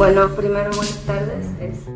Bueno, 0.00 0.34
primero 0.34 0.70
buenas 0.70 0.96
tardes. 1.04 1.44
Este, 1.60 1.92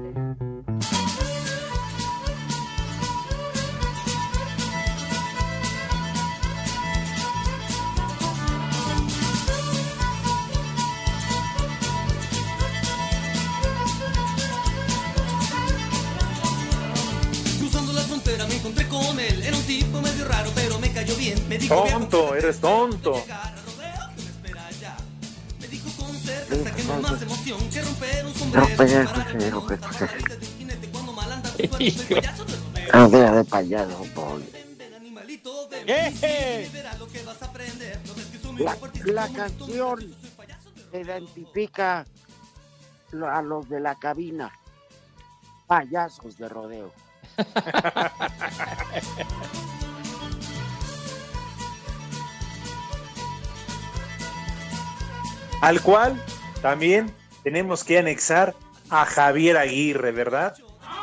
Cruzando 17.58 17.94
la 17.94 18.02
frontera 18.02 18.44
su 27.44 27.98
cuerpo, 27.98 28.30
soy 28.34 28.76
payaso 28.76 29.18
del 29.38 29.50
rodeo. 29.52 29.78
No 32.92 33.10
sea 33.10 33.32
de 33.32 33.44
payaso, 33.44 34.04
ven, 35.70 35.84
¡Eh! 35.86 36.70
La, 38.58 38.76
la 39.04 39.28
canción 39.28 39.98
identifica 40.92 42.06
a 43.30 43.42
los 43.42 43.68
de 43.68 43.80
la 43.80 43.94
cabina. 43.96 44.50
Payasos 45.66 46.38
de 46.38 46.48
rodeo. 46.48 46.92
Al 55.60 55.80
cual 55.80 56.22
también 56.60 57.12
tenemos 57.44 57.84
que 57.84 57.98
anexar 57.98 58.54
a 58.90 59.04
Javier 59.04 59.56
Aguirre, 59.56 60.10
¿verdad? 60.10 60.56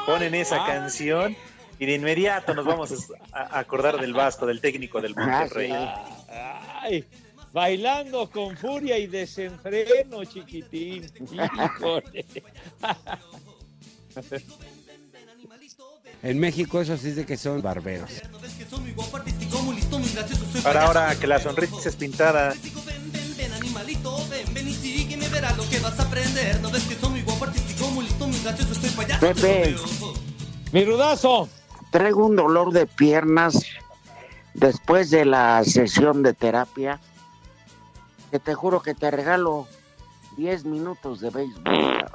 Ponen 0.05 0.35
esa 0.35 0.65
canción 0.65 1.37
y 1.79 1.85
de 1.85 1.93
inmediato 1.95 2.53
nos 2.53 2.65
vamos 2.65 2.91
a 3.31 3.59
acordar 3.59 3.99
del 3.99 4.13
Vasco, 4.13 4.45
del 4.45 4.59
técnico 4.59 4.99
del 4.99 5.15
Monterrey. 5.15 5.71
Ay, 6.81 7.05
bailando 7.53 8.29
con 8.29 8.57
furia 8.57 8.97
y 8.97 9.07
desenfreno, 9.07 10.25
chiquitín. 10.25 11.09
Híjole. 11.31 12.25
En 16.23 16.39
México 16.39 16.81
eso 16.81 16.97
sí 16.97 17.11
de 17.11 17.25
que 17.25 17.37
son 17.37 17.61
barberos. 17.61 18.11
Para 20.63 20.85
ahora 20.85 21.15
que 21.15 21.27
la 21.27 21.39
sonrisa 21.39 21.89
es 21.89 21.95
pintada, 21.95 22.53
Verás 25.41 25.57
lo 25.57 25.67
que 25.67 25.79
vas 25.79 25.99
a 25.99 26.03
aprender. 26.03 26.61
No 26.61 26.69
ves 26.69 26.83
que 26.83 26.93
soy 26.93 27.09
muy 27.09 27.21
guapo, 27.23 27.45
artístico, 27.45 27.89
muy 27.89 28.05
listo, 28.05 28.27
muy 28.27 28.39
gracioso, 28.41 28.75
soy 28.75 28.89
payaso 28.91 29.21
Pepe. 29.21 29.75
Mi 30.71 30.85
rudazo. 30.85 31.49
Traigo 31.89 32.27
un 32.27 32.35
dolor 32.35 32.71
de 32.71 32.85
piernas 32.85 33.65
después 34.53 35.09
de 35.09 35.25
la 35.25 35.63
sesión 35.63 36.21
de 36.21 36.33
terapia. 36.33 36.99
Que 38.29 38.37
te 38.37 38.53
juro 38.53 38.83
que 38.83 38.93
te 38.93 39.09
regalo 39.09 39.67
10 40.37 40.65
minutos 40.65 41.21
de 41.21 41.31
béisbol. 41.31 42.05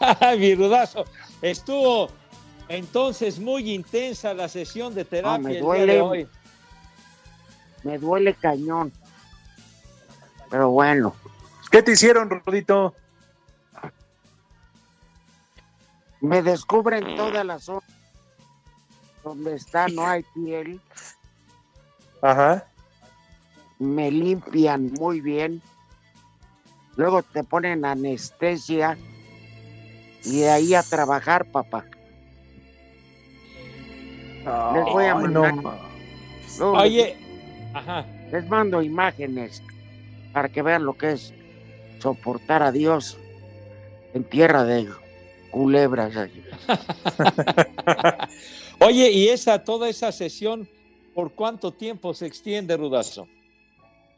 Ay, 0.20 0.38
mi 0.38 0.54
rudazo. 0.56 1.06
Estuvo 1.40 2.10
entonces 2.68 3.38
muy 3.38 3.72
intensa 3.72 4.34
la 4.34 4.46
sesión 4.46 4.94
de 4.94 5.06
terapia 5.06 5.38
me 5.38 5.56
el 5.56 5.62
duele. 5.62 5.84
día 5.86 5.94
de 5.94 6.00
hoy. 6.02 6.28
Me 7.82 7.96
duele 7.96 8.34
cañón. 8.34 8.92
Pero 10.50 10.70
bueno, 10.70 11.14
¿qué 11.70 11.82
te 11.82 11.92
hicieron, 11.92 12.28
Rudito? 12.30 12.94
me 16.20 16.42
descubren 16.42 17.14
toda 17.16 17.44
la 17.44 17.58
zona 17.60 17.86
donde 19.22 19.54
está, 19.54 19.86
no 19.88 20.06
hay 20.06 20.24
piel. 20.34 20.80
Ajá. 22.22 22.64
me 23.78 24.10
limpian 24.10 24.92
muy 24.94 25.20
bien. 25.20 25.60
Luego 26.96 27.22
te 27.22 27.44
ponen 27.44 27.84
anestesia 27.84 28.96
y 30.24 30.40
de 30.40 30.50
ahí 30.50 30.74
a 30.74 30.82
trabajar, 30.82 31.44
papá. 31.44 31.84
Les 34.74 34.84
voy 34.84 35.04
a 35.04 35.14
mandar. 35.14 35.54
no 35.54 35.62
ma- 35.62 35.78
luego 36.58 36.72
Oye, 36.78 37.16
ajá. 37.74 38.04
les 38.32 38.48
mando 38.48 38.80
imágenes 38.80 39.62
para 40.36 40.50
que 40.50 40.60
vean 40.60 40.84
lo 40.84 40.92
que 40.98 41.12
es 41.12 41.32
soportar 41.98 42.62
a 42.62 42.70
Dios 42.70 43.16
en 44.12 44.22
tierra 44.22 44.64
de 44.64 44.86
culebras. 45.50 46.12
Oye, 48.80 49.10
y 49.12 49.28
esa, 49.28 49.64
toda 49.64 49.88
esa 49.88 50.12
sesión, 50.12 50.68
¿por 51.14 51.32
cuánto 51.32 51.72
tiempo 51.72 52.12
se 52.12 52.26
extiende, 52.26 52.76
Rudazo? 52.76 53.26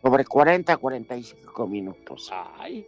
Sobre 0.03 0.25
40, 0.25 0.77
45 0.77 1.69
minutos. 1.69 2.29
Ay. 2.33 2.85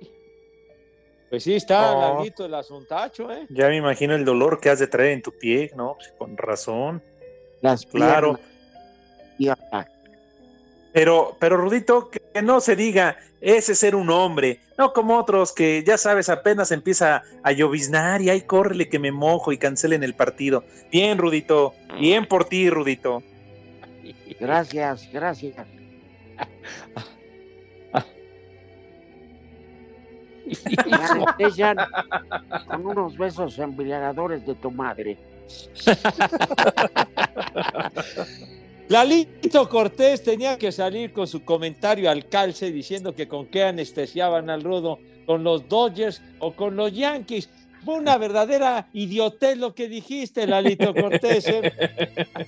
Pues 1.28 1.44
sí, 1.44 1.54
está 1.54 1.92
Oh. 1.92 2.00
larguito 2.00 2.44
el 2.44 2.54
asuntacho, 2.54 3.30
¿eh? 3.30 3.46
Ya 3.48 3.68
me 3.68 3.76
imagino 3.76 4.16
el 4.16 4.24
dolor 4.24 4.58
que 4.58 4.70
has 4.70 4.80
de 4.80 4.88
traer 4.88 5.12
en 5.12 5.22
tu 5.22 5.30
pie, 5.38 5.70
¿no? 5.76 5.94
Pues, 5.94 6.12
con 6.18 6.36
razón. 6.36 7.00
Las 7.60 7.86
Claro. 7.86 8.40
piernas. 9.38 9.86
Pero, 10.92 11.36
pero 11.38 11.56
Rudito, 11.56 12.10
que 12.10 12.20
que 12.32 12.42
no 12.42 12.60
se 12.60 12.76
diga, 12.76 13.16
ese 13.40 13.72
es 13.72 13.78
ser 13.78 13.94
un 13.94 14.10
hombre, 14.10 14.60
no 14.78 14.92
como 14.92 15.18
otros 15.18 15.52
que 15.52 15.82
ya 15.86 15.98
sabes, 15.98 16.28
apenas 16.28 16.70
empieza 16.70 17.22
a 17.42 17.52
lloviznar 17.52 18.22
y 18.22 18.30
ahí 18.30 18.42
córrele 18.42 18.88
que 18.88 18.98
me 18.98 19.12
mojo 19.12 19.52
y 19.52 19.58
cancelen 19.58 20.02
el 20.02 20.14
partido. 20.14 20.64
Bien, 20.90 21.18
Rudito, 21.18 21.74
bien 21.98 22.26
por 22.26 22.44
ti, 22.44 22.70
Rudito. 22.70 23.22
Gracias, 24.38 25.08
gracias. 25.12 25.56
Me 30.86 30.96
anestesian 30.96 31.76
con 32.66 32.86
unos 32.86 33.16
besos 33.16 33.58
embriagadores 33.58 34.44
de 34.46 34.54
tu 34.54 34.70
madre. 34.70 35.18
Lalito 38.90 39.68
Cortés 39.68 40.24
tenía 40.24 40.58
que 40.58 40.72
salir 40.72 41.12
con 41.12 41.28
su 41.28 41.44
comentario 41.44 42.10
al 42.10 42.28
calce 42.28 42.72
diciendo 42.72 43.14
que 43.14 43.28
con 43.28 43.46
qué 43.46 43.62
anestesiaban 43.62 44.50
al 44.50 44.64
rudo, 44.64 44.98
con 45.26 45.44
los 45.44 45.68
Dodgers 45.68 46.20
o 46.40 46.52
con 46.56 46.74
los 46.74 46.92
Yankees. 46.92 47.48
Fue 47.84 47.94
una 47.94 48.18
verdadera 48.18 48.88
idiotez 48.92 49.56
lo 49.58 49.76
que 49.76 49.88
dijiste, 49.88 50.44
Lalito 50.44 50.92
Cortés. 51.00 51.46
¿eh? 51.46 51.72
Ay, 52.26 52.44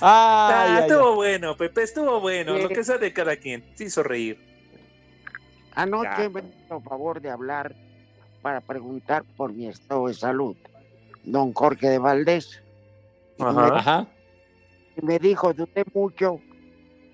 Ah, 0.00 0.64
ay, 0.64 0.72
ay. 0.76 0.82
estuvo 0.88 1.16
bueno, 1.16 1.56
Pepe, 1.56 1.82
estuvo 1.82 2.20
bueno. 2.20 2.56
Sí. 2.56 2.62
Lo 2.62 2.68
que 2.68 2.84
sea 2.84 2.98
de 2.98 3.12
cada 3.12 3.34
quien. 3.34 3.64
Se 3.74 3.84
hizo 3.86 4.04
reír. 4.04 4.38
Anoche 5.74 6.28
me 6.28 6.42
hizo 6.66 6.80
favor 6.82 7.20
de 7.20 7.30
hablar 7.30 7.74
para 8.42 8.60
preguntar 8.60 9.24
por 9.36 9.52
mi 9.52 9.66
estado 9.66 10.06
de 10.06 10.14
salud. 10.14 10.56
Don 11.24 11.52
Jorge 11.52 11.88
de 11.88 11.98
Valdés. 11.98 12.62
Ajá. 13.40 14.06
Y 14.96 15.04
me 15.04 15.18
dijo, 15.18 15.52
dudé 15.52 15.84
mucho, 15.94 16.40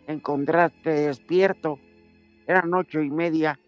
encontraste 0.07 0.91
despierto, 0.91 1.79
eran 2.47 2.73
ocho 2.75 3.01
y 3.01 3.11
media. 3.11 3.59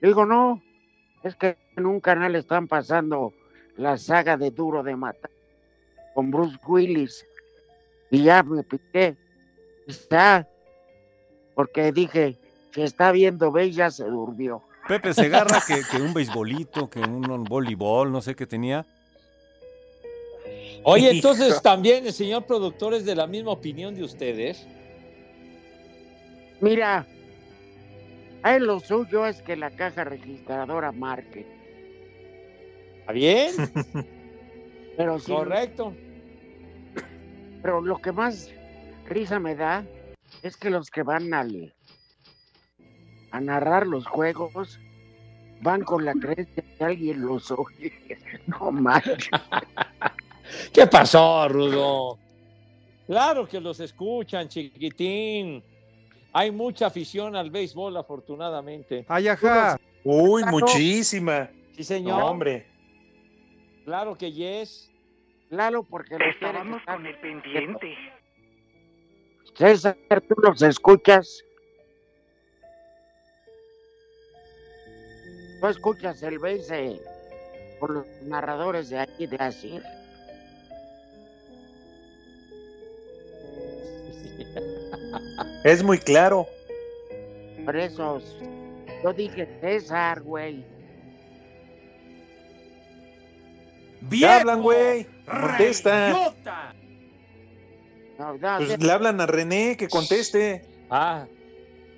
Le 0.00 0.08
digo, 0.08 0.26
no, 0.26 0.62
es 1.22 1.34
que 1.36 1.56
en 1.76 1.86
un 1.86 2.00
canal 2.00 2.34
están 2.36 2.68
pasando 2.68 3.32
la 3.76 3.96
saga 3.96 4.36
de 4.36 4.50
Duro 4.50 4.82
de 4.82 4.96
Matar 4.96 5.30
con 6.16 6.30
Bruce 6.30 6.58
Willis. 6.66 7.26
Y 8.10 8.24
ya 8.24 8.42
me 8.42 8.62
piqué. 8.62 9.16
Está, 9.86 10.48
porque 11.54 11.92
dije, 11.92 12.38
si 12.72 12.82
está 12.82 13.12
viendo 13.12 13.52
Bella, 13.52 13.90
se 13.90 14.04
durmió. 14.04 14.62
Pepe 14.88 15.12
Segarra, 15.12 15.60
que, 15.66 15.82
que 15.90 16.00
un 16.00 16.14
beisbolito, 16.14 16.88
que 16.88 17.00
un 17.00 17.44
voleibol, 17.44 18.10
no 18.10 18.22
sé 18.22 18.34
qué 18.34 18.46
tenía. 18.46 18.86
Oye, 20.88 21.10
entonces 21.16 21.60
también 21.62 22.06
el 22.06 22.12
señor 22.12 22.46
productor 22.46 22.94
es 22.94 23.04
de 23.04 23.16
la 23.16 23.26
misma 23.26 23.50
opinión 23.50 23.94
de 23.96 24.04
ustedes. 24.04 24.66
Mira, 26.60 27.04
a 28.44 28.56
él 28.56 28.66
lo 28.66 28.78
suyo 28.78 29.26
es 29.26 29.42
que 29.42 29.56
la 29.56 29.70
caja 29.70 30.04
registradora 30.04 30.92
marque. 30.92 31.44
¿Está 33.00 33.12
bien? 33.12 33.52
Pero 34.96 35.18
sí, 35.18 35.30
Correcto. 35.32 35.92
pero 37.60 37.82
lo 37.82 37.98
que 37.98 38.12
más 38.12 38.50
risa 39.06 39.38
me 39.38 39.54
da 39.54 39.84
es 40.42 40.56
que 40.56 40.70
los 40.70 40.88
que 40.90 41.02
van 41.02 41.34
al, 41.34 41.74
a 43.32 43.40
narrar 43.40 43.86
los 43.86 44.06
juegos 44.06 44.80
van 45.60 45.82
con 45.82 46.06
la 46.06 46.14
creencia 46.14 46.64
que 46.78 46.84
alguien 46.84 47.20
los 47.20 47.50
oye. 47.50 47.92
No 48.46 48.70
manches. 48.70 49.28
¿Qué 50.72 50.86
pasó, 50.86 51.48
Rudo? 51.48 52.18
Claro 53.06 53.46
que 53.46 53.60
los 53.60 53.80
escuchan, 53.80 54.48
chiquitín. 54.48 55.62
Hay 56.32 56.50
mucha 56.50 56.86
afición 56.86 57.36
al 57.36 57.50
béisbol, 57.50 57.96
afortunadamente. 57.96 59.04
Ay, 59.08 59.28
ajá. 59.28 59.78
Uy, 60.04 60.42
no. 60.42 60.50
muchísima. 60.50 61.48
Sí, 61.76 61.84
señor. 61.84 62.18
No, 62.18 62.26
hombre. 62.26 62.66
Claro 63.84 64.16
que 64.16 64.32
yes. 64.32 64.90
Claro, 65.48 65.84
porque 65.84 66.18
los 66.18 66.28
Estábamos 66.28 66.82
con 66.84 67.06
el 67.06 67.18
pendiente. 67.20 67.96
César, 69.54 69.96
tú 70.28 70.34
los 70.42 70.60
escuchas. 70.60 71.42
¿Tú 75.60 75.68
escuchas 75.68 76.22
el 76.22 76.38
béis 76.38 76.70
eh, 76.70 77.00
por 77.80 77.90
los 77.90 78.06
narradores 78.24 78.90
de 78.90 78.98
aquí 78.98 79.26
de 79.26 79.36
Asir? 79.36 79.82
Es 85.66 85.82
muy 85.82 85.98
claro. 85.98 86.46
Por 87.64 87.74
eso 87.74 88.22
yo 89.02 89.12
dije 89.12 89.48
César, 89.60 90.20
güey. 90.22 90.64
¿Qué 94.08 94.26
hablan, 94.28 94.62
güey? 94.62 95.08
Contesta. 95.28 96.10
No, 98.16 98.34
no, 98.34 98.56
Pues 98.58 98.80
le 98.80 98.92
hablan 98.92 99.20
a 99.20 99.26
René 99.26 99.76
que 99.76 99.88
conteste. 99.88 100.64
Ah, 100.88 101.26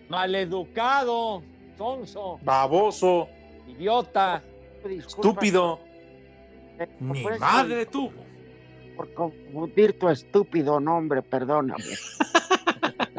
maleducado, 0.09 1.43
sonso, 1.77 2.41
Baboso, 2.43 3.29
idiota. 3.67 4.43
disculpa, 4.83 5.29
estúpido. 5.29 5.81
eso- 6.79 7.39
madre 7.39 7.85
tuvo. 7.85 8.25
Por 8.97 9.13
confundir 9.13 9.99
tu 9.99 10.09
estúpido 10.09 10.81
nombre, 10.81 11.21
perdóname. 11.21 11.85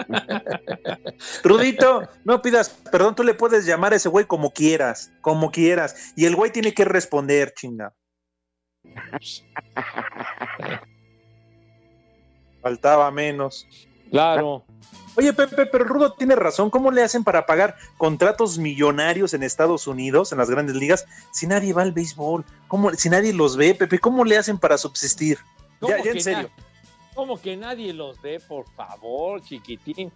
Rudito, 1.44 2.08
no 2.24 2.42
pidas 2.42 2.70
perdón, 2.92 3.16
tú 3.16 3.24
le 3.24 3.34
puedes 3.34 3.66
llamar 3.66 3.94
a 3.94 3.98
ese 3.98 4.10
güey 4.10 4.26
como 4.26 4.52
quieras, 4.52 5.12
como 5.22 5.52
quieras. 5.52 6.14
Y 6.16 6.26
el 6.26 6.36
güey 6.36 6.52
tiene 6.52 6.74
que 6.74 6.86
responder, 6.86 7.54
chinga. 7.54 7.94
Faltaba 12.62 13.10
menos. 13.12 13.68
Claro. 14.10 14.66
Oye, 15.16 15.34
Pepe, 15.34 15.66
pero 15.66 15.86
Rudo 15.86 16.14
tiene 16.14 16.36
razón. 16.36 16.70
¿Cómo 16.70 16.92
le 16.92 17.04
hacen 17.04 17.24
para 17.24 17.46
pagar 17.46 17.76
contratos 17.98 18.58
millonarios 18.58 19.34
en 19.34 19.44
Estados 19.44 19.88
Unidos, 19.88 20.32
en 20.32 20.38
las 20.38 20.50
grandes 20.50 20.76
ligas, 20.76 21.06
si 21.32 21.48
nadie 21.48 21.74
va 21.74 21.82
al 21.82 21.92
béisbol? 21.92 22.46
¿Cómo, 22.68 22.94
si 22.94 23.10
nadie 23.10 23.34
los 23.34 23.58
ve, 23.58 23.76
Pepe, 23.76 24.00
¿cómo 24.00 24.24
le 24.24 24.38
hacen 24.38 24.58
para 24.58 24.78
subsistir? 24.78 25.38
¿Cómo 25.80 25.96
Ya, 25.98 26.04
ya 26.04 26.12
en 26.12 26.22
serio. 26.22 26.50
¿Cómo 27.20 27.38
que 27.38 27.58
nadie 27.58 27.92
los 27.92 28.22
ve, 28.22 28.40
por 28.40 28.66
favor, 28.72 29.44
chiquitín? 29.44 30.10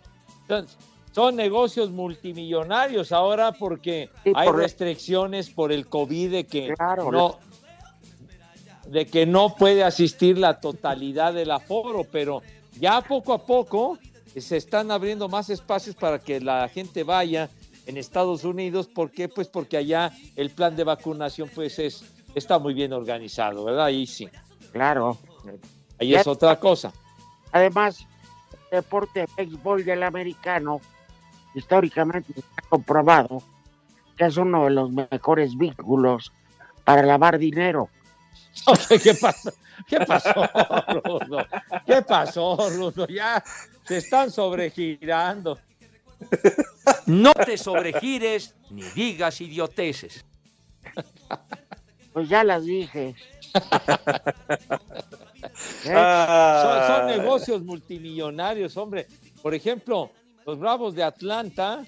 Son, 0.48 0.66
son 1.12 1.36
negocios 1.36 1.90
multimillonarios 1.92 3.12
ahora 3.12 3.52
porque 3.52 4.10
Sí, 4.24 4.32
hay 4.34 4.48
por- 4.48 4.56
restricciones 4.56 5.50
por 5.50 5.74
el 5.74 5.90
COVID 5.90 6.32
de 6.32 6.46
que 6.46 6.74
Claro, 6.74 7.12
no 7.12 7.40
de 8.88 9.06
que 9.06 9.26
no 9.26 9.54
puede 9.56 9.84
asistir 9.84 10.38
la 10.38 10.62
totalidad 10.62 11.34
del 11.34 11.52
aforo, 11.52 12.06
pero 12.10 12.42
ya 12.80 13.02
poco 13.02 13.34
a 13.34 13.46
poco 13.46 14.00
se 14.38 14.56
están 14.56 14.90
abriendo 14.90 15.28
más 15.28 15.50
espacios 15.50 15.98
para 15.98 16.20
que 16.20 16.40
la 16.40 16.70
gente 16.70 17.04
vaya 17.04 17.50
en 17.86 17.98
Estados 17.98 18.46
Unidos, 18.46 18.88
¿por 18.88 19.12
qué? 19.12 19.28
Pues 19.28 19.50
porque 19.50 19.76
allá 19.76 20.14
el 20.38 20.52
plan 20.52 20.74
de 20.78 20.86
vacunación 20.86 21.50
pues 21.54 21.80
es 21.80 22.06
está 22.34 22.60
muy 22.60 22.74
bien 22.74 22.94
organizado, 22.94 23.66
¿verdad? 23.66 23.84
Ahí 23.88 24.08
sí. 24.08 24.30
Claro. 24.72 25.18
Ahí 26.00 26.16
es 26.16 26.26
otra 26.28 26.60
cosa. 26.60 26.92
Además, 27.54 28.06
el 28.72 28.82
deporte 28.82 29.22
de 29.22 29.30
béisbol 29.38 29.86
del 29.86 30.04
americano, 30.04 30.82
históricamente 31.54 32.34
está 32.36 32.62
comprobado 32.68 33.42
que 34.18 34.26
es 34.26 34.38
uno 34.38 34.66
de 34.66 34.72
los 34.72 34.92
mejores 34.92 35.58
vínculos 35.58 36.32
para 36.84 37.04
lavar 37.04 37.38
dinero. 37.38 37.90
¿Qué 39.04 39.14
pasó? 39.16 39.52
¿Qué 39.88 40.00
pasó, 40.00 40.50
Rudo? 41.04 41.46
¿Qué 41.86 42.02
pasó, 42.02 42.70
Rudo? 42.70 43.08
Ya 43.08 43.44
se 43.84 43.98
están 43.98 44.32
sobregirando. 44.32 45.60
No 47.06 47.34
te 47.34 47.58
sobregires 47.58 48.56
ni 48.70 48.84
digas 48.84 49.42
idioteces. 49.42 50.26
Pues 52.14 52.30
ya 52.30 52.44
las 52.44 52.66
dije. 52.66 53.16
¿Eh? 55.86 55.86
Son, 55.86 55.88
son 55.88 55.96
Ah. 55.96 57.06
negocios 57.08 57.62
multimillonarios, 57.64 58.76
hombre. 58.78 59.08
Por 59.42 59.54
ejemplo, 59.54 60.10
los 60.46 60.60
Bravos 60.60 60.96
de 60.96 61.04
Atlanta, 61.04 61.84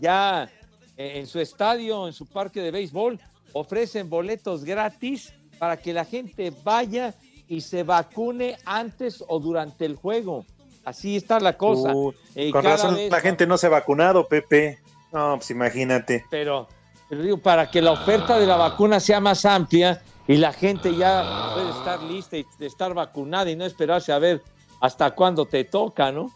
ya 0.00 0.48
eh, 0.96 1.12
en 1.18 1.26
su 1.26 1.40
estadio, 1.40 2.06
en 2.06 2.12
su 2.12 2.26
parque 2.26 2.60
de 2.60 2.70
béisbol, 2.70 3.18
ofrecen 3.52 4.08
boletos 4.10 4.64
gratis 4.64 5.32
para 5.58 5.76
que 5.76 5.92
la 5.92 6.04
gente 6.04 6.52
vaya 6.64 7.14
y 7.48 7.60
se 7.60 7.82
vacune 7.82 8.56
antes 8.64 9.22
o 9.26 9.38
durante 9.38 9.84
el 9.84 9.96
juego. 9.96 10.44
Así 10.84 11.16
está 11.16 11.40
la 11.40 11.56
cosa. 11.56 11.94
Uh, 11.94 12.12
Eh, 12.34 12.50
con 12.50 12.64
razón 12.64 12.94
vez 12.96 13.10
la 13.10 13.20
gente 13.20 13.46
no 13.46 13.56
se 13.56 13.66
ha 13.66 13.70
vacunado, 13.70 14.26
Pepe. 14.26 14.78
No, 15.12 15.36
pues 15.36 15.50
imagínate. 15.50 16.24
pero 16.30 16.68
pero 17.08 17.22
digo, 17.22 17.36
para 17.38 17.70
que 17.70 17.80
la 17.82 17.92
oferta 17.92 18.38
de 18.38 18.46
la 18.46 18.56
vacuna 18.56 18.98
sea 18.98 19.20
más 19.20 19.44
amplia 19.44 20.02
y 20.26 20.36
la 20.36 20.52
gente 20.52 20.94
ya 20.96 21.52
puede 21.54 21.70
estar 21.70 22.02
lista 22.02 22.36
y 22.36 22.46
estar 22.60 22.94
vacunada 22.94 23.50
y 23.50 23.56
no 23.56 23.64
esperarse 23.64 24.12
a 24.12 24.18
ver 24.18 24.42
hasta 24.80 25.10
cuándo 25.12 25.46
te 25.46 25.64
toca, 25.64 26.10
¿no? 26.12 26.30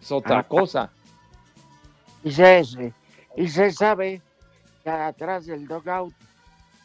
Es 0.00 0.10
otra 0.12 0.38
Ah. 0.40 0.42
cosa. 0.48 0.90
Y 2.24 2.32
se, 2.32 2.92
y 3.36 3.48
se 3.48 3.70
sabe 3.72 4.20
que 4.82 4.90
atrás 4.90 5.46
del 5.46 5.66
dugout 5.66 6.14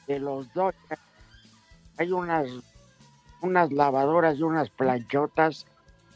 de 0.07 0.19
los 0.19 0.51
Dodgers 0.53 1.01
hay 1.97 2.11
unas, 2.11 2.47
unas 3.41 3.71
lavadoras 3.71 4.37
y 4.37 4.43
unas 4.43 4.69
planchotas, 4.69 5.65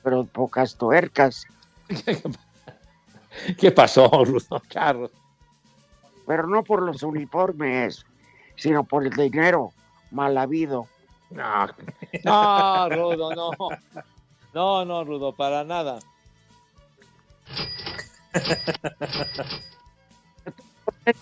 pero 0.03 0.25
pocas 0.25 0.75
tuercas. 0.75 1.45
¿Qué 3.59 3.71
pasó, 3.71 4.07
Rudo 4.25 4.61
Carlos? 4.69 5.11
pero 6.27 6.47
no 6.47 6.63
por 6.63 6.81
los 6.81 7.03
uniformes, 7.03 8.03
sino 8.55 8.83
por 8.83 9.05
el 9.05 9.11
dinero 9.13 9.71
mal 10.15 10.37
habido. 10.37 10.87
No, 11.29 11.67
no, 12.23 12.89
Rudo, 12.89 13.35
no. 13.35 13.51
No, 14.53 14.85
no, 14.85 15.03
Rudo, 15.03 15.33
para 15.33 15.63
nada. 15.63 15.99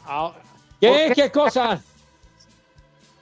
Ah, 0.06 0.32
¿Qué? 0.80 1.12
¿Qué 1.14 1.30
cosa? 1.30 1.82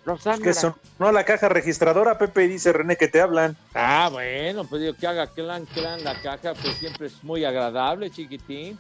Los 0.06 0.26
Es 0.26 0.40
que 0.40 0.54
sonó 0.54 1.12
la 1.12 1.24
caja 1.24 1.50
registradora, 1.50 2.18
Pepe, 2.18 2.48
dice 2.48 2.72
René 2.72 2.96
que 2.96 3.08
te 3.08 3.22
hablan. 3.22 3.58
Ah, 3.74 4.10
bueno, 4.12 4.64
pues 4.66 4.82
digo 4.82 4.94
que 4.96 5.08
haga 5.08 5.28
clan, 5.28 5.66
clan 5.66 6.04
la 6.04 6.20
caja, 6.22 6.54
pues 6.54 6.76
siempre 6.78 7.08
es 7.08 7.24
muy 7.24 7.46
agradable, 7.46 8.12
chiquitín. 8.12 8.80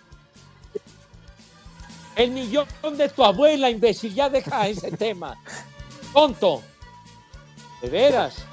El 2.15 2.31
millón 2.31 2.67
de 2.97 3.09
tu 3.09 3.23
abuela, 3.23 3.69
imbécil, 3.69 4.13
ya 4.13 4.29
deja 4.29 4.67
ese 4.67 4.91
tema. 4.97 5.35
Tonto. 6.13 6.61
De 7.81 7.89
veras. 7.89 8.45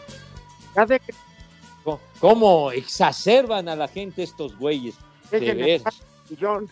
Que 0.75 1.01
Co- 1.85 2.01
¿Cómo 2.21 2.71
exacerban 2.73 3.69
a 3.69 3.77
la 3.77 3.89
gente 3.89 4.23
estos 4.23 4.57
güeyes? 4.59 4.95
De 5.31 5.41
veras. 5.55 6.01
millón, 6.31 6.69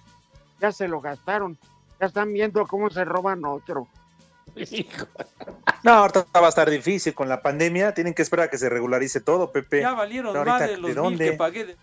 ya 0.61 0.73
se 0.73 0.89
lo 0.89 1.01
gastaron. 1.01 1.59
Ya 2.01 2.07
están 2.07 2.33
viendo 2.33 2.67
cómo 2.67 2.91
se 2.91 3.05
roban 3.05 3.45
otro. 3.45 3.87
No, 5.83 5.93
ahorita 5.93 6.27
va 6.35 6.47
a 6.47 6.49
estar 6.49 6.69
difícil 6.69 7.15
con 7.15 7.29
la 7.29 7.41
pandemia. 7.43 7.95
Tienen 7.95 8.13
que 8.13 8.23
esperar 8.23 8.47
a 8.47 8.51
que 8.51 8.59
se 8.59 8.69
regularice 8.69 9.21
todo, 9.21 9.53
Pepe. 9.53 9.83
Ya 9.83 9.93
valieron 9.95 10.35
No, 10.35 10.45
más 10.45 10.61
de 10.63 10.77
los 10.79 10.83
¿de 10.83 10.87
mil 10.89 10.95
dónde? 10.97 11.31
que 11.31 11.33
pagué. 11.37 11.65
de- 11.67 11.77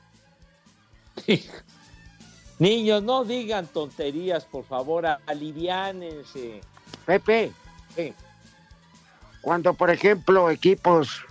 Niños, 2.59 3.01
no 3.03 3.23
digan 3.23 3.67
tonterías, 3.67 4.43
por 4.45 4.65
favor, 4.65 5.05
aliviánense. 5.25 6.59
Pepe, 7.05 7.51
Sí. 7.95 8.13
Cuando 9.43 9.73
por 9.75 9.91
ejemplo 9.91 10.49
equipos 10.49 11.21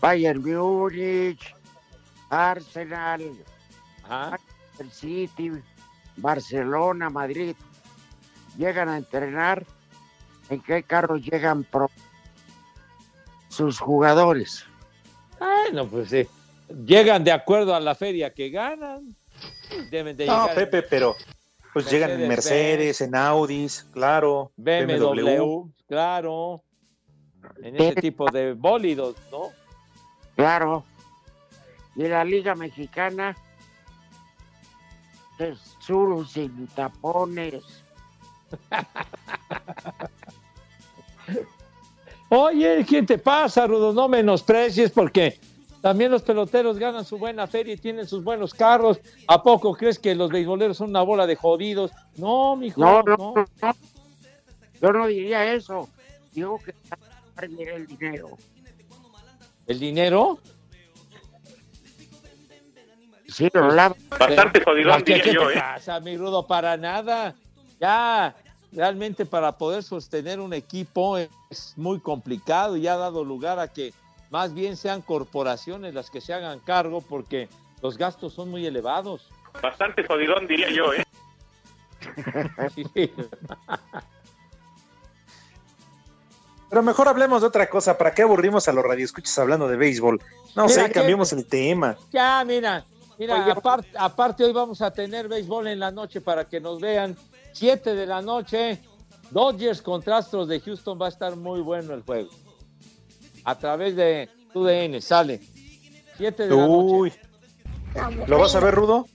Bayern 0.00 0.42
Múnich, 0.42 1.54
Arsenal, 2.30 3.22
Ajá. 4.08 4.38
City, 4.92 5.50
Barcelona, 6.16 7.10
Madrid, 7.10 7.56
llegan 8.56 8.88
a 8.90 8.96
entrenar, 8.98 9.64
¿en 10.50 10.60
qué 10.60 10.82
carros 10.84 11.20
llegan 11.22 11.64
pro- 11.64 11.90
sus 13.48 13.80
jugadores? 13.80 14.64
Bueno, 15.38 15.86
pues 15.88 16.10
sí. 16.10 16.28
Llegan 16.86 17.24
de 17.24 17.32
acuerdo 17.32 17.74
a 17.74 17.80
la 17.80 17.94
feria 17.94 18.32
que 18.32 18.50
ganan. 18.50 19.16
Deben 19.90 20.16
de 20.16 20.26
No, 20.26 20.42
llegar. 20.42 20.54
Pepe, 20.54 20.82
pero 20.82 21.16
pues 21.72 21.90
llegan 21.90 22.10
en. 22.10 22.28
Mercedes, 22.28 23.00
en 23.00 23.14
Audis, 23.16 23.86
claro. 23.92 24.52
BMW, 24.56 25.68
claro. 25.88 26.62
En 27.62 27.76
ese 27.76 27.94
tipo 28.00 28.30
de 28.30 28.52
bólidos, 28.52 29.16
¿no? 29.30 29.50
Claro. 30.36 30.84
Y 31.96 32.02
la 32.06 32.24
Liga 32.24 32.54
Mexicana, 32.54 33.36
es 35.38 35.58
sur 35.80 36.26
sin 36.28 36.66
tapones. 36.68 37.64
Oye, 42.28 42.84
¿qué 42.88 43.02
te 43.02 43.18
pasa, 43.18 43.66
Rudo? 43.66 43.92
No 43.92 44.08
menosprecies 44.08 44.90
porque 44.90 45.40
también 45.80 46.10
los 46.10 46.22
peloteros 46.22 46.78
ganan 46.78 47.04
su 47.04 47.18
buena 47.18 47.46
feria 47.46 47.74
y 47.74 47.78
tienen 47.78 48.06
sus 48.06 48.22
buenos 48.22 48.52
carros. 48.52 49.00
¿A 49.26 49.42
poco 49.42 49.74
crees 49.74 49.98
que 49.98 50.14
los 50.14 50.30
beisboleros 50.30 50.76
son 50.76 50.90
una 50.90 51.02
bola 51.02 51.26
de 51.26 51.36
jodidos? 51.36 51.90
No, 52.16 52.54
mijo, 52.56 52.80
No, 52.80 53.02
no. 53.02 53.16
no, 53.16 53.34
no. 53.62 53.74
Yo 54.80 54.92
no 54.92 55.06
diría 55.06 55.52
eso. 55.54 55.88
Digo 56.32 56.58
que 56.58 56.74
perder 57.38 57.68
el 57.68 57.86
dinero. 57.86 58.30
¿El 59.66 59.78
dinero? 59.78 60.38
Sí, 63.28 63.48
lo. 63.52 63.94
Bastante 64.08 64.62
jodidón, 64.64 65.02
¿Qué, 65.02 65.20
yo, 65.32 65.48
te 65.48 65.54
¿eh? 65.54 65.60
pasa, 65.60 66.00
mi 66.00 66.16
Rudo? 66.16 66.46
Para 66.46 66.76
nada. 66.76 67.34
Ya, 67.78 68.34
realmente 68.72 69.24
para 69.26 69.56
poder 69.56 69.82
sostener 69.82 70.40
un 70.40 70.52
equipo 70.52 71.18
es 71.18 71.74
muy 71.76 72.00
complicado 72.00 72.76
y 72.76 72.88
ha 72.88 72.96
dado 72.96 73.24
lugar 73.24 73.58
a 73.60 73.68
que 73.68 73.92
más 74.30 74.52
bien 74.52 74.76
sean 74.76 75.02
corporaciones 75.02 75.94
las 75.94 76.10
que 76.10 76.20
se 76.20 76.34
hagan 76.34 76.58
cargo 76.60 77.00
porque 77.00 77.48
los 77.82 77.96
gastos 77.96 78.32
son 78.34 78.50
muy 78.50 78.66
elevados. 78.66 79.28
Bastante 79.62 80.04
jodidón, 80.04 80.46
diría 80.46 80.70
yo, 80.70 80.92
¿eh? 80.92 81.04
Sí. 82.74 83.12
Pero 86.68 86.82
mejor 86.82 87.08
hablemos 87.08 87.40
de 87.40 87.48
otra 87.48 87.68
cosa. 87.68 87.96
¿Para 87.96 88.12
qué 88.12 88.22
aburrimos 88.22 88.68
a 88.68 88.72
los 88.72 88.84
radioescuchas 88.84 89.38
hablando 89.38 89.68
de 89.68 89.76
béisbol? 89.76 90.20
No 90.54 90.66
Mira, 90.66 90.84
sé, 90.86 90.92
cambiemos 90.92 91.32
el 91.32 91.46
tema. 91.46 91.96
Ya, 92.12 92.44
mira, 92.46 92.84
mira, 93.18 93.42
Oye, 93.42 93.52
aparte, 93.52 93.88
aparte 93.96 94.44
hoy 94.44 94.52
vamos 94.52 94.82
a 94.82 94.90
tener 94.90 95.28
béisbol 95.28 95.68
en 95.68 95.80
la 95.80 95.90
noche 95.90 96.20
para 96.20 96.44
que 96.46 96.60
nos 96.60 96.80
vean. 96.80 97.16
Siete 97.52 97.94
de 97.94 98.06
la 98.06 98.20
noche, 98.20 98.78
Dodgers 99.30 99.82
contra 99.82 100.18
Astros 100.18 100.48
de 100.48 100.60
Houston 100.60 100.98
va 101.00 101.06
a 101.06 101.08
estar 101.08 101.36
muy 101.36 101.60
bueno 101.60 101.94
el 101.94 102.02
juego. 102.02 102.30
A 103.44 103.56
través 103.56 103.96
de 103.96 104.28
UDN, 104.54 105.00
sale. 105.00 105.40
Siete 106.16 106.44
de 106.44 106.50
la 106.50 106.56
noche. 106.56 106.72
Uy. 106.72 107.12
¿Lo 108.26 108.38
vas 108.38 108.54
a 108.54 108.60
ver, 108.60 108.74
Rudo? 108.74 109.06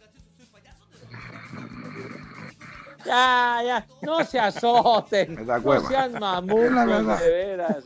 Ya, 3.05 3.61
ya, 3.65 3.87
no 4.01 4.23
se 4.23 4.39
azoten. 4.39 5.35
Me 5.35 5.43
da 5.45 5.57
No 5.59 5.63
hueva. 5.69 5.87
sean 5.89 6.05
Es 6.07 6.13
la 6.13 6.19
mamucos, 6.19 6.61
verdad. 6.87 7.19
de 7.19 7.29
veras. 7.29 7.77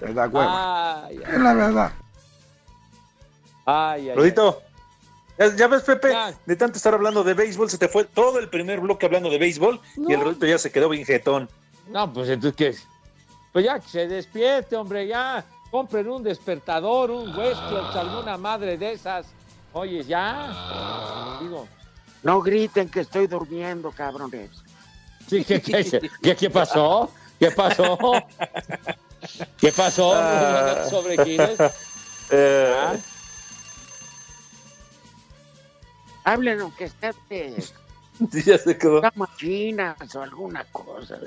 Me 0.00 0.14
da 0.14 0.28
hueva. 0.28 1.04
Ay, 1.06 1.16
Es 1.32 1.38
la 1.40 1.54
verdad. 1.54 1.92
ay, 3.66 4.10
ay. 4.10 4.16
Rudito. 4.16 4.62
Ya, 5.38 5.54
ya 5.54 5.66
ves, 5.68 5.82
Pepe, 5.82 6.12
Ya. 6.12 6.32
de 6.46 6.56
tanto 6.56 6.78
estar 6.78 6.94
hablando 6.94 7.22
de 7.22 7.34
béisbol, 7.34 7.68
se 7.68 7.76
te 7.76 7.88
fue 7.88 8.04
todo 8.04 8.38
el 8.38 8.48
primer 8.48 8.80
bloque 8.80 9.04
hablando 9.04 9.28
de 9.28 9.36
béisbol 9.38 9.78
y 9.96 10.12
el 10.12 10.18
No. 10.20 10.24
Rudito 10.24 10.46
ya 10.46 10.56
se 10.58 10.72
quedó 10.72 10.88
bien 10.88 11.04
jetón. 11.04 11.48
No, 11.88 12.10
pues 12.12 12.28
entonces, 12.30 12.56
¿qué? 12.56 12.74
Pues 13.52 13.64
ya 13.64 13.78
que 13.78 13.88
se 13.88 14.08
despierte, 14.08 14.76
hombre, 14.76 15.06
ya. 15.06 15.44
Compren 15.70 16.08
un 16.08 16.22
despertador, 16.22 17.10
un 17.10 17.36
Westclox, 17.36 17.94
alguna 17.96 18.38
madre 18.38 18.78
de 18.78 18.92
esas. 18.92 19.26
Oye, 19.72 20.02
ya. 20.04 21.38
Digo, 21.42 21.66
No 22.26 22.42
griten 22.42 22.88
que 22.88 23.02
estoy 23.02 23.28
durmiendo, 23.28 23.92
cabrones. 23.92 24.50
sí, 25.28 25.44
¿qué, 25.44 25.62
qué, 25.62 26.10
qué, 26.20 26.34
qué 26.34 26.50
pasó? 26.50 27.08
¿Qué 27.38 27.52
pasó? 27.52 27.96
¿Qué 29.56 29.70
pasó? 29.70 30.12
Ah. 30.16 30.84
¿Sobre 30.90 31.16
quiénes? 31.18 31.56
Ah, 32.32 32.96
Hablen 36.24 36.62
aunque 36.62 36.86
esté 36.86 37.12
sí, 38.32 38.42
ya 38.42 38.58
se 38.58 38.76
quedó. 38.76 39.00
damas 39.00 39.30
chinas 39.36 39.96
o 40.16 40.22
alguna 40.22 40.64
cosa. 40.72 41.20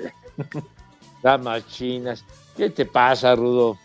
Damas 1.22 1.66
chinas. 1.68 2.22
¿Qué 2.58 2.68
te 2.68 2.84
pasa, 2.84 3.34
Rudo? 3.34 3.78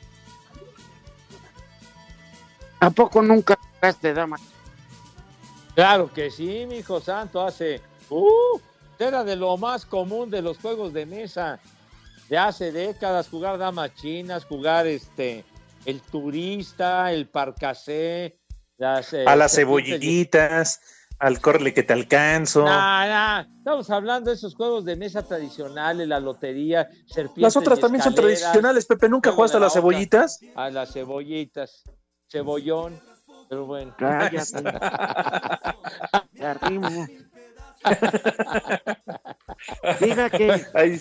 ¿A 2.81 2.89
poco 2.89 3.21
nunca 3.21 3.57
jugaste 3.57 4.13
damas? 4.13 4.41
Claro 5.75 6.11
que 6.11 6.31
sí, 6.31 6.65
mi 6.67 6.77
hijo 6.77 6.99
santo, 7.01 7.41
hace... 7.41 7.81
Uh, 8.09 8.59
era 8.97 9.23
de 9.23 9.35
lo 9.35 9.57
más 9.57 9.85
común 9.85 10.29
de 10.29 10.41
los 10.41 10.57
juegos 10.57 10.93
de 10.93 11.05
mesa 11.05 11.59
de 12.29 12.37
hace 12.37 12.71
décadas, 12.71 13.27
jugar 13.29 13.57
damas 13.57 13.93
chinas, 13.95 14.45
jugar 14.45 14.87
este 14.87 15.43
el 15.85 16.01
turista, 16.01 17.11
el 17.11 17.27
parcasé, 17.27 18.39
las, 18.77 19.13
eh, 19.13 19.25
A 19.27 19.35
las 19.35 19.51
serpientes- 19.51 19.99
cebollitas, 19.99 20.81
al 21.19 21.39
corle 21.39 21.73
que 21.73 21.83
te 21.83 21.93
alcanzo. 21.93 22.63
Nah, 22.63 23.07
nah, 23.07 23.45
Estamos 23.57 23.89
hablando 23.89 24.29
de 24.31 24.35
esos 24.35 24.55
juegos 24.55 24.85
de 24.85 24.95
mesa 24.95 25.23
tradicionales, 25.23 26.07
la 26.07 26.19
lotería, 26.19 26.87
serpientes 27.05 27.41
Las 27.43 27.57
otras 27.57 27.79
también 27.79 28.03
son 28.03 28.15
tradicionales, 28.15 28.85
Pepe. 28.85 29.09
¿Nunca 29.09 29.31
jugaste 29.31 29.57
a 29.57 29.59
la 29.59 29.65
las 29.67 29.73
cebollitas? 29.73 30.39
A 30.55 30.69
las 30.69 30.93
cebollitas, 30.93 31.83
cebollón, 32.27 32.99
pero 33.55 33.65
bueno. 33.65 33.93
Cállate. 33.97 34.63
Te 36.37 36.45
arrimo. 36.45 37.07
Diga 40.01 40.29
que, 40.29 40.65
Ay, 40.73 40.99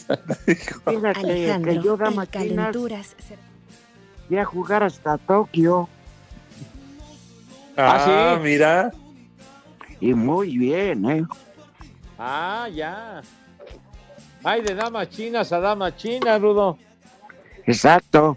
diga 0.87 1.13
que, 1.15 1.21
Alejandro, 1.21 1.73
que 1.73 1.81
yo 1.83 1.95
el 1.95 1.99
damas 1.99 2.31
chinas 2.31 2.57
calenturas. 2.57 3.17
se- 3.19 3.39
voy 4.29 4.39
a 4.39 4.45
jugar 4.45 4.83
hasta 4.85 5.19
Tokio. 5.19 5.89
ah, 7.77 8.37
sí? 8.37 8.43
mira. 8.43 8.93
Y 10.01 10.15
muy 10.15 10.57
bien, 10.59 11.11
¿eh? 11.11 11.25
Ah, 12.19 12.69
ya. 12.73 13.21
Hay 14.45 14.61
de 14.63 14.75
damas 14.75 15.09
chinas 15.09 15.51
a 15.53 15.59
damas 15.59 15.97
chinas, 15.97 16.41
Rudo. 16.41 16.79
Exacto. 17.67 18.37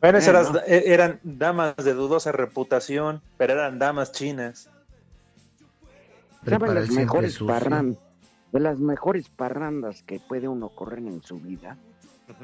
Bueno, 0.00 0.18
eras- 0.18 0.52
e- 0.66 0.84
eran 0.86 1.20
damas 1.22 1.76
de 1.76 1.94
dudosa 1.94 2.32
reputación, 2.32 3.22
pero 3.36 3.52
eran 3.54 3.78
damas 3.78 4.12
chinas. 4.12 4.68
Saben 6.46 6.74
las 6.74 6.90
mejores 6.90 7.34
sucio. 7.34 7.46
parran. 7.46 7.98
de 8.52 8.58
las 8.58 8.80
mejores 8.80 9.28
parrandas 9.28 10.02
que 10.02 10.18
puede 10.18 10.48
uno 10.48 10.70
correr 10.70 10.98
en 10.98 11.22
su 11.22 11.38
vida 11.38 11.76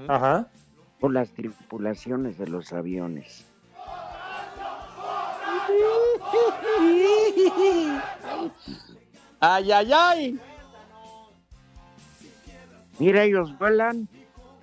Ajá. 0.06 0.46
por 1.00 1.12
las 1.12 1.30
tripulaciones 1.30 2.38
de 2.38 2.46
los 2.46 2.72
aviones. 2.72 3.44
¡Ay, 9.40 9.72
ay, 9.72 9.90
ay! 9.92 10.40
Mira, 12.98 13.24
ellos 13.24 13.56
vuelan 13.58 14.08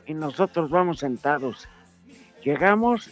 y 0.05 0.13
nosotros 0.13 0.69
vamos 0.69 0.99
sentados. 0.99 1.67
Llegamos, 2.43 3.09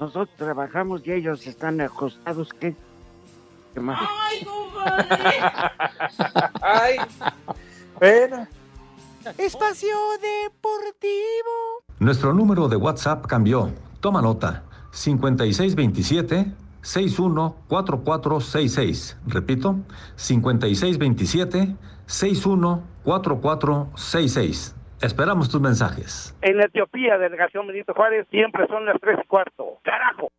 nosotros 0.00 0.30
trabajamos 0.36 1.02
y 1.06 1.12
ellos 1.12 1.46
están 1.46 1.80
acostados. 1.80 2.48
¿Qué? 2.58 2.74
¿Qué 3.74 3.80
más? 3.80 4.00
Ay, 6.60 6.96
bueno. 7.98 8.46
Espacio 9.38 9.96
Deportivo. 10.20 11.84
Nuestro 12.00 12.34
número 12.34 12.68
de 12.68 12.76
WhatsApp 12.76 13.24
cambió. 13.26 13.70
Toma 14.00 14.20
nota. 14.20 14.64
5627 14.90 16.52
614466. 16.82 19.16
Repito, 19.26 19.76
5627 20.16 21.76
614466. 22.06 24.74
Esperamos 25.02 25.50
tus 25.50 25.60
mensajes. 25.60 26.32
En 26.42 26.60
Etiopía, 26.60 27.18
delegación 27.18 27.66
Benito 27.66 27.92
Juárez, 27.92 28.24
siempre 28.30 28.68
son 28.68 28.86
las 28.86 29.00
tres 29.00 29.18
y 29.20 29.26
cuarto. 29.26 29.78
¡Carajo! 29.82 30.30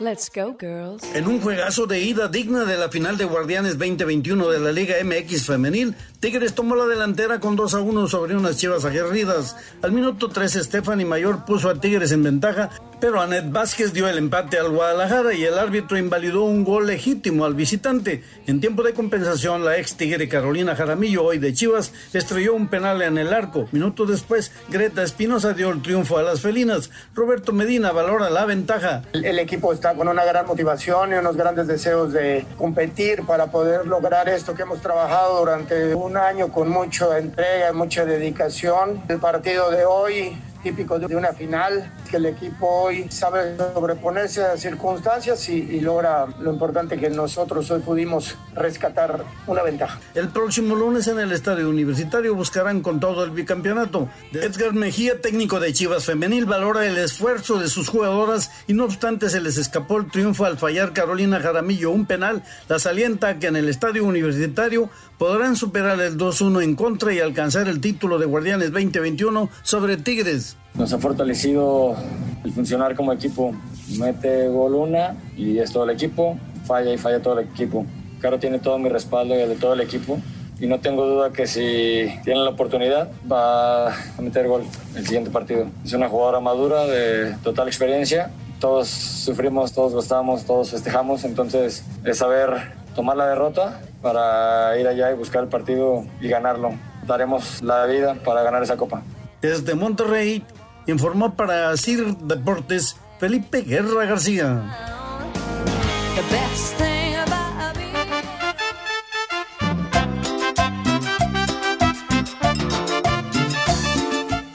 Let's 0.00 0.30
go, 0.34 0.56
girls. 0.58 1.02
En 1.14 1.26
un 1.28 1.42
juegazo 1.42 1.86
de 1.86 2.00
ida 2.00 2.28
digna 2.28 2.64
de 2.64 2.78
la 2.78 2.88
final 2.88 3.18
de 3.18 3.26
Guardianes 3.26 3.76
2021 3.76 4.48
de 4.48 4.58
la 4.58 4.72
Liga 4.72 4.94
MX 5.04 5.44
Femenil, 5.44 5.94
Tigres 6.20 6.54
tomó 6.54 6.74
la 6.74 6.86
delantera 6.86 7.38
con 7.38 7.54
2 7.54 7.74
a 7.74 7.80
1 7.80 8.08
sobre 8.08 8.34
unas 8.34 8.56
chivas 8.56 8.86
aguerridas. 8.86 9.56
Al 9.82 9.92
minuto 9.92 10.30
3, 10.30 10.52
Stephanie 10.52 11.04
Mayor 11.04 11.44
puso 11.44 11.68
a 11.68 11.78
Tigres 11.78 12.12
en 12.12 12.22
ventaja, 12.22 12.70
pero 12.98 13.20
Anet 13.20 13.50
Vázquez 13.50 13.92
dio 13.92 14.08
el 14.08 14.16
empate 14.16 14.58
al 14.58 14.70
Guadalajara 14.70 15.34
y 15.34 15.44
el 15.44 15.58
árbitro 15.58 15.98
invalidó 15.98 16.44
un 16.44 16.64
gol 16.64 16.86
legítimo 16.86 17.44
al 17.44 17.54
visitante. 17.54 18.22
En 18.46 18.60
tiempo 18.60 18.82
de 18.82 18.94
compensación, 18.94 19.66
la 19.66 19.76
ex 19.76 19.96
Tigre 19.96 20.28
Carolina 20.28 20.76
Jaramillo, 20.76 21.24
hoy 21.24 21.38
de 21.38 21.52
Chivas, 21.52 21.92
estrelló 22.14 22.54
un 22.54 22.68
penal 22.68 23.02
en 23.02 23.18
el 23.18 23.34
arco. 23.34 23.68
Minutos 23.72 24.08
después, 24.08 24.52
Greta 24.70 25.02
Espinosa 25.02 25.52
dio 25.52 25.70
el 25.70 25.82
triunfo 25.82 26.16
a 26.16 26.22
las 26.22 26.40
felinas. 26.40 26.90
Roberto 27.14 27.52
Medina 27.52 27.92
valora 27.92 28.30
la 28.30 28.46
ventaja. 28.46 29.02
El 29.12 29.38
equipo 29.38 29.72
está 29.72 29.89
con 29.94 30.08
una 30.08 30.24
gran 30.24 30.46
motivación 30.46 31.12
y 31.12 31.16
unos 31.16 31.36
grandes 31.36 31.66
deseos 31.66 32.12
de 32.12 32.46
competir 32.56 33.24
para 33.26 33.46
poder 33.46 33.86
lograr 33.86 34.28
esto 34.28 34.54
que 34.54 34.62
hemos 34.62 34.80
trabajado 34.80 35.40
durante 35.40 35.94
un 35.94 36.16
año 36.16 36.48
con 36.48 36.68
mucha 36.68 37.18
entrega 37.18 37.70
y 37.70 37.74
mucha 37.74 38.04
dedicación. 38.04 39.02
El 39.08 39.18
partido 39.18 39.70
de 39.70 39.84
hoy 39.84 40.36
típico 40.62 40.98
de 40.98 41.14
una 41.16 41.32
final, 41.32 41.92
que 42.10 42.16
el 42.16 42.26
equipo 42.26 42.66
hoy 42.66 43.06
sabe 43.10 43.56
sobreponerse 43.56 44.44
a 44.44 44.56
circunstancias 44.56 45.48
y, 45.48 45.54
y, 45.54 45.80
logra 45.80 46.26
lo 46.40 46.52
importante 46.52 46.98
que 46.98 47.10
nosotros 47.10 47.70
hoy 47.70 47.80
pudimos 47.80 48.36
rescatar 48.54 49.24
una 49.46 49.62
ventaja. 49.62 49.98
El 50.14 50.28
próximo 50.28 50.74
lunes 50.74 51.06
en 51.08 51.18
el 51.18 51.32
Estadio 51.32 51.68
Universitario 51.68 52.34
buscarán 52.34 52.82
con 52.82 53.00
todo 53.00 53.24
el 53.24 53.30
bicampeonato. 53.30 54.08
Edgar 54.32 54.74
Mejía, 54.74 55.20
técnico 55.20 55.60
de 55.60 55.72
Chivas 55.72 56.04
Femenil, 56.04 56.46
valora 56.46 56.86
el 56.86 56.98
esfuerzo 56.98 57.58
de 57.58 57.68
sus 57.68 57.88
jugadoras 57.88 58.50
y 58.66 58.74
no 58.74 58.84
obstante 58.84 59.30
se 59.30 59.40
les 59.40 59.56
escapó 59.56 59.98
el 59.98 60.10
triunfo 60.10 60.44
al 60.44 60.58
fallar 60.58 60.92
Carolina 60.92 61.40
Jaramillo 61.40 61.90
un 61.90 62.06
penal. 62.06 62.42
Las 62.68 62.86
alienta 62.86 63.38
que 63.38 63.46
en 63.46 63.56
el 63.56 63.68
Estadio 63.68 64.04
Universitario 64.04 64.90
podrán 65.20 65.54
superar 65.54 66.00
el 66.00 66.16
2-1 66.16 66.64
en 66.64 66.74
contra 66.74 67.12
y 67.12 67.20
alcanzar 67.20 67.68
el 67.68 67.78
título 67.82 68.18
de 68.18 68.24
Guardianes 68.24 68.72
2021 68.72 69.50
sobre 69.62 69.98
Tigres. 69.98 70.56
Nos 70.72 70.94
ha 70.94 70.98
fortalecido 70.98 71.94
el 72.42 72.50
funcionar 72.52 72.96
como 72.96 73.12
equipo. 73.12 73.54
Mete 73.98 74.48
gol 74.48 74.74
una 74.76 75.14
y 75.36 75.58
es 75.58 75.72
todo 75.72 75.84
el 75.84 75.90
equipo, 75.90 76.38
falla 76.64 76.94
y 76.94 76.96
falla 76.96 77.20
todo 77.20 77.38
el 77.38 77.48
equipo. 77.48 77.84
Caro 78.18 78.38
tiene 78.38 78.60
todo 78.60 78.78
mi 78.78 78.88
respaldo 78.88 79.34
y 79.38 79.40
el 79.40 79.50
de 79.50 79.56
todo 79.56 79.74
el 79.74 79.82
equipo. 79.82 80.18
Y 80.58 80.66
no 80.66 80.80
tengo 80.80 81.04
duda 81.04 81.30
que 81.32 81.46
si 81.46 82.10
tiene 82.24 82.40
la 82.42 82.50
oportunidad 82.50 83.10
va 83.30 83.88
a 83.92 84.22
meter 84.22 84.48
gol 84.48 84.62
el 84.96 85.04
siguiente 85.04 85.28
partido. 85.28 85.66
Es 85.84 85.92
una 85.92 86.08
jugadora 86.08 86.40
madura 86.40 86.86
de 86.86 87.36
total 87.42 87.68
experiencia. 87.68 88.30
Todos 88.58 88.88
sufrimos, 88.88 89.74
todos 89.74 89.92
gostamos, 89.92 90.46
todos 90.46 90.70
festejamos. 90.70 91.24
Entonces 91.24 91.84
es 92.04 92.16
saber 92.16 92.79
tomar 93.00 93.16
la 93.16 93.28
derrota 93.28 93.80
para 94.02 94.78
ir 94.78 94.86
allá 94.86 95.10
y 95.10 95.14
buscar 95.14 95.42
el 95.42 95.48
partido 95.48 96.04
y 96.20 96.28
ganarlo. 96.28 96.74
Daremos 97.06 97.62
la 97.62 97.86
vida 97.86 98.14
para 98.22 98.42
ganar 98.42 98.62
esa 98.62 98.76
copa. 98.76 99.00
Desde 99.40 99.74
Monterrey 99.74 100.44
informó 100.86 101.34
para 101.34 101.74
CIR 101.78 102.18
Deportes 102.18 102.96
Felipe 103.18 103.62
Guerra 103.62 104.04
García. 104.04 104.60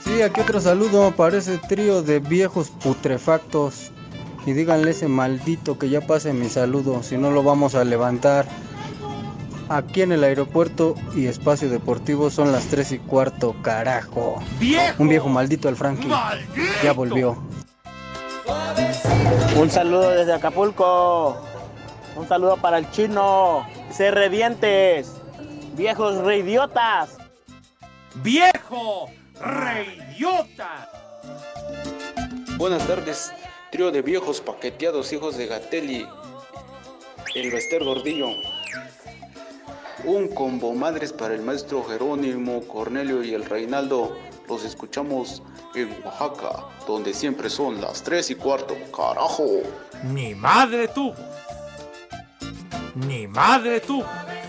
Sí, 0.04 0.22
aquí 0.22 0.40
otro 0.40 0.60
saludo 0.60 1.10
para 1.16 1.38
ese 1.38 1.58
trío 1.58 2.00
de 2.00 2.20
viejos 2.20 2.70
putrefactos. 2.70 3.90
Y 4.46 4.52
díganle 4.52 4.92
ese 4.92 5.08
maldito 5.08 5.78
que 5.78 5.88
ya 5.88 6.00
pase 6.00 6.32
mi 6.32 6.48
saludo, 6.48 7.02
si 7.02 7.18
no 7.18 7.30
lo 7.30 7.42
vamos 7.42 7.74
a 7.74 7.84
levantar. 7.84 8.46
Aquí 9.68 10.02
en 10.02 10.12
el 10.12 10.22
aeropuerto 10.22 10.94
y 11.16 11.26
espacio 11.26 11.68
deportivo 11.68 12.30
son 12.30 12.52
las 12.52 12.66
3 12.66 12.92
y 12.92 12.98
cuarto, 13.00 13.56
carajo. 13.62 14.40
¡Viejo! 14.60 15.02
Un 15.02 15.08
viejo 15.08 15.28
maldito 15.28 15.68
el 15.68 15.74
Frankie. 15.74 16.08
Ya 16.84 16.92
volvió. 16.92 17.36
Un 19.56 19.68
saludo 19.68 20.10
desde 20.10 20.32
Acapulco. 20.32 21.36
Un 22.14 22.28
saludo 22.28 22.56
para 22.56 22.78
el 22.78 22.88
chino. 22.92 23.66
Se 23.90 24.12
revientes. 24.12 25.12
Viejos 25.76 26.18
reidiotas. 26.18 27.18
¡Viejo 28.22 29.10
reidiota! 29.40 30.88
Buenas 32.56 32.86
tardes, 32.86 33.32
trío 33.76 33.90
de 33.90 34.00
viejos 34.00 34.40
paqueteados, 34.40 35.12
hijos 35.12 35.36
de 35.36 35.48
Gatelli. 35.48 36.08
El 37.34 37.50
Bester 37.50 37.84
Gordillo. 37.84 38.28
Un 40.04 40.28
combo 40.28 40.72
madres 40.72 41.12
para 41.12 41.34
el 41.34 41.42
maestro 41.42 41.84
Jerónimo, 41.84 42.66
Cornelio 42.68 43.22
y 43.22 43.34
el 43.34 43.44
Reinaldo. 43.44 44.16
Los 44.48 44.64
escuchamos 44.64 45.42
en 45.74 45.94
Oaxaca, 46.02 46.64
donde 46.86 47.12
siempre 47.12 47.50
son 47.50 47.82
las 47.82 48.02
3 48.02 48.30
y 48.30 48.34
cuarto. 48.36 48.74
¡Carajo! 48.96 49.44
Ni 50.04 50.34
madre 50.34 50.88
tú. 50.88 51.12
Ni 52.94 53.26
madre 53.26 53.80
tú. 53.80 54.02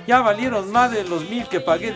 Ya 0.08 0.22
valieron 0.22 0.72
más 0.72 0.90
de 0.90 1.04
los 1.04 1.30
mil 1.30 1.46
que 1.50 1.60
pagué. 1.60 1.94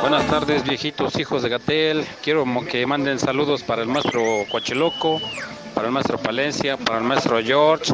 Buenas 0.00 0.26
tardes, 0.28 0.62
viejitos 0.62 1.18
hijos 1.18 1.42
de 1.42 1.48
Gatel. 1.48 2.06
Quiero 2.22 2.44
que 2.70 2.86
manden 2.86 3.18
saludos 3.18 3.62
para 3.64 3.82
el 3.82 3.88
maestro 3.88 4.22
Coacheloco, 4.50 5.20
para 5.74 5.88
el 5.88 5.92
maestro 5.92 6.18
Palencia, 6.18 6.76
para 6.76 6.98
el 6.98 7.04
maestro 7.04 7.42
George, 7.42 7.92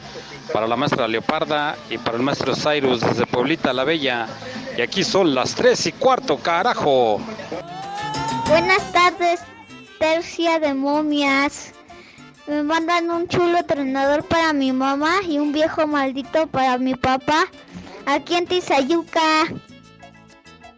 para 0.53 0.67
la 0.67 0.77
maestra 0.77 1.09
Leoparda 1.09 1.77
y 1.89 1.97
para 1.97 2.19
el 2.19 2.23
maestro 2.23 2.55
Cyrus 2.55 3.01
desde 3.01 3.27
Pueblita 3.27 3.73
la 3.73 3.85
Bella. 3.85 4.29
Y 4.77 4.83
aquí 4.83 5.03
son 5.03 5.35
las 5.35 5.55
3 5.55 5.87
y 5.87 5.93
cuarto, 5.93 6.37
carajo. 6.37 7.21
Buenas 8.49 8.93
tardes, 8.93 9.41
tercia 9.99 10.61
de 10.61 10.75
momias. 10.75 11.73
Me 12.47 12.63
mandan 12.63 13.11
un 13.11 13.27
chulo 13.29 13.65
tronador 13.65 14.23
para 14.25 14.53
mi 14.53 14.73
mamá 14.73 15.21
y 15.27 15.39
un 15.39 15.53
viejo 15.53 15.87
maldito 15.87 16.47
para 16.49 16.77
mi 16.77 16.95
papá. 16.95 17.47
Aquí 18.05 18.35
en 18.35 18.47
Tizayuca. 18.47 19.47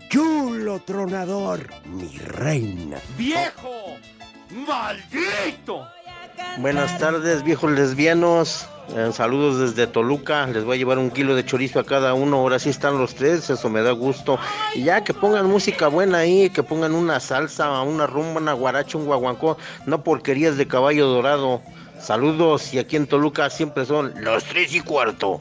Chulo 0.09 0.81
tronador, 0.81 1.69
mi 1.85 2.16
reina. 2.19 2.99
¡Viejo! 3.19 3.97
¡Maldito! 4.51 5.87
Buenas 6.59 6.97
tardes, 6.99 7.42
viejos 7.42 7.73
lesbianos. 7.73 8.69
Eh, 8.95 9.11
saludos 9.12 9.59
desde 9.59 9.88
Toluca. 9.88 10.47
Les 10.47 10.64
voy 10.64 10.77
a 10.77 10.79
llevar 10.79 10.99
un 10.99 11.11
kilo 11.11 11.35
de 11.35 11.45
chorizo 11.45 11.81
a 11.81 11.85
cada 11.85 12.14
uno. 12.14 12.37
Ahora 12.37 12.61
sí 12.61 12.71
están 12.71 12.99
los 12.99 13.16
tres, 13.16 13.51
eso 13.51 13.69
me 13.69 13.83
da 13.83 13.90
gusto. 13.90 14.38
Y 14.75 14.85
ya 14.85 15.03
que 15.03 15.12
pongan 15.12 15.47
música 15.47 15.88
buena 15.88 16.19
ahí, 16.19 16.51
que 16.51 16.62
pongan 16.62 16.95
una 16.95 17.19
salsa, 17.19 17.81
una 17.83 18.07
rumba, 18.07 18.40
una 18.40 18.53
guaracha, 18.53 18.99
un 18.99 19.07
guaguancó. 19.07 19.59
No 19.87 20.05
porquerías 20.05 20.57
de 20.57 20.69
caballo 20.69 21.09
dorado. 21.09 21.62
Saludos 22.01 22.73
y 22.73 22.79
aquí 22.79 22.95
en 22.95 23.07
Toluca 23.09 23.51
siempre 23.51 23.85
son 23.85 24.14
los 24.21 24.45
tres 24.45 24.73
y 24.73 24.81
cuarto. 24.81 25.40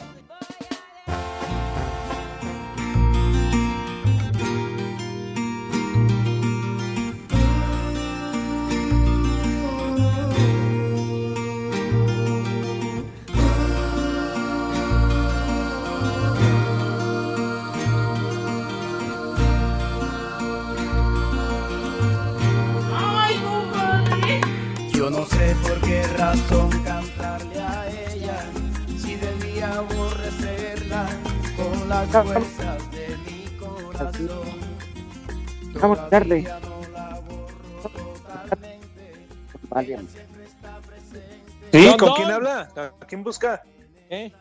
Sí, 41.72 41.98
¿con 41.98 42.14
quién 42.14 42.32
habla? 42.32 42.70
¿A 43.02 43.06
quién 43.06 43.24
busca? 43.24 43.62
¿Eh? 44.10 44.32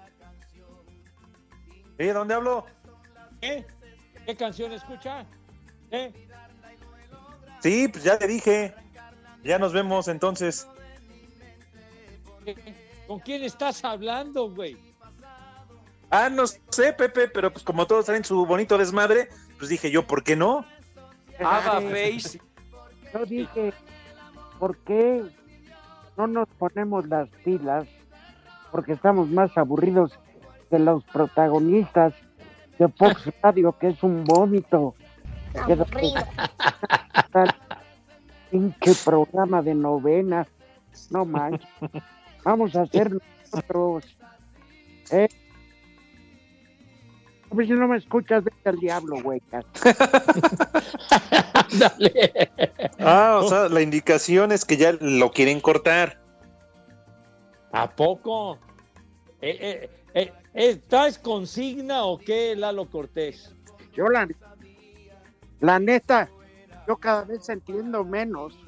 ¿Eh? 1.99 2.13
¿Dónde 2.13 2.35
hablo? 2.35 2.67
¿Eh? 3.41 3.65
¿Qué 4.25 4.37
canción 4.37 4.73
escucha? 4.73 5.27
¿Eh? 5.91 6.13
Sí, 7.61 7.89
pues 7.89 8.05
ya 8.05 8.19
te 8.19 8.27
dije. 8.27 8.75
Ya 9.43 9.59
nos 9.59 9.73
vemos 9.73 10.07
entonces. 10.09 10.69
¿Con 13.07 13.19
quién 13.21 13.43
estás 13.43 13.85
hablando, 13.85 14.51
güey? 14.51 14.77
Ah, 16.11 16.29
no 16.31 16.47
sé, 16.47 16.93
Pepe, 16.93 17.29
pero 17.29 17.53
pues 17.53 17.65
como 17.65 17.87
todos 17.87 18.07
traen 18.07 18.25
su 18.25 18.47
bonito 18.47 18.79
desmadre, 18.79 19.29
pues 19.59 19.69
dije 19.69 19.91
yo, 19.91 20.07
¿por 20.07 20.23
qué 20.23 20.37
no? 20.37 20.65
Ava 21.41 21.81
Face. 21.81 22.41
Yo 23.13 23.25
dije, 23.27 23.73
¿por 24.59 24.77
qué 24.79 25.23
no 26.17 26.27
nos 26.27 26.49
ponemos 26.59 27.07
las 27.09 27.29
pilas? 27.45 27.87
Porque 28.71 28.93
estamos 28.93 29.29
más 29.29 29.57
aburridos 29.57 30.19
que 30.71 30.79
los 30.79 31.05
protagonistas 31.05 32.15
de 32.79 32.89
Fox 32.89 33.31
Radio, 33.43 33.77
que 33.79 33.89
es 33.89 34.03
un 34.03 34.25
vómito. 34.25 34.95
Pinche 38.51 38.95
programa 39.05 39.63
de 39.63 39.75
novena. 39.75 40.47
No 41.11 41.25
manches. 41.25 41.69
Vamos 42.45 42.75
a 42.77 42.83
hacer 42.83 43.13
nosotros. 43.13 44.17
¿Eh? 45.11 45.29
Ver 47.55 47.67
si 47.69 47.73
no 47.73 47.87
me 47.87 47.99
escuchas, 47.99 48.43
vete 48.43 48.69
al 48.69 48.79
diablo, 48.79 49.17
güey. 49.23 49.41
Ah, 53.01 53.41
o 53.43 53.49
sea, 53.49 53.69
la 53.69 53.81
indicación 53.81 54.53
es 54.53 54.65
que 54.65 54.77
ya 54.77 54.93
lo 55.01 55.31
quieren 55.33 55.61
cortar. 55.61 56.21
¿A 57.73 57.91
poco? 57.91 58.59
Eh, 59.41 59.59
eh, 59.61 59.91
eh, 60.15 60.33
¿Estás 60.55 61.19
consigna 61.19 62.05
o 62.05 62.19
qué, 62.19 62.55
Lalo 62.55 62.89
Cortés? 62.89 63.55
Yo 63.93 64.09
la, 64.09 64.29
la 65.61 65.79
neta, 65.79 66.29
yo 66.87 66.97
cada 66.97 67.25
vez 67.25 67.49
entiendo 67.49 68.05
menos. 68.05 68.59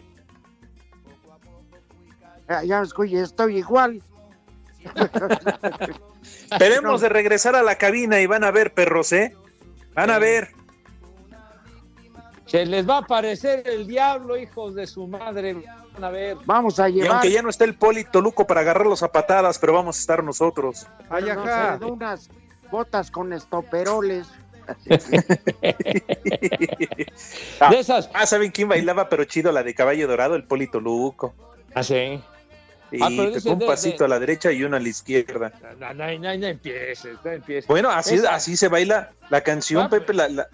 Ya, 2.48 2.64
ya 2.64 2.82
escuché, 2.82 3.22
estoy 3.22 3.58
igual. 3.58 4.02
Esperemos 6.50 7.00
de 7.00 7.08
regresar 7.08 7.56
a 7.56 7.62
la 7.62 7.76
cabina 7.76 8.20
y 8.20 8.26
van 8.26 8.44
a 8.44 8.50
ver, 8.50 8.72
perros, 8.72 9.12
¿eh? 9.12 9.34
Van 9.94 10.10
a 10.10 10.18
ver. 10.18 10.50
Se 12.46 12.64
les 12.64 12.88
va 12.88 12.96
a 12.96 13.00
aparecer 13.00 13.64
el 13.66 13.86
diablo, 13.86 14.36
hijos 14.36 14.74
de 14.74 14.86
su 14.86 15.08
madre. 15.08 15.56
Van 15.94 16.04
a 16.04 16.10
ver. 16.10 16.36
Vamos 16.44 16.78
a 16.78 16.88
Y 16.88 16.94
llevar 16.94 17.12
aunque 17.12 17.32
ya 17.32 17.42
no 17.42 17.48
está 17.48 17.64
el 17.64 17.74
Poli 17.74 18.04
Toluco 18.04 18.46
para 18.46 18.60
agarrarlos 18.60 19.02
a 19.02 19.10
patadas, 19.10 19.58
pero 19.58 19.72
vamos 19.72 19.96
a 19.96 20.00
estar 20.00 20.22
nosotros. 20.22 20.86
no 21.10 21.18
sé, 21.18 21.78
de 21.80 21.86
unas 21.86 22.30
botas 22.70 23.10
con 23.10 23.32
estoperoles. 23.32 24.28
Ah, 27.60 27.70
De 27.70 27.78
esas. 27.78 28.10
Ah, 28.12 28.26
¿saben 28.26 28.50
quién 28.50 28.68
bailaba 28.68 29.08
pero 29.08 29.24
chido? 29.24 29.50
La 29.52 29.62
de 29.62 29.74
caballo 29.74 30.06
dorado, 30.08 30.34
el 30.34 30.44
Poli 30.44 30.66
Toluco. 30.68 31.34
Ah, 31.74 31.82
sí. 31.82 32.22
Y 32.92 33.02
Ah, 33.02 33.08
te 33.08 33.40
fue 33.40 33.52
un 33.52 33.58
de- 33.58 33.66
pasito 33.66 33.98
de- 33.98 34.04
a 34.04 34.08
la 34.08 34.18
derecha 34.20 34.52
y 34.52 34.62
uno 34.62 34.76
a 34.76 34.80
la 34.80 34.88
izquierda. 34.88 35.52
No, 35.78 35.92
no, 35.92 36.06
no, 36.18 36.36
no 36.38 36.46
empieces, 36.46 37.16
no 37.24 37.30
empieces. 37.32 37.66
Bueno, 37.66 37.90
así, 37.90 38.14
Esa- 38.14 38.34
así 38.34 38.56
se 38.56 38.68
baila 38.68 39.10
la 39.30 39.40
canción, 39.42 39.82
Ah. 39.84 39.88
Pepe. 39.88 40.14
La, 40.14 40.28
la- 40.28 40.46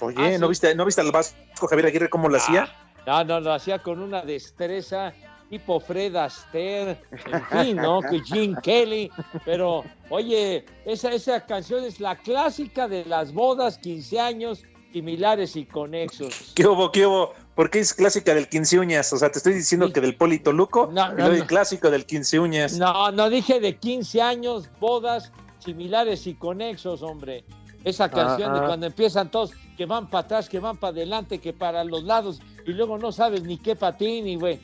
Oye, 0.00 0.34
Ah, 0.34 0.38
¿no, 0.38 0.48
viste, 0.48 0.74
¿no 0.74 0.84
viste 0.84 1.00
al 1.00 1.12
Vasco 1.12 1.66
Javier 1.68 1.86
Aguirre 1.86 2.10
cómo 2.10 2.28
lo 2.28 2.36
hacía? 2.36 2.68
No, 3.06 3.22
no, 3.24 3.40
lo 3.40 3.52
hacía 3.52 3.78
con 3.80 4.00
una 4.00 4.22
destreza 4.22 5.12
tipo 5.50 5.78
Fred 5.80 6.16
Astaire, 6.16 6.98
en 7.26 7.44
fin, 7.46 7.76
¿no? 7.76 8.00
Que 8.00 8.20
Gene 8.24 8.56
Kelly. 8.62 9.10
Pero, 9.44 9.84
oye, 10.08 10.64
esa, 10.86 11.12
esa 11.12 11.44
canción 11.44 11.84
es 11.84 12.00
la 12.00 12.16
clásica 12.16 12.88
de 12.88 13.04
las 13.04 13.32
bodas, 13.34 13.76
15 13.78 14.18
años, 14.18 14.64
similares 14.92 15.54
y 15.56 15.66
conexos. 15.66 16.52
¿Qué 16.54 16.66
hubo, 16.66 16.90
qué 16.90 17.06
hubo? 17.06 17.34
¿Por 17.54 17.68
qué 17.70 17.80
es 17.80 17.92
clásica 17.92 18.34
del 18.34 18.48
15 18.48 18.78
uñas? 18.78 19.12
O 19.12 19.18
sea, 19.18 19.30
te 19.30 19.38
estoy 19.38 19.52
diciendo 19.54 19.92
que 19.92 20.00
del 20.00 20.16
Poli 20.16 20.38
Toluco, 20.38 20.88
No, 20.92 21.06
y 21.06 21.10
no, 21.10 21.14
luego 21.16 21.32
el 21.32 21.38
no. 21.40 21.46
clásico 21.46 21.90
del 21.90 22.06
15 22.06 22.38
uñas. 22.40 22.78
No, 22.78 23.10
no 23.12 23.28
dije 23.28 23.60
de 23.60 23.76
15 23.76 24.22
años, 24.22 24.68
bodas 24.80 25.30
similares 25.58 26.26
y 26.26 26.34
conexos, 26.34 27.02
hombre. 27.02 27.44
Esa 27.84 28.08
canción 28.10 28.52
de 28.52 28.58
Ajá. 28.60 28.68
cuando 28.68 28.86
empiezan 28.86 29.30
todos 29.30 29.52
que 29.76 29.86
van 29.86 30.08
para 30.08 30.24
atrás, 30.24 30.48
que 30.48 30.60
van 30.60 30.76
para 30.78 30.92
adelante, 30.92 31.40
que 31.40 31.52
para 31.52 31.84
los 31.84 32.04
lados, 32.04 32.40
y 32.66 32.72
luego 32.72 32.96
no 32.96 33.10
sabes 33.12 33.42
ni 33.42 33.58
qué 33.58 33.76
patín, 33.76 34.26
y 34.28 34.36
güey. 34.36 34.60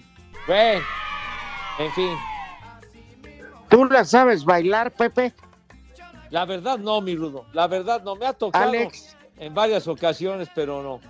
Güey. 0.47 0.79
En 1.81 1.93
fin, 1.93 2.11
¿Tú 3.69 3.85
la 3.85 4.05
sabes 4.05 4.45
bailar, 4.45 4.93
Pepe? 4.93 5.35
la 6.31 6.45
verdad 6.47 6.79
no, 6.79 7.01
mi 7.01 7.15
rudo. 7.17 7.45
La 7.53 7.67
verdad 7.67 8.03
no. 8.03 8.17
Me 8.17 8.27
ha 8.27 8.33
tocado 8.33 8.69
Alex. 8.69 9.15
en 9.39 9.53
varias 9.55 9.87
ocasiones, 9.89 10.49
pero 10.55 10.83
no. 10.83 11.01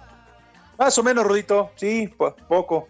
Más 0.79 0.97
o 0.97 1.03
menos, 1.03 1.25
Rudito. 1.27 1.73
Sí, 1.77 2.09
po- 2.09 2.35
poco. 2.49 2.89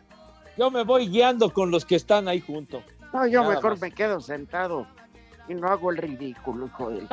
Yo 0.57 0.71
me 0.71 0.85
voy 0.85 1.09
guiando 1.09 1.53
con 1.53 1.71
los 1.71 1.85
que 1.85 1.97
están 1.97 2.29
ahí 2.29 2.41
junto. 2.41 2.83
No, 3.13 3.27
yo 3.27 3.41
Nada 3.43 3.55
mejor 3.55 3.73
más. 3.73 3.81
me 3.81 3.91
quedo 3.93 4.21
sentado 4.21 4.87
y 5.49 5.55
no 5.55 5.69
hago 5.69 5.91
el 5.91 5.97
ridículo, 5.97 6.67
hijo 6.67 6.91
de... 6.91 7.07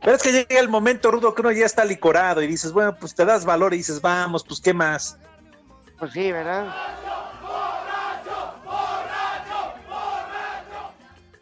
Pero 0.00 0.16
es 0.16 0.22
que 0.22 0.32
llega 0.32 0.60
el 0.60 0.68
momento, 0.68 1.10
Rudo, 1.10 1.34
que 1.34 1.40
uno 1.40 1.50
ya 1.50 1.66
está 1.66 1.84
licorado 1.84 2.40
y 2.42 2.46
dices, 2.46 2.72
bueno, 2.72 2.94
pues 2.94 3.14
te 3.14 3.24
das 3.24 3.44
valor 3.44 3.74
y 3.74 3.78
dices, 3.78 4.00
vamos, 4.00 4.44
pues 4.44 4.60
qué 4.60 4.72
más. 4.72 5.18
Pues 5.98 6.12
sí, 6.12 6.30
¿verdad? 6.30 6.72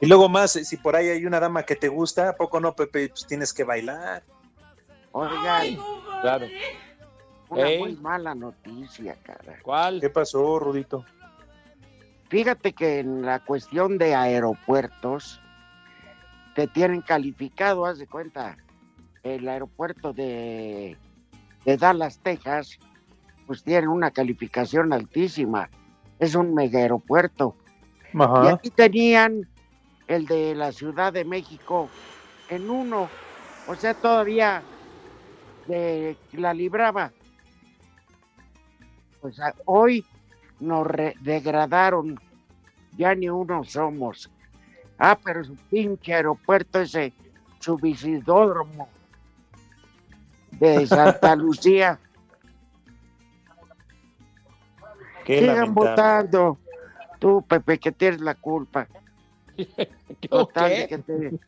Y 0.00 0.06
luego 0.06 0.28
más, 0.28 0.52
si 0.52 0.76
por 0.76 0.94
ahí 0.94 1.08
hay 1.08 1.26
una 1.26 1.40
dama 1.40 1.64
que 1.64 1.74
te 1.74 1.88
gusta, 1.88 2.30
¿a 2.30 2.36
poco 2.36 2.60
no, 2.60 2.72
Pepe? 2.72 3.08
Pues 3.08 3.26
tienes 3.26 3.52
que 3.52 3.64
bailar. 3.64 4.22
Oigan, 5.12 5.76
Claro. 6.22 6.46
Una 7.50 7.68
Ey. 7.68 7.78
muy 7.78 7.96
mala 7.96 8.34
noticia, 8.34 9.16
cara. 9.22 9.58
¿Cuál? 9.62 10.00
¿Qué 10.00 10.10
pasó, 10.10 10.58
Rudito? 10.58 11.04
Fíjate 12.28 12.72
que 12.72 12.98
en 13.00 13.22
la 13.22 13.40
cuestión 13.40 13.96
de 13.98 14.14
aeropuertos, 14.14 15.40
te 16.54 16.66
tienen 16.66 17.00
calificado, 17.00 17.86
haz 17.86 17.98
de 17.98 18.06
cuenta, 18.06 18.56
el 19.22 19.48
aeropuerto 19.48 20.12
de, 20.12 20.96
de 21.64 21.76
Dallas, 21.76 22.18
Texas, 22.18 22.78
pues 23.46 23.62
tiene 23.62 23.88
una 23.88 24.10
calificación 24.10 24.92
altísima. 24.92 25.70
Es 26.18 26.34
un 26.34 26.54
mega 26.54 26.80
aeropuerto. 26.80 27.56
Y 28.12 28.46
aquí 28.48 28.70
tenían 28.70 29.48
el 30.06 30.26
de 30.26 30.54
la 30.54 30.72
Ciudad 30.72 31.12
de 31.12 31.24
México 31.24 31.88
en 32.48 32.68
uno. 32.68 33.08
O 33.66 33.74
sea, 33.74 33.94
todavía 33.94 34.62
de, 35.66 36.16
la 36.32 36.54
libraba. 36.54 37.12
Pues 39.20 39.38
hoy 39.64 40.04
nos 40.60 40.86
degradaron. 41.20 42.20
Ya 42.96 43.14
ni 43.14 43.28
uno 43.28 43.64
somos. 43.64 44.30
Ah, 44.98 45.16
pero 45.22 45.44
su 45.44 45.54
pinche 45.54 46.14
aeropuerto 46.14 46.80
ese, 46.80 47.12
su 47.60 47.76
visitódromo 47.76 48.88
de 50.52 50.86
Santa 50.88 51.36
Lucía. 51.36 51.98
Qué 55.24 55.40
Sigan 55.40 55.56
lamentable. 55.56 55.90
votando. 55.90 56.58
Tú, 57.18 57.42
Pepe, 57.42 57.78
que 57.78 57.92
tienes 57.92 58.20
la 58.20 58.34
culpa. 58.34 58.88
Total, 60.30 60.88
¿Qué? 60.88 60.98
te- 60.98 61.38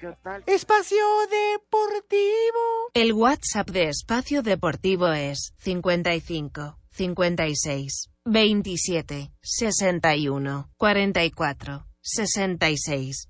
total. 0.00 0.42
Espacio 0.46 0.98
Deportivo. 1.30 2.90
El 2.94 3.12
WhatsApp 3.12 3.70
de 3.70 3.88
Espacio 3.88 4.42
Deportivo 4.42 5.08
es 5.12 5.54
55 5.58 6.78
56 6.92 8.10
27 8.24 9.32
61 9.42 10.70
44 10.76 11.86
66. 12.02 13.28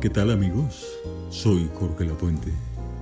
¿Qué 0.00 0.10
tal 0.10 0.30
amigos? 0.30 0.98
Soy 1.30 1.70
Jorge 1.74 2.04
Lapuente 2.04 2.52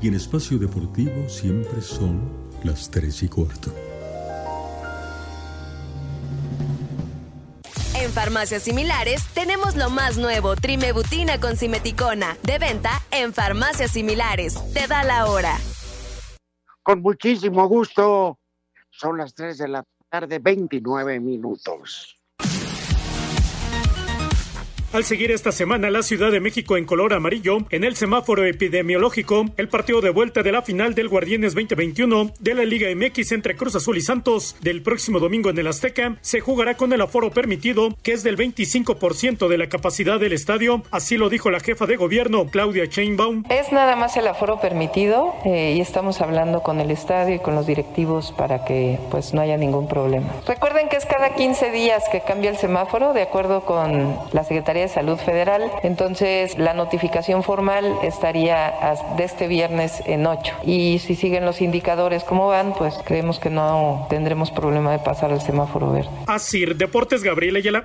y 0.00 0.08
en 0.08 0.14
Espacio 0.14 0.58
Deportivo 0.58 1.28
siempre 1.28 1.82
son 1.82 2.20
las 2.62 2.90
3 2.90 3.24
y 3.24 3.28
cuarto. 3.28 3.72
Farmacias 8.14 8.62
similares 8.62 9.26
tenemos 9.34 9.76
lo 9.76 9.90
más 9.90 10.16
nuevo, 10.16 10.54
Trimebutina 10.54 11.40
con 11.40 11.56
Simeticona, 11.56 12.38
de 12.42 12.58
venta 12.58 13.02
en 13.10 13.34
farmacias 13.34 13.90
similares. 13.90 14.54
Te 14.72 14.86
da 14.86 15.02
la 15.04 15.26
hora. 15.26 15.58
Con 16.82 17.02
muchísimo 17.02 17.66
gusto. 17.66 18.38
Son 18.90 19.18
las 19.18 19.34
3 19.34 19.58
de 19.58 19.68
la 19.68 19.84
tarde, 20.08 20.38
29 20.38 21.18
minutos. 21.18 22.16
Al 24.94 25.02
seguir 25.02 25.32
esta 25.32 25.50
semana 25.50 25.90
la 25.90 26.04
Ciudad 26.04 26.30
de 26.30 26.38
México 26.38 26.76
en 26.76 26.84
color 26.84 27.14
amarillo 27.14 27.58
en 27.70 27.82
el 27.82 27.96
semáforo 27.96 28.44
epidemiológico, 28.44 29.46
el 29.56 29.68
partido 29.68 30.00
de 30.00 30.10
vuelta 30.10 30.44
de 30.44 30.52
la 30.52 30.62
final 30.62 30.94
del 30.94 31.08
Guardianes 31.08 31.52
2021 31.56 32.30
de 32.38 32.54
la 32.54 32.64
Liga 32.64 32.86
MX 32.94 33.32
entre 33.32 33.56
Cruz 33.56 33.74
Azul 33.74 33.96
y 33.96 34.02
Santos 34.02 34.54
del 34.60 34.82
próximo 34.82 35.18
domingo 35.18 35.50
en 35.50 35.58
el 35.58 35.66
Azteca 35.66 36.14
se 36.20 36.38
jugará 36.38 36.76
con 36.76 36.92
el 36.92 37.00
aforo 37.00 37.32
permitido, 37.32 37.96
que 38.04 38.12
es 38.12 38.22
del 38.22 38.36
25% 38.36 39.48
de 39.48 39.58
la 39.58 39.68
capacidad 39.68 40.20
del 40.20 40.32
estadio. 40.32 40.84
Así 40.92 41.16
lo 41.16 41.28
dijo 41.28 41.50
la 41.50 41.58
jefa 41.58 41.86
de 41.86 41.96
gobierno, 41.96 42.46
Claudia 42.46 42.84
Sheinbaum. 42.84 43.46
Es 43.50 43.72
nada 43.72 43.96
más 43.96 44.16
el 44.16 44.28
aforo 44.28 44.60
permitido 44.60 45.34
eh, 45.44 45.74
y 45.76 45.80
estamos 45.80 46.20
hablando 46.20 46.62
con 46.62 46.80
el 46.80 46.92
estadio 46.92 47.34
y 47.34 47.40
con 47.40 47.56
los 47.56 47.66
directivos 47.66 48.30
para 48.30 48.64
que 48.64 49.00
pues 49.10 49.34
no 49.34 49.40
haya 49.40 49.56
ningún 49.56 49.88
problema. 49.88 50.28
Recuerden 50.46 50.88
que 50.88 50.98
es 50.98 51.04
cada 51.04 51.34
15 51.34 51.72
días 51.72 52.04
que 52.12 52.20
cambia 52.20 52.50
el 52.50 52.58
semáforo 52.58 53.12
de 53.12 53.22
acuerdo 53.22 53.62
con 53.64 54.16
la 54.32 54.44
Secretaría 54.44 54.83
de 54.84 54.88
Salud 54.88 55.16
Federal. 55.18 55.70
Entonces, 55.82 56.58
la 56.58 56.74
notificación 56.74 57.42
formal 57.42 57.98
estaría 58.02 58.74
de 59.16 59.24
este 59.24 59.48
viernes 59.48 60.02
en 60.06 60.26
8. 60.26 60.54
Y 60.64 61.00
si 61.00 61.14
siguen 61.16 61.44
los 61.44 61.60
indicadores 61.60 62.22
como 62.24 62.46
van, 62.48 62.74
pues 62.74 62.94
creemos 63.04 63.38
que 63.38 63.50
no 63.50 64.06
tendremos 64.10 64.50
problema 64.50 64.92
de 64.92 64.98
pasar 64.98 65.32
al 65.32 65.40
semáforo 65.40 65.92
verde. 65.92 66.10
Así, 66.26 66.64
Deportes 66.64 67.22
Gabriel 67.22 67.56
Ayala. 67.56 67.84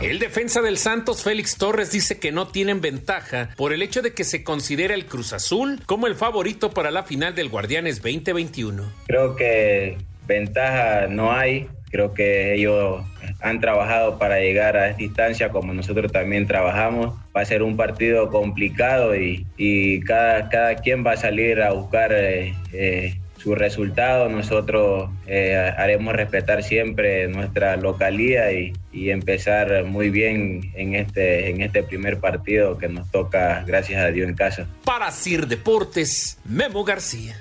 El 0.00 0.20
defensa 0.20 0.62
del 0.62 0.78
Santos, 0.78 1.24
Félix 1.24 1.56
Torres, 1.56 1.90
dice 1.90 2.18
que 2.20 2.30
no 2.30 2.46
tienen 2.46 2.80
ventaja 2.80 3.50
por 3.56 3.72
el 3.72 3.82
hecho 3.82 4.00
de 4.00 4.14
que 4.14 4.22
se 4.24 4.44
considera 4.44 4.94
el 4.94 5.06
Cruz 5.06 5.32
Azul 5.32 5.82
como 5.86 6.06
el 6.06 6.14
favorito 6.14 6.70
para 6.70 6.90
la 6.92 7.02
final 7.02 7.34
del 7.34 7.48
Guardianes 7.48 8.00
2021. 8.00 8.84
Creo 9.06 9.34
que 9.34 9.98
ventaja 10.26 11.08
no 11.08 11.32
hay. 11.32 11.68
Creo 11.90 12.14
que 12.14 12.54
ellos 12.54 13.02
han 13.40 13.60
trabajado 13.60 14.18
para 14.18 14.40
llegar 14.40 14.76
a 14.76 14.90
esta 14.90 15.02
instancia 15.02 15.48
como 15.50 15.72
nosotros 15.72 16.10
también 16.12 16.46
trabajamos. 16.46 17.14
Va 17.36 17.42
a 17.42 17.44
ser 17.44 17.62
un 17.62 17.76
partido 17.76 18.30
complicado 18.30 19.14
y, 19.14 20.00
cada, 20.06 20.48
cada 20.48 20.76
quien 20.76 21.06
va 21.06 21.12
a 21.12 21.16
salir 21.16 21.62
a 21.62 21.72
buscar 21.72 22.12
eh, 22.12 22.54
eh, 22.72 23.14
su 23.36 23.54
resultado. 23.54 24.28
Nosotros 24.28 25.10
eh, 25.26 25.54
haremos 25.76 26.14
respetar 26.14 26.62
siempre 26.62 27.28
nuestra 27.28 27.76
localía 27.76 28.52
y, 28.52 28.72
y, 28.92 29.10
empezar 29.10 29.84
muy 29.84 30.10
bien 30.10 30.72
en 30.74 30.94
este, 30.94 31.50
en 31.50 31.62
este 31.62 31.82
primer 31.82 32.18
partido 32.18 32.76
que 32.78 32.88
nos 32.88 33.10
toca, 33.10 33.62
gracias 33.66 34.02
a 34.02 34.10
Dios, 34.10 34.28
en 34.28 34.34
casa. 34.34 34.66
Para 34.84 35.10
Sir 35.12 35.46
Deportes, 35.46 36.38
Memo 36.44 36.84
García. 36.84 37.36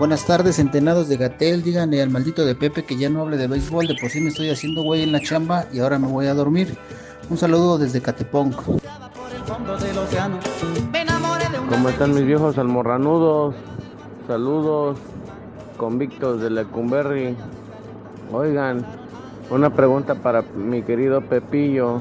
Buenas 0.00 0.24
tardes, 0.24 0.56
centenados 0.56 1.10
de 1.10 1.18
Gatel. 1.18 1.62
Díganle 1.62 2.00
al 2.00 2.08
maldito 2.08 2.46
de 2.46 2.54
Pepe 2.54 2.84
que 2.84 2.96
ya 2.96 3.10
no 3.10 3.20
hable 3.20 3.36
de 3.36 3.46
béisbol. 3.46 3.86
De 3.86 3.96
por 4.00 4.08
sí 4.08 4.18
me 4.22 4.30
estoy 4.30 4.48
haciendo 4.48 4.82
güey 4.82 5.02
en 5.02 5.12
la 5.12 5.20
chamba 5.20 5.66
y 5.74 5.80
ahora 5.80 5.98
me 5.98 6.08
voy 6.08 6.26
a 6.26 6.32
dormir. 6.32 6.74
Un 7.28 7.36
saludo 7.36 7.76
desde 7.76 8.00
Catepong. 8.00 8.54
¿Cómo 11.68 11.88
están 11.90 12.14
mis 12.14 12.24
viejos 12.24 12.56
almorranudos? 12.56 13.54
Saludos, 14.26 14.96
convictos 15.76 16.40
de 16.40 16.48
Lecumberri. 16.48 17.36
Oigan, 18.32 18.86
una 19.50 19.68
pregunta 19.68 20.14
para 20.14 20.40
mi 20.40 20.80
querido 20.80 21.20
Pepillo. 21.20 22.00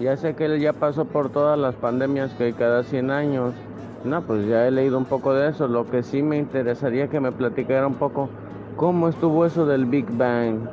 Ya 0.00 0.16
sé 0.16 0.36
que 0.36 0.44
él 0.44 0.60
ya 0.60 0.72
pasó 0.72 1.04
por 1.04 1.30
todas 1.30 1.58
las 1.58 1.74
pandemias 1.74 2.32
que 2.34 2.44
hay 2.44 2.52
cada 2.52 2.84
100 2.84 3.10
años. 3.10 3.54
No, 4.04 4.22
pues 4.22 4.46
ya 4.46 4.66
he 4.66 4.70
leído 4.70 4.98
un 4.98 5.06
poco 5.06 5.32
de 5.32 5.48
eso. 5.48 5.66
Lo 5.66 5.90
que 5.90 6.02
sí 6.02 6.22
me 6.22 6.36
interesaría 6.36 7.08
que 7.08 7.20
me 7.20 7.32
platicara 7.32 7.86
un 7.86 7.94
poco 7.94 8.28
cómo 8.76 9.08
estuvo 9.08 9.46
eso 9.46 9.64
del 9.64 9.86
Big 9.86 10.06
Bang. 10.10 10.68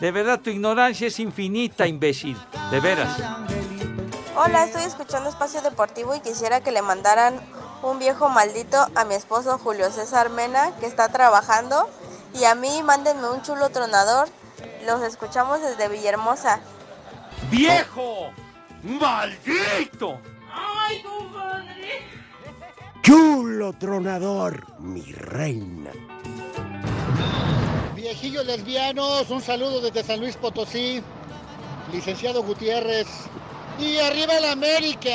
De 0.00 0.10
verdad, 0.10 0.40
tu 0.40 0.50
ignorancia 0.50 1.06
es 1.06 1.20
infinita, 1.20 1.86
imbécil. 1.86 2.36
De 2.72 2.80
veras. 2.80 3.16
Hola, 4.36 4.64
estoy 4.64 4.82
escuchando 4.82 5.28
Espacio 5.28 5.62
Deportivo 5.62 6.12
y 6.16 6.20
quisiera 6.20 6.60
que 6.60 6.72
le 6.72 6.82
mandaran 6.82 7.38
un 7.84 8.00
viejo 8.00 8.28
maldito 8.28 8.78
a 8.96 9.04
mi 9.04 9.14
esposo 9.14 9.56
Julio 9.58 9.90
César 9.92 10.28
Mena, 10.30 10.72
que 10.80 10.86
está 10.86 11.08
trabajando. 11.08 11.88
Y 12.34 12.44
a 12.44 12.56
mí, 12.56 12.82
mándenme 12.82 13.30
un 13.30 13.42
chulo 13.42 13.70
tronador. 13.70 14.28
Los 14.86 15.02
escuchamos 15.02 15.60
desde 15.62 15.88
Villahermosa. 15.88 16.58
¡Viejo! 17.48 18.30
¡Maldito! 18.82 20.18
Chulo 23.04 23.74
tronador, 23.74 24.64
mi 24.78 25.02
reina. 25.12 25.90
Viejillos 27.94 28.46
lesbianos, 28.46 29.28
un 29.28 29.42
saludo 29.42 29.82
desde 29.82 30.02
San 30.02 30.20
Luis 30.20 30.36
Potosí. 30.36 31.02
Licenciado 31.92 32.42
Gutiérrez. 32.42 33.06
Y 33.78 33.98
arriba 33.98 34.40
la 34.40 34.52
América. 34.52 35.10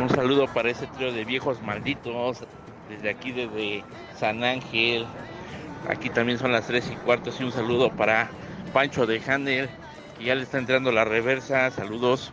Un 0.00 0.08
saludo 0.10 0.46
para 0.54 0.70
ese 0.70 0.86
trío 0.86 1.12
de 1.12 1.24
viejos 1.24 1.60
malditos. 1.60 2.44
Desde 2.88 3.10
aquí, 3.10 3.32
desde 3.32 3.82
San 4.16 4.44
Ángel. 4.44 5.06
Aquí 5.88 6.08
también 6.08 6.38
son 6.38 6.52
las 6.52 6.68
3 6.68 6.88
y 6.88 6.94
cuarto. 7.04 7.30
Y 7.36 7.42
un 7.42 7.50
saludo 7.50 7.90
para 7.90 8.30
Pancho 8.72 9.06
de 9.06 9.20
Handel, 9.26 9.68
que 10.16 10.26
ya 10.26 10.36
le 10.36 10.44
está 10.44 10.58
entrando 10.58 10.92
la 10.92 11.04
reversa. 11.04 11.68
Saludos. 11.72 12.32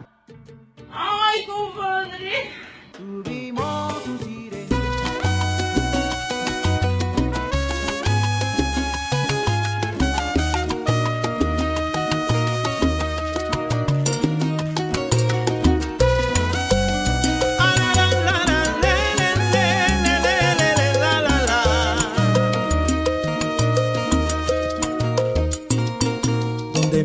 ¡Ay, 1.32 1.46
compadre! 1.46 2.50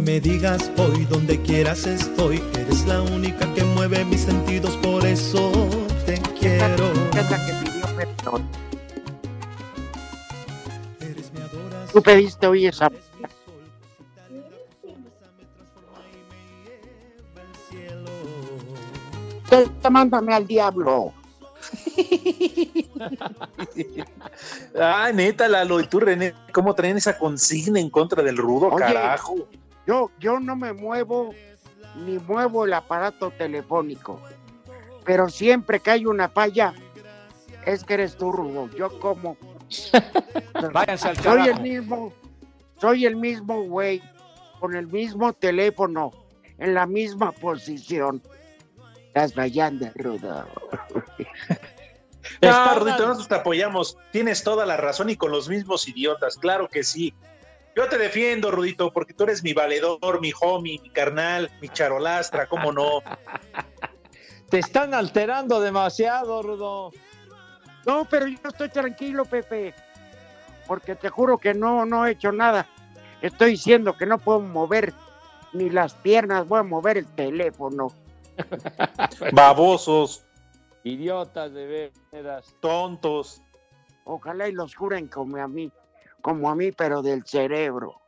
Me 0.05 0.21
digas 0.21 0.71
voy, 0.77 1.05
donde 1.07 1.40
quieras 1.40 1.87
estoy, 1.87 2.43
eres 2.59 2.85
la 2.87 3.01
única 3.01 3.53
que 3.55 3.64
mueve 3.64 4.05
mis 4.05 4.21
sentidos, 4.23 4.77
por 4.79 5.05
eso 5.07 5.51
te 6.05 6.21
quiero. 6.38 6.93
Tú 11.93 12.03
pediste 12.03 12.47
hoy 12.47 12.67
esa. 12.67 12.90
Te- 19.49 19.90
Mándame 19.90 20.35
al 20.35 20.47
diablo. 20.47 21.12
Ah, 24.77 25.11
neta, 25.14 25.47
Lalo, 25.49 25.81
y 25.81 25.87
tú, 25.87 26.01
René, 26.01 26.35
¿cómo 26.53 26.75
traen 26.75 26.97
esa 26.97 27.17
consigna 27.17 27.79
en 27.79 27.90
contra 27.90 28.23
del 28.25 28.37
rudo, 28.37 28.69
Oye, 28.69 28.85
carajo? 28.85 29.47
Yo, 29.87 30.11
yo 30.18 30.40
no 30.40 30.57
me 30.57 30.73
muevo 30.73 31.35
ni 31.97 32.18
muevo 32.18 32.64
el 32.64 32.73
aparato 32.73 33.31
telefónico. 33.31 34.20
Pero 35.05 35.29
siempre 35.29 35.81
que 35.81 35.90
hay 35.90 36.07
una 36.07 36.29
falla, 36.29 36.75
es 37.66 37.85
que 37.85 37.94
eres 37.94 38.16
tú, 38.16 38.33
Rudo. 38.33 38.68
Yo 38.77 38.99
como. 39.01 39.37
Váyanse 40.73 41.09
al 41.09 41.16
Soy 41.18 41.49
el 41.49 41.61
mismo, 41.61 42.12
soy 42.79 43.07
el 43.07 43.16
mismo 43.16 43.62
güey, 43.64 44.03
con 44.61 44.75
el 44.77 44.87
mismo 44.87 45.33
teléfono, 45.33 46.11
en 46.59 46.75
la 46.75 46.87
misma 46.87 47.33
posición. 47.33 48.23
Estás 49.09 49.35
fallando, 49.35 49.88
Rudo. 49.94 50.47
No, 52.40 52.75
Rudito, 52.77 53.07
nosotros 53.07 53.29
te 53.29 53.35
apoyamos. 53.35 53.99
Tienes 54.11 54.42
toda 54.42 54.64
la 54.64 54.79
razón 54.79 55.11
y 55.11 55.16
con 55.16 55.31
los 55.31 55.49
mismos 55.49 55.87
idiotas, 55.87 56.38
claro 56.38 56.68
que 56.68 56.83
sí. 56.83 57.14
Yo 57.77 57.89
te 57.89 57.99
defiendo, 57.99 58.51
Rudito, 58.51 58.93
porque 58.93 59.15
tú 59.15 59.25
eres 59.25 59.43
mi 59.43 59.53
valedor, 59.53 60.21
mi 60.21 60.33
homie, 60.41 60.81
mi 60.81 60.91
carnal, 60.91 61.51
mi 61.61 61.69
charolastra, 61.69 62.47
¿cómo 62.47 62.73
no? 62.73 63.03
Te 64.49 64.59
están 64.61 64.95
alterando 64.95 65.61
demasiado, 65.61 66.43
Rudo. 66.43 66.93
No, 67.87 68.07
pero 68.09 68.29
yo 68.29 68.39
estoy 68.45 68.69
tranquilo, 68.69 69.25
Pepe. 69.25 69.75
Porque 70.67 70.95
te 70.95 71.09
juro 71.09 71.39
que 71.39 71.55
no, 71.55 71.85
no 71.85 72.07
he 72.07 72.13
hecho 72.13 72.31
nada. 72.31 72.69
Estoy 73.21 73.53
diciendo 73.53 73.97
que 73.97 74.07
no 74.07 74.19
puedo 74.19 74.41
mover 74.41 74.95
ni 75.53 75.71
las 75.71 75.95
piernas, 75.95 76.47
voy 76.47 76.61
a 76.61 76.63
mover 76.63 76.99
el 76.99 77.07
teléfono. 77.07 77.89
Babosos. 79.33 80.25
Idiotas 80.85 81.53
de 81.53 81.91
veras. 82.13 82.55
Tontos. 82.61 83.43
Ojalá 84.05 84.49
y 84.49 84.53
los 84.53 84.75
juren 84.75 85.09
como 85.09 85.39
a 85.39 85.49
mí, 85.49 85.73
como 86.25 86.49
a 86.49 86.55
mí, 86.55 86.73
pero 86.73 87.03
del 87.03 87.23
cerebro. 87.27 88.01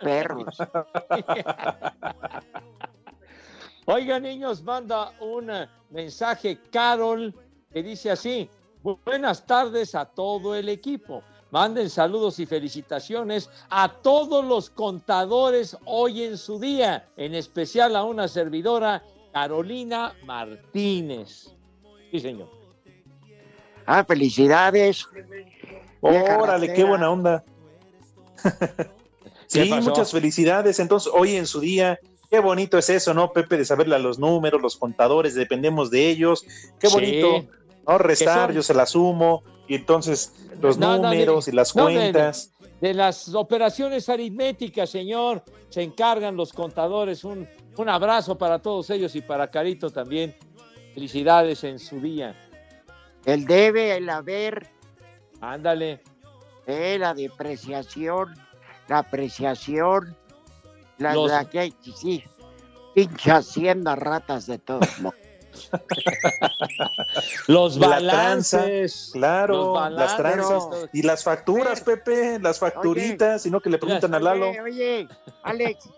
Perros. 0.00 0.58
Oiga, 3.86 4.18
niños, 4.18 4.64
manda 4.64 5.12
un 5.20 5.52
mensaje 5.90 6.58
Carol 6.72 7.32
que 7.72 7.84
dice 7.84 8.10
así: 8.10 8.50
Buenas 8.82 9.46
tardes 9.46 9.94
a 9.94 10.04
todo 10.04 10.56
el 10.56 10.68
equipo. 10.68 11.22
Manden 11.52 11.88
saludos 11.88 12.40
y 12.40 12.46
felicitaciones 12.46 13.48
a 13.68 13.88
todos 13.88 14.44
los 14.44 14.68
contadores 14.70 15.76
hoy 15.84 16.24
en 16.24 16.38
su 16.38 16.58
día, 16.58 17.08
en 17.16 17.36
especial 17.36 17.94
a 17.94 18.02
una 18.02 18.26
servidora, 18.26 19.04
Carolina 19.32 20.12
Martínez. 20.24 21.54
Sí, 22.10 22.18
señor. 22.18 22.48
Ah, 23.86 24.04
felicidades. 24.04 25.06
Órale, 26.00 26.72
qué 26.72 26.82
buena 26.82 27.10
onda. 27.10 27.44
¿Qué 29.52 29.64
sí, 29.64 29.70
pasó? 29.70 29.90
muchas 29.90 30.10
felicidades. 30.12 30.78
Entonces, 30.78 31.12
hoy 31.14 31.36
en 31.36 31.46
su 31.46 31.60
día, 31.60 31.98
qué 32.30 32.38
bonito 32.40 32.78
es 32.78 32.88
eso, 32.90 33.14
¿no, 33.14 33.32
Pepe? 33.32 33.56
De 33.56 33.64
saberle 33.64 33.96
a 33.96 33.98
los 33.98 34.18
números, 34.18 34.60
los 34.62 34.76
contadores, 34.76 35.34
dependemos 35.34 35.90
de 35.90 36.08
ellos. 36.08 36.44
Qué 36.78 36.86
Sí. 36.88 36.94
bonito, 36.94 37.46
¿no? 37.86 37.98
Restar, 37.98 38.52
yo 38.52 38.62
se 38.62 38.74
las 38.74 38.90
sumo, 38.90 39.42
y 39.66 39.74
entonces 39.74 40.32
los 40.60 40.78
No, 40.78 40.96
no, 40.98 41.02
números 41.10 41.46
de- 41.46 41.52
y 41.52 41.54
las 41.54 41.74
no, 41.74 41.86
de- 41.86 41.94
cuentas. 41.94 42.52
De, 42.80 42.94
las 42.94 43.34
operaciones 43.34 44.08
aritméticas, 44.08 44.88
señor, 44.88 45.44
se 45.68 45.82
encargan 45.82 46.36
los 46.36 46.52
contadores. 46.52 47.24
Un, 47.24 47.46
un 47.76 47.88
abrazo 47.88 48.38
para 48.38 48.58
todos 48.60 48.88
ellos 48.90 49.14
y 49.16 49.20
para 49.20 49.50
Carito 49.50 49.90
también. 49.90 50.34
Felicidades 50.94 51.62
en 51.64 51.78
su 51.78 52.00
día. 52.00 52.34
El 53.24 53.44
debe, 53.44 53.96
el 53.96 54.08
haber, 54.08 54.66
Ándale. 55.42 56.00
Eh, 56.70 56.98
la 56.98 57.14
depreciación, 57.14 58.34
la 58.88 58.98
apreciación, 58.98 60.16
la, 60.98 61.14
Los- 61.14 61.30
la 61.30 61.44
que 61.48 61.72
sí, 61.94 62.24
pinche 62.94 63.30
hacienda 63.30 63.96
ratas 63.96 64.46
de 64.46 64.58
todos 64.58 65.00
modos. 65.00 65.18
Los 67.48 67.76
La 67.76 67.98
tranza, 67.98 68.58
balances. 68.58 69.10
claro, 69.12 69.56
los 69.56 69.74
las 69.92 70.16
balances, 70.16 70.16
tranzas 70.16 70.70
todo. 70.70 70.88
y 70.92 71.02
las 71.02 71.24
facturas, 71.24 71.80
Pepe, 71.82 72.38
las 72.40 72.58
facturitas, 72.58 73.42
sino 73.42 73.60
que 73.60 73.70
le 73.70 73.78
preguntan 73.78 74.14
a 74.14 74.20
Lalo. 74.20 74.50
Oye, 74.50 74.60
oye, 74.60 75.08
Alex, 75.42 75.88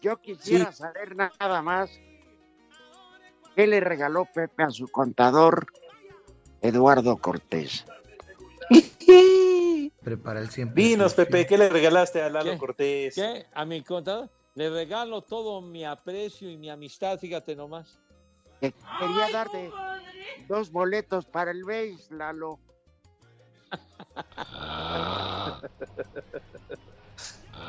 yo 0.00 0.16
quisiera 0.20 0.72
saber 0.72 1.14
nada 1.16 1.62
más 1.62 1.90
qué 3.54 3.66
le 3.66 3.80
regaló 3.80 4.24
Pepe 4.24 4.62
a 4.64 4.70
su 4.70 4.88
contador 4.88 5.66
Eduardo 6.62 7.16
Cortés. 7.18 7.84
Prepara 10.02 10.40
el 10.40 10.50
siempre. 10.50 10.82
Dinos, 10.82 11.14
Pepe, 11.14 11.46
¿qué 11.46 11.56
le 11.56 11.68
regalaste 11.68 12.20
a 12.22 12.28
Lalo 12.28 12.52
¿Qué? 12.52 12.58
Cortés? 12.58 13.14
¿Qué? 13.14 13.46
A 13.54 13.64
mi 13.64 13.82
contador 13.82 14.28
le 14.54 14.68
regalo 14.70 15.22
todo 15.22 15.60
mi 15.60 15.84
aprecio 15.84 16.50
y 16.50 16.56
mi 16.56 16.68
amistad, 16.70 17.18
fíjate 17.18 17.54
nomás. 17.56 17.98
Que 18.60 18.72
quería 19.00 19.30
darte 19.32 19.70
dos 20.48 20.70
boletos 20.70 21.24
para 21.26 21.50
el 21.52 21.64
BASE, 21.64 22.14
Lalo. 22.14 22.58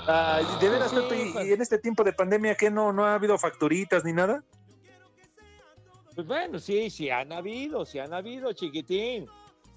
Ay, 0.07 0.45
de 0.59 0.69
veras, 0.69 0.93
Pepe, 0.93 1.31
y- 1.43 1.49
y 1.49 1.53
en 1.53 1.61
este 1.61 1.77
tiempo 1.77 2.03
de 2.03 2.13
pandemia, 2.13 2.55
¿qué 2.55 2.69
no, 2.69 2.91
no 2.91 3.05
ha 3.05 3.15
habido 3.15 3.37
facturitas 3.37 4.03
ni 4.03 4.13
nada? 4.13 4.43
Pues 6.15 6.27
bueno, 6.27 6.59
sí, 6.59 6.89
sí 6.89 7.09
han 7.09 7.31
habido, 7.31 7.85
sí 7.85 7.99
han 7.99 8.13
habido, 8.13 8.51
chiquitín. 8.53 9.27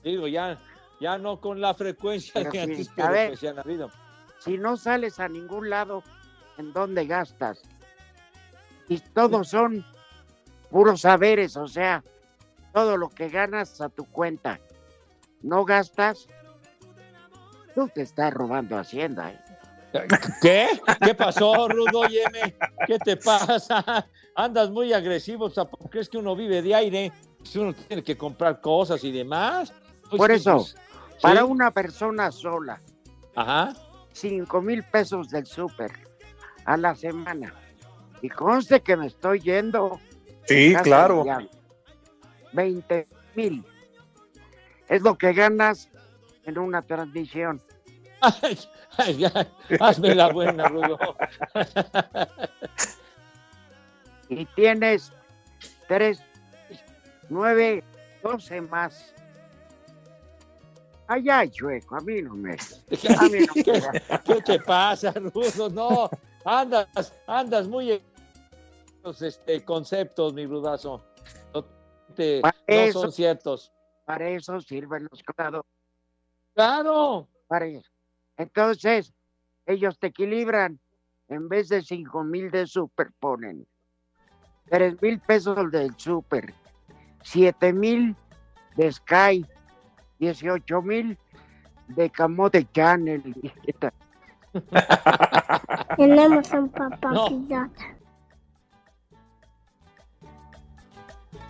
Digo, 0.02 0.26
ya, 0.26 0.60
ya 1.00 1.18
no 1.18 1.40
con 1.40 1.60
la 1.60 1.74
frecuencia 1.74 2.32
Pero 2.34 2.50
que 2.50 2.64
sí, 2.64 2.70
antes, 2.70 2.90
pero 2.94 3.10
ver. 3.10 3.28
pues 3.30 3.44
han 3.44 3.58
habido. 3.58 3.90
Si 4.38 4.58
no 4.58 4.76
sales 4.76 5.18
a 5.20 5.28
ningún 5.28 5.70
lado, 5.70 6.02
¿en 6.58 6.72
dónde 6.72 7.06
gastas? 7.06 7.62
Y 8.88 8.98
todos 9.00 9.48
son 9.48 9.84
puros 10.70 11.00
saberes, 11.00 11.56
o 11.56 11.66
sea, 11.66 12.04
todo 12.72 12.96
lo 12.96 13.08
que 13.08 13.28
ganas 13.28 13.80
a 13.80 13.88
tu 13.88 14.04
cuenta. 14.04 14.60
No 15.42 15.64
gastas, 15.64 16.28
tú 17.74 17.88
te 17.94 18.02
estás 18.02 18.32
robando 18.32 18.78
Hacienda. 18.78 19.30
¿eh? 19.30 19.40
¿Qué? 20.40 20.68
¿Qué 21.04 21.14
pasó, 21.14 21.68
Rudo? 21.68 22.00
Óyeme, 22.00 22.54
¿qué 22.86 22.98
te 22.98 23.16
pasa? 23.16 24.06
Andas 24.34 24.70
muy 24.70 24.92
agresivo, 24.92 25.46
o 25.46 25.50
sea, 25.50 25.64
¿por 25.64 25.80
qué 25.80 25.88
crees 25.88 26.08
que 26.08 26.18
uno 26.18 26.36
vive 26.36 26.62
de 26.62 26.74
aire? 26.74 27.12
Si 27.42 27.58
uno 27.58 27.72
tiene 27.72 28.02
que 28.02 28.16
comprar 28.16 28.60
cosas 28.60 29.02
y 29.04 29.12
demás. 29.12 29.72
Pues, 30.10 30.18
Por 30.18 30.30
eso, 30.30 30.56
pues, 30.56 30.76
para 31.20 31.40
¿sí? 31.40 31.46
una 31.46 31.70
persona 31.70 32.30
sola, 32.30 32.80
Ajá. 33.34 33.72
cinco 34.12 34.60
mil 34.60 34.82
pesos 34.84 35.28
del 35.30 35.46
súper 35.46 35.92
a 36.64 36.76
la 36.76 36.94
semana. 36.94 37.54
Y 38.22 38.28
conste 38.28 38.80
que 38.80 38.96
me 38.96 39.06
estoy 39.06 39.40
yendo. 39.40 40.00
Sí, 40.46 40.74
claro. 40.82 41.24
ya 41.24 41.46
20 42.52 43.06
mil. 43.34 43.64
Es 44.88 45.02
lo 45.02 45.16
que 45.16 45.32
ganas 45.32 45.88
en 46.44 46.58
una 46.58 46.82
transmisión. 46.82 47.60
Ay, 48.20 48.58
ay, 48.96 49.16
ya, 49.18 49.30
hazme 49.78 50.14
la 50.14 50.32
buena, 50.32 50.68
Rudo. 50.68 50.98
Y 54.28 54.44
tienes 54.46 55.12
tres, 55.86 56.20
nueve, 57.28 57.84
doce 58.22 58.60
más. 58.62 59.14
Ay, 61.08 61.28
ay, 61.30 61.50
chueco, 61.50 61.96
a 61.96 62.00
mí 62.00 62.22
no 62.22 62.34
me. 62.34 62.52
A 62.52 63.28
mí 63.28 63.38
no 63.46 63.54
me 63.54 64.00
¿Qué, 64.24 64.42
te 64.42 64.60
pasa, 64.60 65.12
Rudo? 65.12 65.70
No, 65.70 66.10
andas, 66.44 67.14
andas 67.26 67.68
muy 67.68 67.92
en 67.92 68.02
los 69.04 69.22
este, 69.22 69.64
conceptos, 69.64 70.34
mi 70.34 70.46
rudazo. 70.46 71.04
No, 71.54 71.64
te- 72.14 72.42
no 72.68 72.92
son 72.92 73.12
ciertos. 73.12 73.72
Para 74.04 74.28
eso 74.30 74.60
sirven 74.60 75.06
los 75.10 75.22
contadores. 75.22 75.70
Claro. 76.54 77.28
Para 77.46 77.66
eso. 77.66 77.88
Entonces, 78.36 79.12
ellos 79.66 79.98
te 79.98 80.08
equilibran. 80.08 80.80
En 81.28 81.48
vez 81.48 81.68
de 81.68 81.82
cinco 81.82 82.22
mil 82.22 82.52
de 82.52 82.68
súper, 82.68 83.10
ponen 83.18 83.66
tres 84.68 85.00
mil 85.02 85.20
pesos 85.20 85.70
del 85.72 85.92
súper, 85.96 86.54
siete 87.22 87.72
mil 87.72 88.14
de 88.76 88.92
Sky, 88.92 89.44
18 90.18 90.82
mil 90.82 91.18
de 91.88 92.10
Camote 92.10 92.66
Channel. 92.72 93.22
Tenemos 95.96 96.50
un 96.52 96.68
papá 96.70 97.10
No. 97.12 97.26
pirata. 97.26 97.96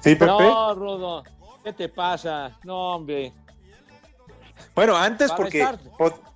Sí, 0.01 0.15
Pepe. 0.15 0.27
No, 0.27 0.75
Rudo. 0.75 1.25
¿Qué 1.65 1.73
te 1.73 1.89
pasa? 1.89 2.57
No, 2.65 2.95
hombre. 2.95 3.33
Bueno, 4.75 4.97
antes 4.97 5.31
Para 5.31 5.43
porque 5.43 5.67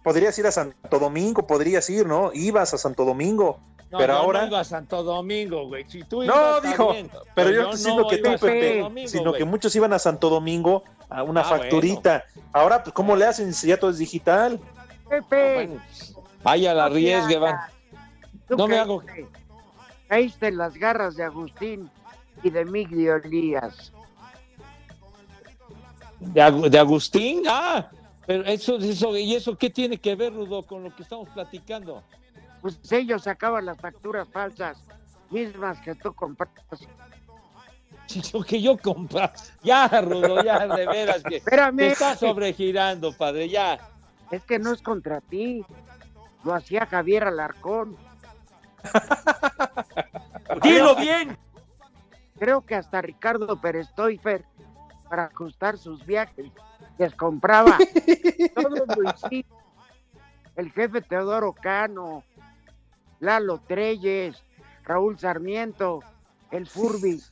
podrías 0.03 0.39
ir 0.39 0.47
a 0.47 0.51
Santo 0.53 0.99
Domingo, 0.99 1.47
podrías 1.47 1.89
ir, 1.91 2.07
¿no? 2.07 2.33
Ibas 2.33 2.75
a 2.75 2.79
Santo 2.79 3.05
Domingo, 3.05 3.61
No, 3.91 3.99
pero 3.99 4.13
yo 4.15 4.19
ahora... 4.21 4.41
no 4.43 4.47
iba 4.49 4.61
a 4.61 4.65
Santo 4.65 5.03
Domingo, 5.03 5.67
güey. 5.67 5.85
Si 5.89 6.03
tú 6.05 6.23
No, 6.23 6.61
dijo, 6.61 6.93
bien, 6.93 7.11
pero 7.35 7.51
yo 7.51 7.63
no 7.63 7.71
estoy 7.71 7.77
diciendo 7.79 8.03
no 8.03 8.09
que 8.09 8.19
tú, 8.19 8.29
a 8.31 8.39
Pepe, 8.39 8.81
Domingo, 8.81 9.09
sino 9.09 9.31
güey. 9.31 9.39
que 9.39 9.45
muchos 9.45 9.75
iban 9.77 9.93
a 9.93 9.99
Santo 9.99 10.29
Domingo 10.31 10.85
a 11.09 11.23
una 11.25 11.41
Ah, 11.41 11.45
facturita. 11.45 12.25
Ahora, 12.53 12.83
pues, 12.85 12.95
¿cómo 12.95 13.17
le 13.17 13.27
hacen 13.27 13.53
si 13.53 13.67
ya 13.69 13.77
todo 13.79 13.91
es 13.91 13.99
digital? 13.99 14.61
Pepe, 15.09 15.77
Vaya 16.45 16.73
la 16.73 16.85
No 16.85 16.91
te 16.91 16.95
riesgue, 16.95 17.37
van. 17.39 17.57
No 18.49 18.69
me 18.69 18.77
caíste- 18.77 18.79
hago. 18.81 19.03
Caíste 20.09 20.47
en 20.49 20.57
las 20.57 20.75
garras 20.75 21.17
de 21.17 21.25
Agustín 21.25 21.91
y 22.45 22.51
de 22.51 22.65
Miguel 22.65 23.21
Elías. 23.25 23.93
¿De, 26.21 26.69
de 26.71 26.79
Agustín? 26.79 27.43
Ah, 27.49 27.89
pero 28.27 28.45
eso, 28.45 28.77
eso, 28.77 29.17
¿y 29.17 29.35
eso 29.35 29.57
qué 29.57 29.71
tiene 29.71 29.97
que 29.99 30.15
ver, 30.15 30.33
Rudo, 30.35 30.63
con 30.65 30.85
lo 30.85 30.95
que 30.95 31.03
estamos 31.03 31.29
platicando? 31.31 32.03
Pues 32.61 32.79
ellos 32.93 33.23
sacaban 33.23 33.67
las 33.67 33.79
facturas 33.79 34.29
falsas, 34.29 34.79
mismas 35.31 35.81
que 35.81 35.95
tú 35.95 36.13
compraste. 36.13 36.89
Lo 38.33 38.43
que 38.43 38.61
yo 38.61 38.77
compra. 38.77 39.33
Ya, 39.63 39.89
Rudo, 40.01 40.43
ya, 40.43 40.67
de 40.67 40.87
veras 40.87 41.23
que. 41.23 41.37
Espérame. 41.37 41.77
Te 41.77 41.89
estás 41.89 42.19
sobregirando, 42.19 43.13
padre, 43.13 43.49
ya. 43.49 43.79
Es 44.31 44.45
que 44.45 44.59
no 44.59 44.73
es 44.73 44.83
contra 44.83 45.21
ti. 45.21 45.65
Lo 46.45 46.55
hacía 46.55 46.87
Javier 46.87 47.25
Alarcón. 47.25 47.97
¡Dilo 50.63 50.97
bien! 50.97 51.37
Creo 52.39 52.65
que 52.65 52.75
hasta 52.75 53.03
Ricardo 53.03 53.61
Pérez 53.61 53.93
Toifer, 53.95 54.45
para 55.09 55.25
ajustar 55.25 55.77
sus 55.77 56.07
viajes, 56.07 56.51
les 56.97 57.15
compraba. 57.15 57.77
Todos 58.55 58.97
lo 58.97 59.11
hicimos. 59.11 59.61
El 60.57 60.73
jefe 60.73 61.03
Teodoro 61.03 61.53
Cano, 61.53 62.25
Lalo 63.21 63.61
Treyes, 63.67 64.43
Raúl 64.85 65.19
Sarmiento, 65.19 66.01
el 66.51 66.67
Furby. 66.67 67.23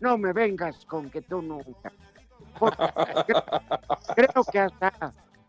No 0.00 0.18
me 0.18 0.32
vengas 0.32 0.84
con 0.84 1.08
que 1.10 1.22
tú 1.22 1.40
nunca. 1.40 1.92
Creo, 2.58 3.44
creo 4.14 4.44
que 4.52 4.58
hasta 4.58 4.92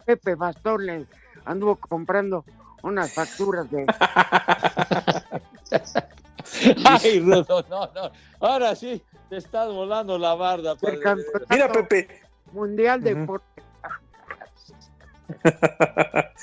Pepe 0.06 0.36
Bastón 0.36 0.86
le 0.86 1.06
anduvo 1.46 1.76
comprando 1.76 2.46
unas 2.84 3.14
facturas 3.14 3.70
de 3.72 3.86
Ay, 6.86 7.20
Rudo, 7.20 7.66
no, 7.70 7.88
no. 7.94 8.12
Ahora 8.40 8.74
sí, 8.76 9.04
te 9.30 9.38
estás 9.38 9.68
volando 9.70 10.18
la 10.18 10.34
barda. 10.36 10.76
padre. 10.76 11.00
Mira, 11.50 11.72
Pepe. 11.72 12.22
Mundial 12.54 13.04
de 13.04 13.16
por- 13.26 13.42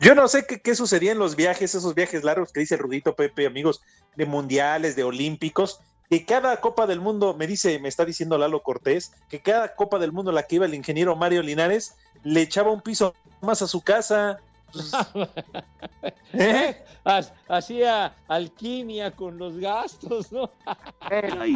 Yo 0.00 0.14
no 0.14 0.28
sé 0.28 0.46
qué, 0.46 0.60
qué 0.60 0.74
sucedía 0.74 1.12
en 1.12 1.18
los 1.18 1.34
viajes, 1.36 1.74
esos 1.74 1.94
viajes 1.94 2.22
largos 2.24 2.52
que 2.52 2.60
dice 2.60 2.76
Rudito 2.76 3.14
Pepe, 3.16 3.46
amigos, 3.46 3.82
de 4.16 4.26
mundiales, 4.26 4.94
de 4.96 5.02
olímpicos, 5.04 5.80
que 6.08 6.24
cada 6.24 6.60
Copa 6.60 6.86
del 6.86 7.00
Mundo, 7.00 7.34
me 7.34 7.46
dice, 7.46 7.78
me 7.80 7.88
está 7.88 8.04
diciendo 8.04 8.38
Lalo 8.38 8.62
Cortés, 8.62 9.12
que 9.28 9.40
cada 9.40 9.74
Copa 9.74 9.98
del 9.98 10.12
Mundo 10.12 10.30
la 10.32 10.44
que 10.44 10.56
iba 10.56 10.66
el 10.66 10.74
ingeniero 10.74 11.16
Mario 11.16 11.42
Linares, 11.42 11.96
le 12.22 12.42
echaba 12.42 12.70
un 12.70 12.80
piso 12.80 13.14
más 13.42 13.60
a 13.62 13.66
su 13.66 13.82
casa. 13.82 14.38
¿Eh? 16.32 16.82
Ha- 17.04 17.20
Hacía 17.48 18.14
alquimia 18.28 19.10
con 19.10 19.36
los 19.38 19.58
gastos, 19.58 20.30
¿no? 20.32 20.50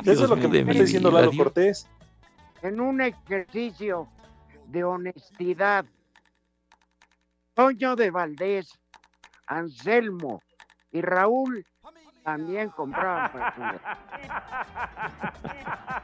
Eso 0.04 0.24
es 0.24 0.30
lo 0.30 0.36
que 0.36 0.48
me 0.48 0.58
está 0.60 0.72
diciendo 0.84 1.10
Lalo 1.10 1.30
Cortés. 1.36 1.86
en 2.62 2.80
un 2.80 3.00
ejercicio 3.00 4.08
de 4.66 4.84
honestidad. 4.84 5.84
Toño 7.54 7.96
de 7.96 8.10
Valdés, 8.10 8.68
Anselmo 9.46 10.42
y 10.90 11.00
Raúl 11.00 11.66
también 12.24 12.70
compraban 12.70 13.30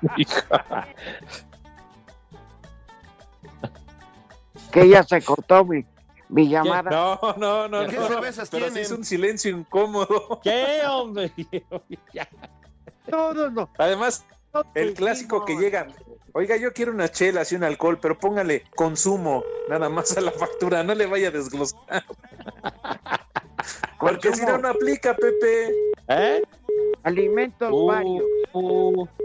que 4.73 4.89
ya 4.89 5.03
se 5.03 5.23
cortó 5.23 5.65
mi, 5.65 5.85
mi 6.29 6.49
llamada. 6.49 6.91
No, 6.91 7.19
no, 7.37 7.69
no, 7.69 7.87
¿Qué 7.87 7.97
no. 7.97 8.09
cervezas 8.09 8.51
Pero 8.51 8.71
sí 8.71 8.81
es 8.81 8.91
un 8.91 9.05
silencio 9.05 9.51
incómodo. 9.57 10.41
¿Qué, 10.45 10.83
hombre? 10.87 11.33
Todos 13.11 13.53
los 13.53 13.69
Además, 13.79 14.27
el 14.75 14.95
clásico 14.95 15.45
que 15.45 15.57
llega, 15.57 15.87
oiga, 16.33 16.57
yo 16.57 16.73
quiero 16.73 16.93
una 16.93 17.09
chela 17.09 17.43
y 17.51 17.55
un 17.55 17.65
alcohol, 17.65 17.99
pero 18.01 18.19
póngale 18.19 18.65
consumo 18.75 19.45
nada 19.69 19.89
más 19.89 20.17
a 20.17 20.21
la 20.21 20.33
factura, 20.33 20.83
no 20.83 20.95
le 20.95 21.07
vaya 21.07 21.29
a 21.29 21.31
desglosar. 21.31 22.05
Porque 23.99 24.33
si 24.35 24.45
no, 24.45 24.59
no 24.59 24.69
aplica, 24.69 25.15
Pepe. 25.15 25.75
¿Eh? 26.09 26.43
alimentos 27.03 27.71
Uh, 27.73 27.87
varios. 27.87 28.25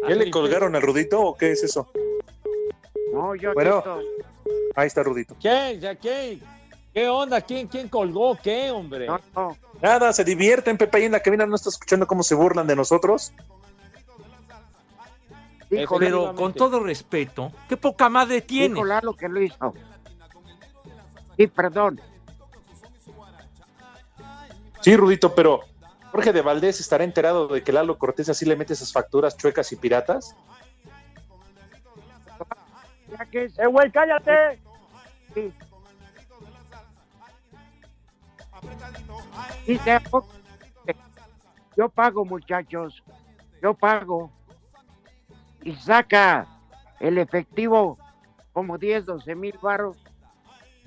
¿Ya 0.08 0.16
le 0.16 0.32
colgaron 0.32 0.76
al 0.76 0.82
Rudito 0.82 1.22
o 1.22 1.38
qué 1.38 1.52
es 1.52 1.64
eso? 1.64 1.90
No, 3.14 3.36
yo 3.36 3.54
Bueno. 3.54 3.84
Ahí 4.76 4.88
está 4.88 5.04
Rudito. 5.04 5.36
¿Qué? 5.40 5.78
¿Ya 5.80 5.96
qué? 5.96 6.40
¿Qué 6.94 7.08
onda? 7.08 7.42
¿Quién, 7.42 7.68
quién 7.68 7.90
colgó? 7.90 8.38
¿Qué, 8.42 8.72
hombre? 8.72 9.08
Nada, 9.82 10.14
se 10.14 10.24
divierten, 10.24 10.78
Pepe, 10.78 10.98
ahí 10.98 11.06
en 11.06 11.12
la 11.12 11.20
cabina 11.20 11.46
no 11.46 11.56
está 11.56 11.70
escuchando 11.70 12.08
cómo 12.08 12.24
se 12.24 12.36
burlan 12.36 12.68
de 12.68 12.76
nosotros. 12.76 13.34
Dijo 15.80 15.98
Pero 15.98 16.36
con 16.36 16.54
todo 16.54 16.80
respeto, 16.80 17.52
qué 17.68 17.78
poca 17.78 18.10
madre 18.10 18.42
tiene. 18.42 18.76
Dijo 18.76 18.86
Lalo 18.86 19.14
que 19.14 19.28
lo 19.28 19.42
hizo. 19.42 19.74
Sí, 21.38 21.48
perdón. 21.48 22.00
Sí, 24.82 24.96
Rudito, 24.96 25.34
pero 25.34 25.62
Jorge 26.12 26.34
de 26.34 26.42
Valdés 26.42 26.80
estará 26.80 27.04
enterado 27.04 27.48
de 27.48 27.64
que 27.64 27.72
Lalo 27.72 27.98
Cortés 27.98 28.30
así 28.30 28.46
le 28.46 28.56
mete 28.56 28.74
esas 28.74 28.92
facturas 28.92 29.38
chuecas 29.38 29.72
y 29.72 29.78
piratas. 29.78 30.36
¡Eh, 33.32 33.68
güey, 33.68 33.92
cállate! 33.92 34.62
Sí. 35.34 35.54
Dice, 39.66 40.00
"Oh, 40.12 40.26
yo 41.76 41.90
pago, 41.90 42.26
muchachos, 42.26 43.04
yo 43.62 43.74
pago. 43.74 44.32
Y 45.64 45.76
saca 45.76 46.48
el 47.00 47.18
efectivo 47.18 47.98
como 48.52 48.78
10, 48.78 49.06
12 49.06 49.36
mil 49.36 49.58
baros 49.62 49.98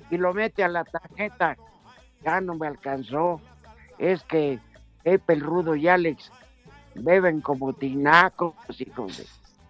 y 0.09 0.17
lo 0.17 0.33
mete 0.33 0.63
a 0.63 0.67
la 0.67 0.83
tarjeta. 0.83 1.57
Ya 2.23 2.41
no 2.41 2.55
me 2.55 2.67
alcanzó. 2.67 3.41
Es 3.97 4.23
que 4.23 4.59
Pepe 5.03 5.33
el 5.33 5.41
Rudo 5.41 5.75
y 5.75 5.87
Alex 5.87 6.31
beben 6.95 7.41
como 7.41 7.73
tinacos, 7.73 8.53
hijos 8.79 9.17
de... 9.17 9.25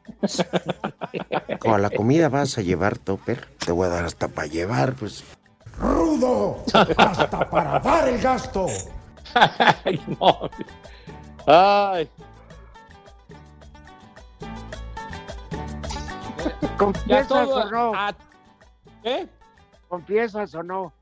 Como 1.59 1.75
a 1.75 1.79
la 1.79 1.89
comida 1.89 2.29
vas 2.29 2.57
a 2.57 2.61
llevar 2.61 2.97
topper, 2.97 3.45
te 3.63 3.73
voy 3.73 3.87
a 3.87 3.89
dar 3.89 4.05
hasta 4.05 4.29
para 4.29 4.47
llevar, 4.47 4.93
pues. 4.93 5.25
¡Rudo! 5.79 6.63
¡Hasta 6.73 7.49
para 7.49 7.79
dar 7.79 8.07
el 8.07 8.21
gasto! 8.21 8.67
Ay, 9.83 10.01
no. 10.19 10.49
Ay. 11.45 12.09
¿Confiesas 16.77 17.27
todo 17.27 17.55
o 17.55 17.69
no? 17.71 17.91
a- 17.95 18.15
¿Qué? 19.03 19.27
¿Confiesas 19.87 20.53
o 20.55 20.63
no? 20.63 20.93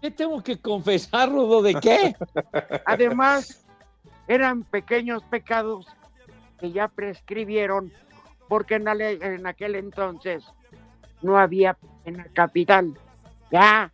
¿Qué 0.00 0.10
tengo 0.10 0.42
que 0.42 0.58
confesar, 0.58 1.28
Rudo? 1.30 1.62
¿De 1.62 1.74
qué? 1.74 2.14
Además, 2.86 3.64
eran 4.28 4.62
pequeños 4.64 5.22
pecados 5.24 5.86
que 6.58 6.72
ya 6.72 6.88
prescribieron 6.88 7.92
porque 8.48 8.76
en, 8.76 8.88
ale- 8.88 9.18
en 9.22 9.46
aquel 9.46 9.74
entonces 9.76 10.44
no 11.22 11.38
había 11.38 11.76
pena 12.04 12.26
capital. 12.32 12.94
Ya, 13.50 13.92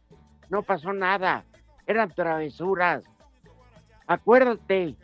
no 0.49 0.63
pasó 0.63 0.93
nada. 0.93 1.45
Eran 1.87 2.11
travesuras. 2.15 3.05
Acuérdate, 4.07 4.95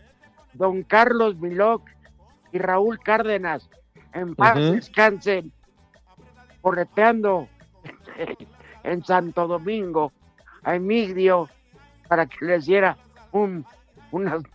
don 0.53 0.83
Carlos 0.85 1.37
Miloc 1.37 1.83
y 2.53 2.59
Raúl 2.59 3.01
Cárdenas, 3.01 3.69
en 4.13 4.35
paz 4.37 4.55
descansen, 4.73 5.53
correteando 6.63 7.49
en 8.85 9.05
Santo 9.05 9.47
Domingo 9.47 10.13
a 10.63 10.77
Emigdio 10.77 11.51
para 12.09 12.27
que 12.27 12.45
les 12.45 12.67
diera 12.67 12.97
un, 13.33 13.67
unas 14.11 14.43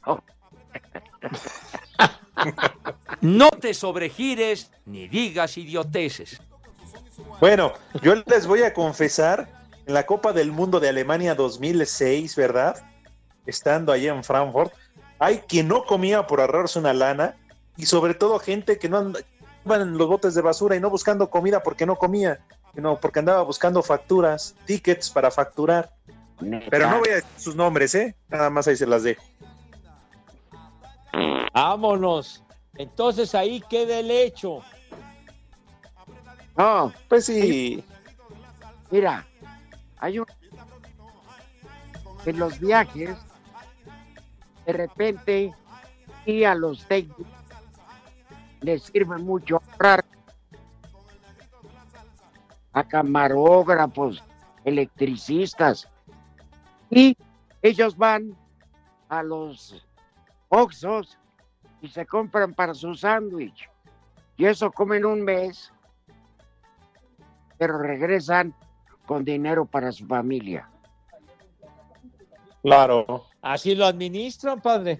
No 3.21 3.49
te 3.49 3.73
sobregires 3.73 4.71
ni 4.85 5.07
digas 5.07 5.57
idioteces. 5.57 6.39
Bueno, 7.39 7.73
yo 8.01 8.15
les 8.25 8.45
voy 8.45 8.63
a 8.63 8.73
confesar, 8.73 9.49
en 9.85 9.93
la 9.93 10.05
Copa 10.05 10.33
del 10.33 10.51
Mundo 10.51 10.79
de 10.79 10.89
Alemania 10.89 11.33
2006, 11.35 12.35
¿verdad? 12.35 12.75
Estando 13.45 13.91
allá 13.91 14.13
en 14.13 14.23
Frankfurt, 14.23 14.71
hay 15.19 15.39
quien 15.39 15.67
no 15.67 15.83
comía 15.85 16.27
por 16.27 16.41
ahorrarse 16.41 16.77
una 16.77 16.93
lana 16.93 17.35
y 17.75 17.85
sobre 17.85 18.13
todo 18.13 18.39
gente 18.39 18.77
que 18.77 18.89
no 18.89 19.13
en 19.75 19.97
los 19.97 20.07
botes 20.07 20.33
de 20.33 20.41
basura 20.41 20.75
y 20.75 20.79
no 20.79 20.89
buscando 20.89 21.29
comida 21.29 21.61
porque 21.61 21.85
no 21.85 21.95
comía, 21.95 22.39
sino 22.73 22.99
porque 22.99 23.19
andaba 23.19 23.41
buscando 23.43 23.83
facturas, 23.83 24.55
tickets 24.65 25.09
para 25.09 25.31
facturar. 25.31 25.91
Pero 26.69 26.89
no 26.89 26.99
voy 26.99 27.09
a 27.09 27.15
decir 27.15 27.29
sus 27.37 27.55
nombres, 27.55 27.95
¿eh? 27.95 28.15
Nada 28.29 28.49
más 28.49 28.67
ahí 28.67 28.75
se 28.75 28.85
las 28.85 29.03
dejo. 29.03 29.23
Vámonos. 31.53 32.43
Entonces 32.75 33.33
ahí 33.33 33.61
queda 33.61 33.99
el 33.99 34.11
hecho. 34.11 34.59
No. 36.55 36.93
Pues 37.07 37.25
sí. 37.25 37.83
Mira, 38.91 39.25
hay 39.97 40.19
un... 40.19 40.25
En 42.25 42.39
los 42.39 42.59
viajes, 42.59 43.15
de 44.65 44.73
repente, 44.73 45.53
y 46.25 46.43
a 46.43 46.53
los 46.55 46.85
técnicos 46.85 47.36
les 48.67 48.83
sirve 48.83 49.17
mucho 49.17 49.61
ahorrar 49.71 50.03
a 52.73 52.83
camarógrafos, 52.83 54.21
electricistas, 54.65 55.87
y 56.89 57.15
ellos 57.61 57.95
van 57.95 58.35
a 59.07 59.23
los 59.23 59.87
Oxos 60.49 61.17
y 61.81 61.87
se 61.87 62.05
compran 62.05 62.53
para 62.53 62.73
su 62.73 62.93
sándwich. 62.93 63.69
Y 64.35 64.45
eso 64.45 64.69
comen 64.69 65.05
un 65.05 65.21
mes, 65.21 65.71
pero 67.57 67.79
regresan 67.79 68.53
con 69.05 69.23
dinero 69.23 69.63
para 69.65 69.93
su 69.93 70.05
familia. 70.05 70.69
Claro. 72.61 73.25
Así 73.41 73.75
lo 73.75 73.85
administran, 73.85 74.59
padre. 74.59 74.99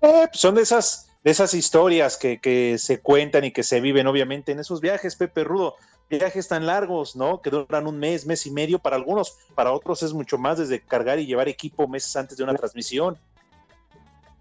Eh, 0.00 0.26
pues 0.28 0.40
son 0.40 0.54
de 0.54 0.62
esas, 0.62 1.10
de 1.24 1.30
esas 1.30 1.54
historias 1.54 2.16
que, 2.16 2.40
que 2.40 2.78
se 2.78 3.00
cuentan 3.00 3.44
y 3.44 3.52
que 3.52 3.62
se 3.62 3.80
viven, 3.80 4.06
obviamente, 4.06 4.52
en 4.52 4.60
esos 4.60 4.80
viajes, 4.80 5.16
Pepe 5.16 5.44
Rudo. 5.44 5.76
Viajes 6.10 6.48
tan 6.48 6.64
largos, 6.64 7.16
¿no? 7.16 7.42
Que 7.42 7.50
duran 7.50 7.86
un 7.86 7.98
mes, 7.98 8.24
mes 8.24 8.46
y 8.46 8.50
medio 8.50 8.78
para 8.78 8.96
algunos, 8.96 9.36
para 9.54 9.72
otros 9.72 10.02
es 10.02 10.14
mucho 10.14 10.38
más 10.38 10.56
desde 10.58 10.80
cargar 10.80 11.18
y 11.18 11.26
llevar 11.26 11.48
equipo 11.48 11.86
meses 11.86 12.16
antes 12.16 12.38
de 12.38 12.44
una 12.44 12.54
transmisión. 12.54 13.18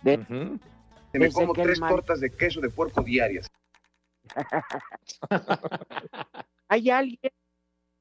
Me 0.01 0.17
Desde 1.11 1.33
como 1.33 1.51
tres 1.53 1.79
man- 1.79 1.89
tortas 1.89 2.21
de 2.21 2.29
queso 2.29 2.61
de 2.61 2.69
puerco 2.69 3.01
diarias. 3.01 3.47
Hay 6.69 6.89
alguien, 6.89 7.31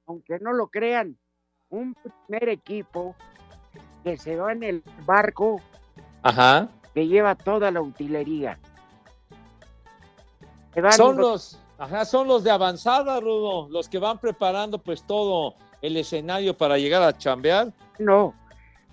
aunque 0.06 0.38
no 0.38 0.52
lo 0.52 0.68
crean, 0.68 1.18
un 1.68 1.96
primer 2.26 2.48
equipo 2.48 3.16
que 4.04 4.16
se 4.16 4.36
va 4.36 4.52
en 4.52 4.62
el 4.62 4.82
barco 5.04 5.60
Ajá. 6.22 6.68
Que 6.96 7.06
lleva 7.06 7.34
toda 7.34 7.70
la 7.70 7.82
utilería. 7.82 8.58
Son 10.96 11.18
los- 11.18 11.60
ajá, 11.76 12.06
son 12.06 12.26
los 12.26 12.42
de 12.42 12.50
avanzada, 12.50 13.20
Rudo, 13.20 13.68
los 13.68 13.86
que 13.86 13.98
van 13.98 14.16
preparando 14.18 14.78
pues 14.78 15.02
todo 15.02 15.56
el 15.82 15.98
escenario 15.98 16.56
para 16.56 16.78
llegar 16.78 17.02
a 17.02 17.12
chambear. 17.14 17.70
No, 17.98 18.32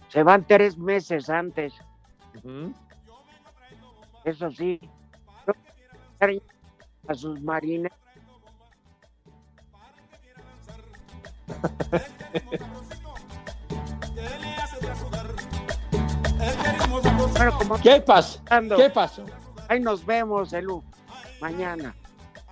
se 0.09 0.21
van 0.21 0.43
tres 0.45 0.77
meses 0.77 1.29
antes, 1.29 1.73
eso 4.25 4.51
sí. 4.51 4.81
A 7.07 7.13
sus 7.13 7.41
marines. 7.41 7.93
Bueno, 17.43 17.57
como 17.57 17.81
¿Qué 17.81 17.99
pasó? 17.99 18.39
¿Qué 18.77 18.89
pasó? 18.89 19.25
Ahí 19.67 19.81
nos 19.81 20.05
vemos 20.05 20.53
el 20.53 20.67
mañana. 21.41 21.93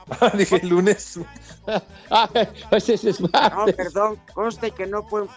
Dije 0.34 0.58
el 0.58 0.70
lunes. 0.70 1.20
Ah, 2.10 2.28
ese 2.72 2.96
es 2.96 3.22
No, 3.22 3.30
martes. 3.32 3.76
perdón, 3.76 4.20
conste 4.34 4.72
que 4.72 4.86
no 4.86 5.08
puedo. 5.08 5.30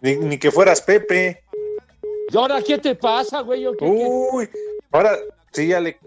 Ni, 0.00 0.16
ni 0.16 0.38
que 0.38 0.50
fueras 0.50 0.80
Pepe. 0.80 1.44
¿Y 2.30 2.36
ahora 2.36 2.62
qué 2.62 2.78
te 2.78 2.94
pasa, 2.94 3.40
güey? 3.40 3.66
Uy, 3.66 4.48
ahora 4.90 5.18
sí, 5.50 5.66
ya 5.66 5.80
le. 5.80 5.98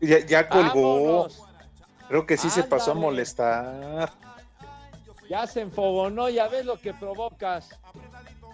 Ya, 0.00 0.24
ya 0.24 0.48
colgó. 0.48 1.02
Vámonos. 1.02 1.42
Creo 2.08 2.24
que 2.24 2.38
sí 2.38 2.48
se 2.48 2.62
pasó 2.62 2.92
a 2.92 2.94
molestar. 2.94 4.10
Ya 5.28 5.46
se 5.46 5.60
enfogonó, 5.60 6.30
ya 6.30 6.48
ves 6.48 6.64
lo 6.64 6.80
que 6.80 6.94
provocas. 6.94 7.68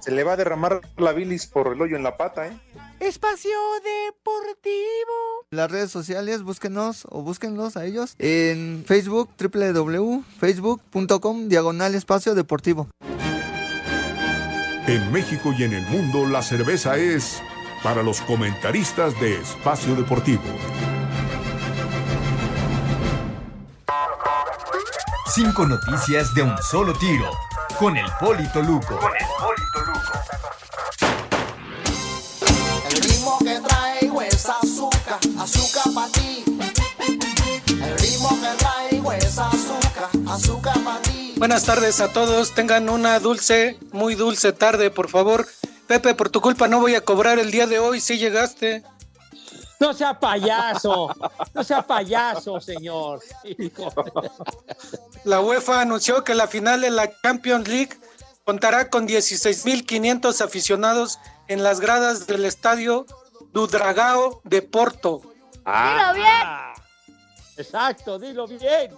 Se 0.03 0.11
le 0.11 0.25
va 0.25 0.33
a 0.33 0.37
derramar 0.37 0.81
la 0.97 1.13
bilis 1.13 1.47
por 1.47 1.69
el 1.69 1.81
hoyo 1.81 1.97
en 1.97 2.03
la 2.03 2.17
pata, 2.17 2.49
¿eh? 2.49 2.59
Espacio 2.99 3.53
Deportivo. 3.85 5.47
Las 5.51 5.71
redes 5.71 5.93
sociales, 5.93 6.43
búsquenos 6.43 7.07
o 7.09 7.23
búsquenlos 7.23 7.77
a 7.77 7.85
ellos 7.85 8.17
en 8.19 8.83
Facebook, 8.85 9.31
www.facebook.com, 9.39 11.49
diagonal 11.49 11.95
espacio 11.95 12.35
deportivo. 12.35 12.89
En 14.89 15.13
México 15.13 15.55
y 15.57 15.63
en 15.63 15.75
el 15.75 15.87
mundo 15.87 16.27
la 16.27 16.43
cerveza 16.43 16.97
es 16.97 17.41
para 17.85 18.03
los 18.03 18.21
comentaristas 18.23 19.21
de 19.21 19.41
Espacio 19.41 19.95
Deportivo. 19.95 20.43
Cinco 25.33 25.65
noticias 25.65 26.35
de 26.35 26.43
un 26.43 26.59
solo 26.59 26.93
tiro. 26.95 27.31
Con 27.79 27.97
el 27.97 28.07
Polito 28.21 28.63
Luco. 28.63 28.99
El 32.91 33.03
ritmo 33.03 33.39
que 33.39 33.61
traigo 33.61 34.23
es 34.23 34.49
azúcar, 34.49 35.19
azúcar 35.39 35.95
para 35.95 36.13
ti. 36.13 36.45
El 37.69 37.99
ritmo 37.99 38.29
que 38.41 38.57
traigo 38.59 39.13
es 39.13 39.39
azúcar, 39.39 40.09
azúcar 40.29 40.85
para 40.85 41.03
ti. 41.03 41.35
Buenas 41.39 41.65
tardes 41.65 42.01
a 42.01 42.13
todos, 42.13 42.55
tengan 42.55 42.89
una 42.89 43.19
dulce, 43.19 43.79
muy 43.93 44.15
dulce 44.15 44.53
tarde, 44.53 44.91
por 44.91 45.09
favor. 45.09 45.47
Pepe, 45.87 46.15
por 46.15 46.31
tu 46.31 46.41
culpa 46.41 46.69
no 46.69 46.81
voy 46.81 46.95
a 46.95 47.01
cobrar 47.01 47.39
el 47.39 47.51
día 47.51 47.67
de 47.67 47.79
hoy, 47.79 48.01
si 48.01 48.19
llegaste. 48.19 48.85
No 49.83 49.93
sea 49.93 50.17
payaso, 50.17 51.13
no 51.55 51.65
sea 51.65 51.83
payaso, 51.83 52.61
señor. 52.61 53.21
La 55.25 55.41
UEFA 55.41 55.81
anunció 55.81 56.23
que 56.23 56.37
la 56.37 56.47
final 56.47 56.83
de 56.83 56.91
la 56.91 57.11
Champions 57.21 57.67
League 57.67 57.99
contará 58.45 58.91
con 58.91 59.09
16.500 59.09 60.41
aficionados 60.41 61.19
en 61.49 61.65
las 61.65 61.81
gradas 61.81 62.29
del 62.29 62.45
estadio 62.45 63.07
Dudragao 63.53 64.41
de 64.45 64.63
Porto. 64.63 65.21
¡Dilo 65.67 66.15
bien! 66.15 66.47
Exacto, 67.57 68.21
dilo 68.21 68.47
bien. 68.47 68.93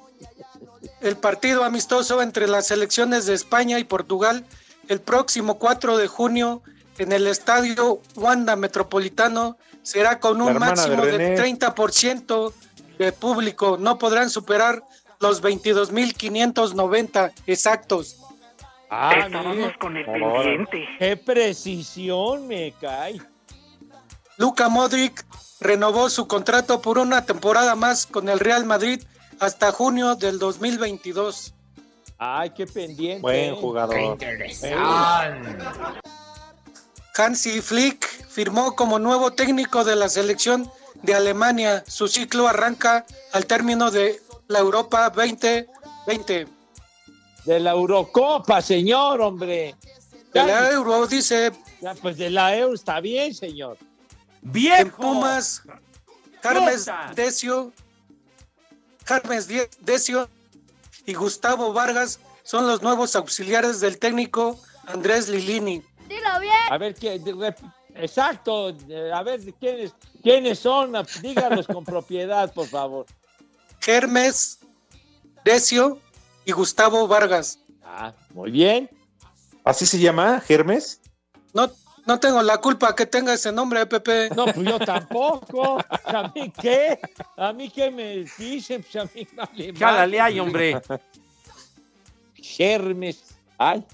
El 1.00 1.16
partido 1.16 1.64
amistoso 1.64 2.20
entre 2.20 2.46
las 2.46 2.66
selecciones 2.66 3.24
de 3.24 3.32
España 3.32 3.78
y 3.78 3.84
Portugal 3.84 4.44
el 4.88 5.00
próximo 5.00 5.58
4 5.58 5.96
de 5.96 6.08
junio 6.08 6.62
en 6.98 7.12
el 7.12 7.26
estadio 7.26 8.00
Wanda 8.16 8.56
Metropolitano 8.56 9.56
será 9.82 10.20
con 10.20 10.40
un 10.40 10.54
de 10.54 10.58
máximo 10.58 11.04
de 11.04 11.18
René. 11.18 11.58
30% 11.58 12.52
de 12.98 13.12
público. 13.12 13.76
No 13.78 13.98
podrán 13.98 14.30
superar 14.30 14.82
los 15.20 15.42
22.590 15.42 17.32
exactos. 17.46 18.18
Ah, 18.90 19.28
mire. 19.28 19.74
Qué 20.98 21.16
precisión 21.16 22.46
me 22.46 22.72
cae. 22.80 23.20
Luka 24.36 24.68
Modric 24.68 25.24
renovó 25.60 26.10
su 26.10 26.26
contrato 26.26 26.80
por 26.80 26.98
una 26.98 27.24
temporada 27.24 27.74
más 27.74 28.06
con 28.06 28.28
el 28.28 28.38
Real 28.38 28.64
Madrid 28.64 29.02
hasta 29.40 29.72
junio 29.72 30.14
del 30.16 30.38
2022. 30.38 31.54
Ay, 32.18 32.50
qué 32.50 32.66
pendiente. 32.66 33.22
Buen 33.22 33.56
jugador. 33.56 34.18
Hansi 37.16 37.60
Flick 37.60 38.04
firmó 38.28 38.74
como 38.74 38.98
nuevo 38.98 39.32
técnico 39.32 39.84
de 39.84 39.94
la 39.94 40.08
selección 40.08 40.70
de 41.02 41.14
Alemania. 41.14 41.84
Su 41.86 42.08
ciclo 42.08 42.48
arranca 42.48 43.06
al 43.32 43.46
término 43.46 43.90
de 43.90 44.20
la 44.48 44.58
Europa 44.58 45.10
2020. 45.10 46.48
De 47.44 47.60
la 47.60 47.70
Eurocopa, 47.70 48.60
señor, 48.60 49.20
hombre. 49.20 49.76
De 50.32 50.44
la 50.44 50.70
Euro, 50.72 51.06
dice. 51.06 51.52
Ya, 51.80 51.94
pues 51.94 52.16
de 52.16 52.30
la 52.30 52.56
Euro 52.56 52.74
está 52.74 53.00
bien, 53.00 53.32
señor. 53.32 53.78
En 54.52 54.90
Pumas, 54.90 55.62
Carmes. 56.40 56.90
Decio, 57.14 57.72
Carmes 59.04 59.48
Decio 59.80 60.28
y 61.06 61.14
Gustavo 61.14 61.72
Vargas 61.72 62.18
son 62.42 62.66
los 62.66 62.82
nuevos 62.82 63.14
auxiliares 63.14 63.80
del 63.80 63.98
técnico 63.98 64.58
Andrés 64.86 65.28
Lilini. 65.28 65.82
Dilo 66.08 66.40
bien. 66.40 66.54
A 66.70 66.78
ver, 66.78 66.94
¿qué, 66.94 67.20
exacto, 67.94 68.74
a 69.12 69.22
ver, 69.22 69.40
¿quiénes, 69.54 69.94
quiénes 70.22 70.58
son? 70.58 70.92
Díganos 71.22 71.66
con 71.66 71.84
propiedad, 71.84 72.52
por 72.52 72.66
favor. 72.66 73.06
Hermes 73.86 74.60
Decio 75.44 75.98
y 76.44 76.52
Gustavo 76.52 77.06
Vargas. 77.06 77.58
Ah, 77.84 78.12
muy 78.32 78.50
bien. 78.50 78.90
¿Así 79.64 79.86
se 79.86 79.98
llama, 79.98 80.40
Germes? 80.40 81.00
No, 81.52 81.70
no 82.06 82.20
tengo 82.20 82.42
la 82.42 82.58
culpa 82.58 82.94
que 82.94 83.06
tenga 83.06 83.32
ese 83.32 83.52
nombre, 83.52 83.86
Pepe. 83.86 84.28
No, 84.36 84.44
pues 84.46 84.66
yo 84.66 84.78
tampoco. 84.78 85.78
¿A 86.04 86.32
mí 86.34 86.52
qué? 86.60 86.98
¿A 87.36 87.52
mí 87.52 87.70
qué 87.70 87.90
me 87.90 88.24
dicen? 88.38 88.82
Pues 88.82 88.96
a 88.96 89.10
mí 89.14 89.26
vale. 89.34 89.74
Jálale 89.74 90.20
ahí, 90.20 90.40
hombre. 90.40 90.80
Germes. 92.34 93.36
Ay, 93.56 93.84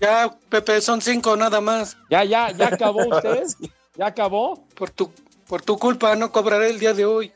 Ya, 0.00 0.30
Pepe, 0.48 0.80
son 0.80 1.00
cinco 1.00 1.36
nada 1.36 1.60
más. 1.60 1.96
ya, 2.10 2.22
ya, 2.24 2.50
ya 2.52 2.68
acabó 2.68 3.06
usted. 3.08 3.44
¿Ya 3.96 4.06
acabó? 4.06 4.64
Por 4.76 4.90
tu, 4.90 5.10
por 5.48 5.62
tu 5.62 5.76
culpa 5.78 6.14
no 6.14 6.30
cobraré 6.30 6.70
el 6.70 6.78
día 6.78 6.94
de 6.94 7.04
hoy. 7.04 7.32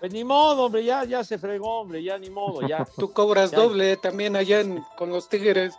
Pues 0.00 0.12
ni 0.12 0.24
modo, 0.24 0.64
hombre, 0.64 0.84
ya, 0.84 1.04
ya 1.04 1.24
se 1.24 1.38
fregó, 1.38 1.80
hombre, 1.80 2.02
ya 2.02 2.18
ni 2.18 2.28
modo, 2.28 2.66
ya. 2.66 2.84
Tú 2.98 3.12
cobras 3.12 3.50
Ya. 3.52 3.58
doble 3.58 3.96
también 3.96 4.36
allá 4.36 4.60
en- 4.60 4.84
con 4.96 5.10
los 5.10 5.28
Tigres. 5.28 5.74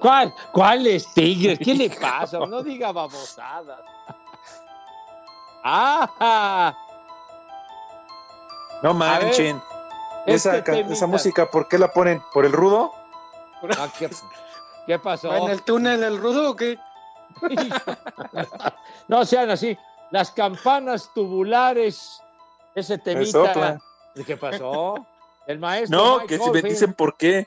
¿Cuál? 0.00 0.34
¿Cuáles 0.52 1.12
tigres? 1.14 1.58
¿Qué 1.62 1.74
le 1.76 1.90
pasa? 1.90 2.38
No 2.40 2.62
diga 2.62 2.90
babosadas. 2.90 3.80
¡Ah! 5.62 6.74
No 8.82 8.94
manchen. 8.94 9.60
Esa, 10.26 10.56
este 10.58 10.80
esa 10.92 11.06
música, 11.06 11.50
¿por 11.50 11.68
qué 11.68 11.78
la 11.78 11.92
ponen? 11.92 12.22
¿Por 12.32 12.44
el 12.46 12.52
rudo? 12.52 12.92
¿Qué, 14.88 14.98
pasó? 14.98 15.32
¿En 15.32 15.50
el 15.50 15.62
túnel 15.62 16.02
el 16.02 16.18
rudo 16.18 16.50
o 16.50 16.56
qué? 16.56 16.76
No 19.08 19.24
sean 19.24 19.48
así. 19.48 19.76
Las 20.10 20.30
campanas 20.30 21.10
tubulares, 21.14 22.20
ese 22.74 22.98
temita. 22.98 23.80
¿Qué 24.26 24.36
pasó? 24.36 25.06
El 25.46 25.58
maestro. 25.58 25.96
No, 25.98 26.18
Mike 26.18 26.26
que 26.26 26.44
si 26.44 26.50
me 26.50 26.62
dicen 26.62 26.92
por 26.92 27.16
qué. 27.16 27.46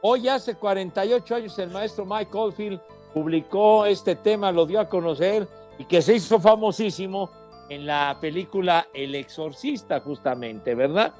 Hoy 0.00 0.28
hace 0.28 0.54
48 0.54 1.34
años 1.34 1.58
el 1.58 1.70
maestro 1.70 2.06
Mike 2.06 2.30
Oldfield 2.32 2.80
publicó 3.12 3.84
este 3.84 4.16
tema, 4.16 4.50
lo 4.50 4.66
dio 4.66 4.80
a 4.80 4.88
conocer 4.88 5.46
y 5.78 5.84
que 5.84 6.00
se 6.00 6.14
hizo 6.14 6.40
famosísimo 6.40 7.30
en 7.68 7.86
la 7.86 8.16
película 8.20 8.88
El 8.94 9.14
Exorcista, 9.14 10.00
justamente, 10.00 10.74
¿verdad? 10.74 11.12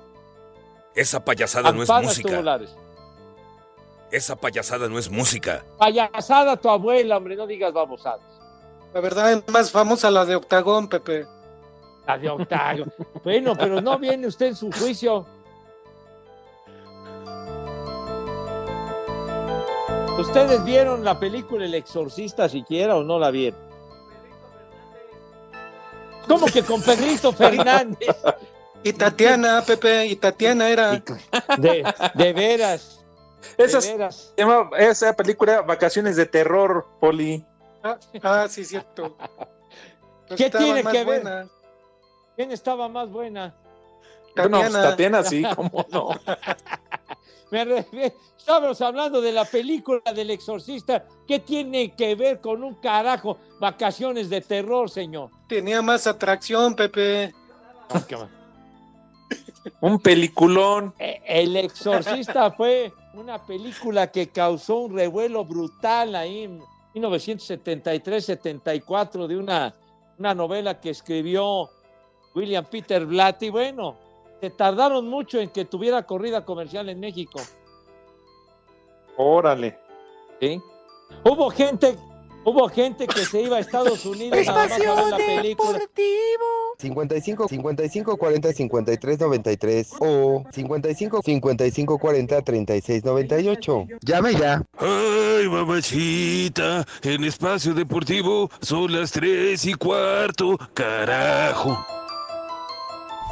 Esa 0.94 1.24
payasada 1.24 1.72
no 1.72 1.82
es 1.82 1.88
Campanas 1.88 2.10
música. 2.10 2.30
tubulares. 2.30 2.76
Esa 4.12 4.36
payasada 4.36 4.88
no 4.90 4.98
es 4.98 5.10
música. 5.10 5.64
Payasada 5.78 6.58
tu 6.58 6.68
abuela, 6.68 7.16
hombre, 7.16 7.34
no 7.34 7.46
digas 7.46 7.72
babosadas. 7.72 8.20
La 8.92 9.00
verdad 9.00 9.32
es 9.32 9.48
más 9.48 9.70
famosa 9.70 10.10
la 10.10 10.26
de 10.26 10.36
Octagón, 10.36 10.86
Pepe. 10.86 11.26
La 12.06 12.18
de 12.18 12.28
Octavio. 12.28 12.86
bueno, 13.24 13.56
pero 13.56 13.80
no 13.80 13.98
viene 13.98 14.26
usted 14.26 14.48
en 14.48 14.56
su 14.56 14.70
juicio. 14.70 15.26
¿Ustedes 20.18 20.62
vieron 20.64 21.04
la 21.04 21.18
película 21.18 21.64
El 21.64 21.74
Exorcista 21.74 22.50
siquiera 22.50 22.96
o 22.96 23.02
no 23.02 23.18
la 23.18 23.30
vieron? 23.30 23.58
¿Cómo 26.28 26.46
que 26.46 26.62
con 26.62 26.82
Pedrito 26.82 27.32
Fernández? 27.36 28.14
Y 28.84 28.92
Tatiana, 28.92 29.62
Pepe, 29.66 30.06
y 30.06 30.16
Tatiana 30.16 30.68
era. 30.68 31.02
De, 31.58 31.82
de 32.14 32.32
veras. 32.34 33.01
Esa, 33.56 33.80
se 33.80 33.96
llama- 34.36 34.70
esa 34.78 35.12
película 35.14 35.62
Vacaciones 35.62 36.16
de 36.16 36.26
Terror, 36.26 36.86
Poli. 37.00 37.44
Ah, 37.82 37.98
ah, 38.22 38.46
sí, 38.48 38.64
cierto. 38.64 39.16
Pues 40.28 40.36
¿Qué 40.38 40.50
tiene 40.50 40.82
que 40.84 41.04
ver? 41.04 41.22
buena. 41.22 41.48
¿Quién 42.36 42.52
estaba 42.52 42.88
más 42.88 43.10
buena? 43.10 43.54
Bueno, 44.36 44.58
pues, 44.60 44.72
Tatiana. 44.72 44.90
Tatiana 44.90 45.22
sí, 45.24 45.42
cómo 45.56 45.84
no. 45.90 46.08
Me 47.50 47.64
re- 47.66 47.86
Estábamos 48.38 48.80
hablando 48.80 49.20
de 49.20 49.30
la 49.30 49.44
película 49.44 50.00
del 50.14 50.30
exorcista. 50.30 51.04
¿Qué 51.28 51.38
tiene 51.38 51.94
que 51.94 52.14
ver 52.16 52.40
con 52.40 52.64
un 52.64 52.74
carajo? 52.76 53.38
Vacaciones 53.60 54.30
de 54.30 54.40
terror, 54.40 54.88
señor. 54.90 55.30
Tenía 55.48 55.80
más 55.82 56.06
atracción, 56.08 56.74
Pepe. 56.74 57.32
Un 59.80 59.98
peliculón. 60.00 60.94
Eh, 60.98 61.20
El 61.26 61.56
exorcista 61.56 62.50
fue 62.52 62.92
una 63.14 63.44
película 63.44 64.10
que 64.10 64.28
causó 64.28 64.78
un 64.78 64.96
revuelo 64.96 65.44
brutal 65.44 66.14
ahí 66.14 66.44
en 66.44 66.62
1973-74 66.94 69.26
de 69.26 69.36
una, 69.36 69.74
una 70.18 70.34
novela 70.34 70.80
que 70.80 70.88
escribió 70.90 71.68
William 72.34 72.64
Peter 72.64 73.04
Blatty. 73.04 73.50
Bueno, 73.50 73.96
se 74.40 74.50
tardaron 74.50 75.08
mucho 75.08 75.38
en 75.38 75.50
que 75.50 75.64
tuviera 75.64 76.04
corrida 76.04 76.44
comercial 76.44 76.88
en 76.88 77.00
México. 77.00 77.40
Órale. 79.16 79.78
¿sí? 80.40 80.60
Hubo 81.24 81.50
gente, 81.50 81.96
hubo 82.44 82.68
gente 82.68 83.06
que 83.06 83.24
se 83.24 83.42
iba 83.42 83.56
a 83.56 83.60
Estados 83.60 84.04
Unidos 84.04 84.46
más 84.46 84.72
a 84.72 84.78
ver 84.78 84.88
la 85.10 85.16
película. 85.16 85.78
55 86.78 87.48
55 87.48 88.16
40 88.16 88.52
53 88.52 89.20
93 89.20 89.90
o 90.00 90.44
55 90.50 91.22
55 91.22 91.98
40 91.98 92.42
36 92.42 93.04
98. 93.04 93.86
Llame 94.00 94.34
ya. 94.34 94.62
Ay, 94.78 95.48
mamachita, 95.48 96.84
en 97.02 97.24
espacio 97.24 97.74
deportivo 97.74 98.50
son 98.60 98.92
las 98.92 99.12
tres 99.12 99.64
y 99.64 99.74
cuarto, 99.74 100.58
carajo. 100.74 102.01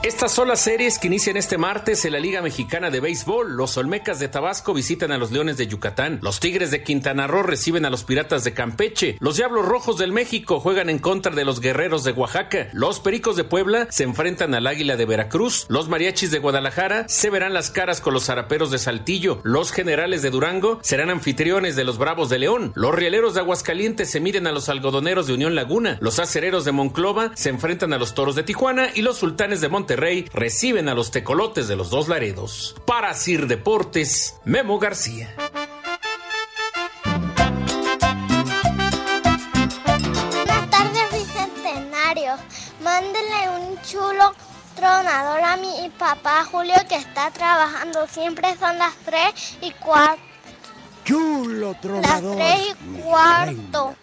Estas 0.03 0.32
son 0.32 0.48
las 0.48 0.62
series 0.62 0.98
que 0.98 1.09
inician 1.09 1.36
este 1.36 1.59
martes 1.59 2.07
en 2.07 2.12
la 2.12 2.20
Liga 2.20 2.40
Mexicana 2.40 2.88
de 2.88 3.01
Béisbol. 3.01 3.55
Los 3.55 3.76
Olmecas 3.76 4.18
de 4.18 4.28
Tabasco 4.28 4.72
visitan 4.72 5.12
a 5.12 5.18
los 5.18 5.30
Leones 5.30 5.59
de 5.59 5.66
Yucatán. 5.66 6.20
Los 6.22 6.40
Tigres 6.40 6.70
de 6.70 6.82
Quintana 6.82 7.26
Roo 7.26 7.42
reciben 7.42 7.84
a 7.84 7.90
los 7.90 8.05
Piratas 8.05 8.42
de 8.42 8.55
Campeche. 8.55 9.18
Los 9.20 9.36
Diablos 9.36 9.66
Rojos 9.66 9.98
del 9.98 10.12
México 10.12 10.59
juegan 10.59 10.88
en 10.88 11.01
contra 11.01 11.34
de 11.34 11.44
los 11.44 11.61
Guerreros 11.61 12.03
de 12.03 12.12
Oaxaca. 12.12 12.70
Los 12.72 12.98
Pericos 12.98 13.36
de 13.36 13.44
Puebla 13.44 13.88
se 13.90 14.05
enfrentan 14.05 14.55
al 14.55 14.66
Águila 14.66 14.96
de 14.96 15.05
Veracruz. 15.05 15.66
Los 15.68 15.90
Mariachis 15.90 16.30
de 16.30 16.38
Guadalajara 16.38 17.07
se 17.07 17.28
verán 17.28 17.53
las 17.53 17.70
caras 17.70 18.01
con 18.01 18.14
los 18.14 18.24
Zaraperos 18.24 18.70
de 18.70 18.78
Saltillo. 18.78 19.42
Los 19.44 19.70
Generales 19.70 20.22
de 20.22 20.30
Durango 20.30 20.78
serán 20.82 21.11
anfitriones 21.11 21.76
de 21.76 21.84
los 21.84 21.98
Bravos 21.98 22.30
de 22.30 22.38
León. 22.38 22.72
Los 22.74 22.94
Rieleros 22.94 23.34
de 23.34 23.40
Aguascalientes 23.40 24.11
se 24.11 24.20
miden 24.20 24.46
a 24.46 24.53
los 24.53 24.70
Algodoneros 24.70 25.26
de 25.26 25.34
Unión 25.34 25.55
Laguna. 25.55 25.98
Los 26.01 26.18
Acereros 26.20 26.64
de 26.64 26.72
Monclova 26.72 27.32
se 27.34 27.51
enfrentan 27.51 27.92
a 27.92 27.98
los 27.98 28.14
Toros 28.14 28.34
de 28.34 28.44
Tijuana 28.44 28.88
y 28.94 29.03
los 29.03 29.18
Sultanes 29.18 29.61
de 29.61 29.68
Monterrey 29.91 30.30
reciben 30.32 30.88
a 30.88 30.95
los 30.95 31.11
Tecolotes 31.11 31.66
de 31.66 31.74
los 31.74 31.91
Dos 31.91 32.07
Laredos. 32.07 32.76
Para 32.86 33.12
Sir 33.12 33.49
Deportes, 33.49 34.36
Memo 34.45 34.78
García. 34.78 35.34
Buenas 40.30 40.70
tardes, 40.70 41.03
Bicentenario. 41.12 42.34
Mándenle 42.84 43.51
un 43.59 43.82
chulo 43.82 44.32
tronador 44.76 45.41
a 45.43 45.57
mi 45.57 45.91
papá 45.99 46.45
Julio 46.45 46.76
que 46.88 46.95
está 46.95 47.32
trabajando. 47.32 48.07
Siempre 48.07 48.57
son 48.61 48.78
las 48.78 48.95
3 49.05 49.59
y 49.62 49.72
cuarto. 49.72 50.22
Chulo 51.05 51.72
Las 51.72 51.80
tronador. 51.80 52.36
3 52.36 52.61
y 52.61 53.01
cuarto. 53.01 53.97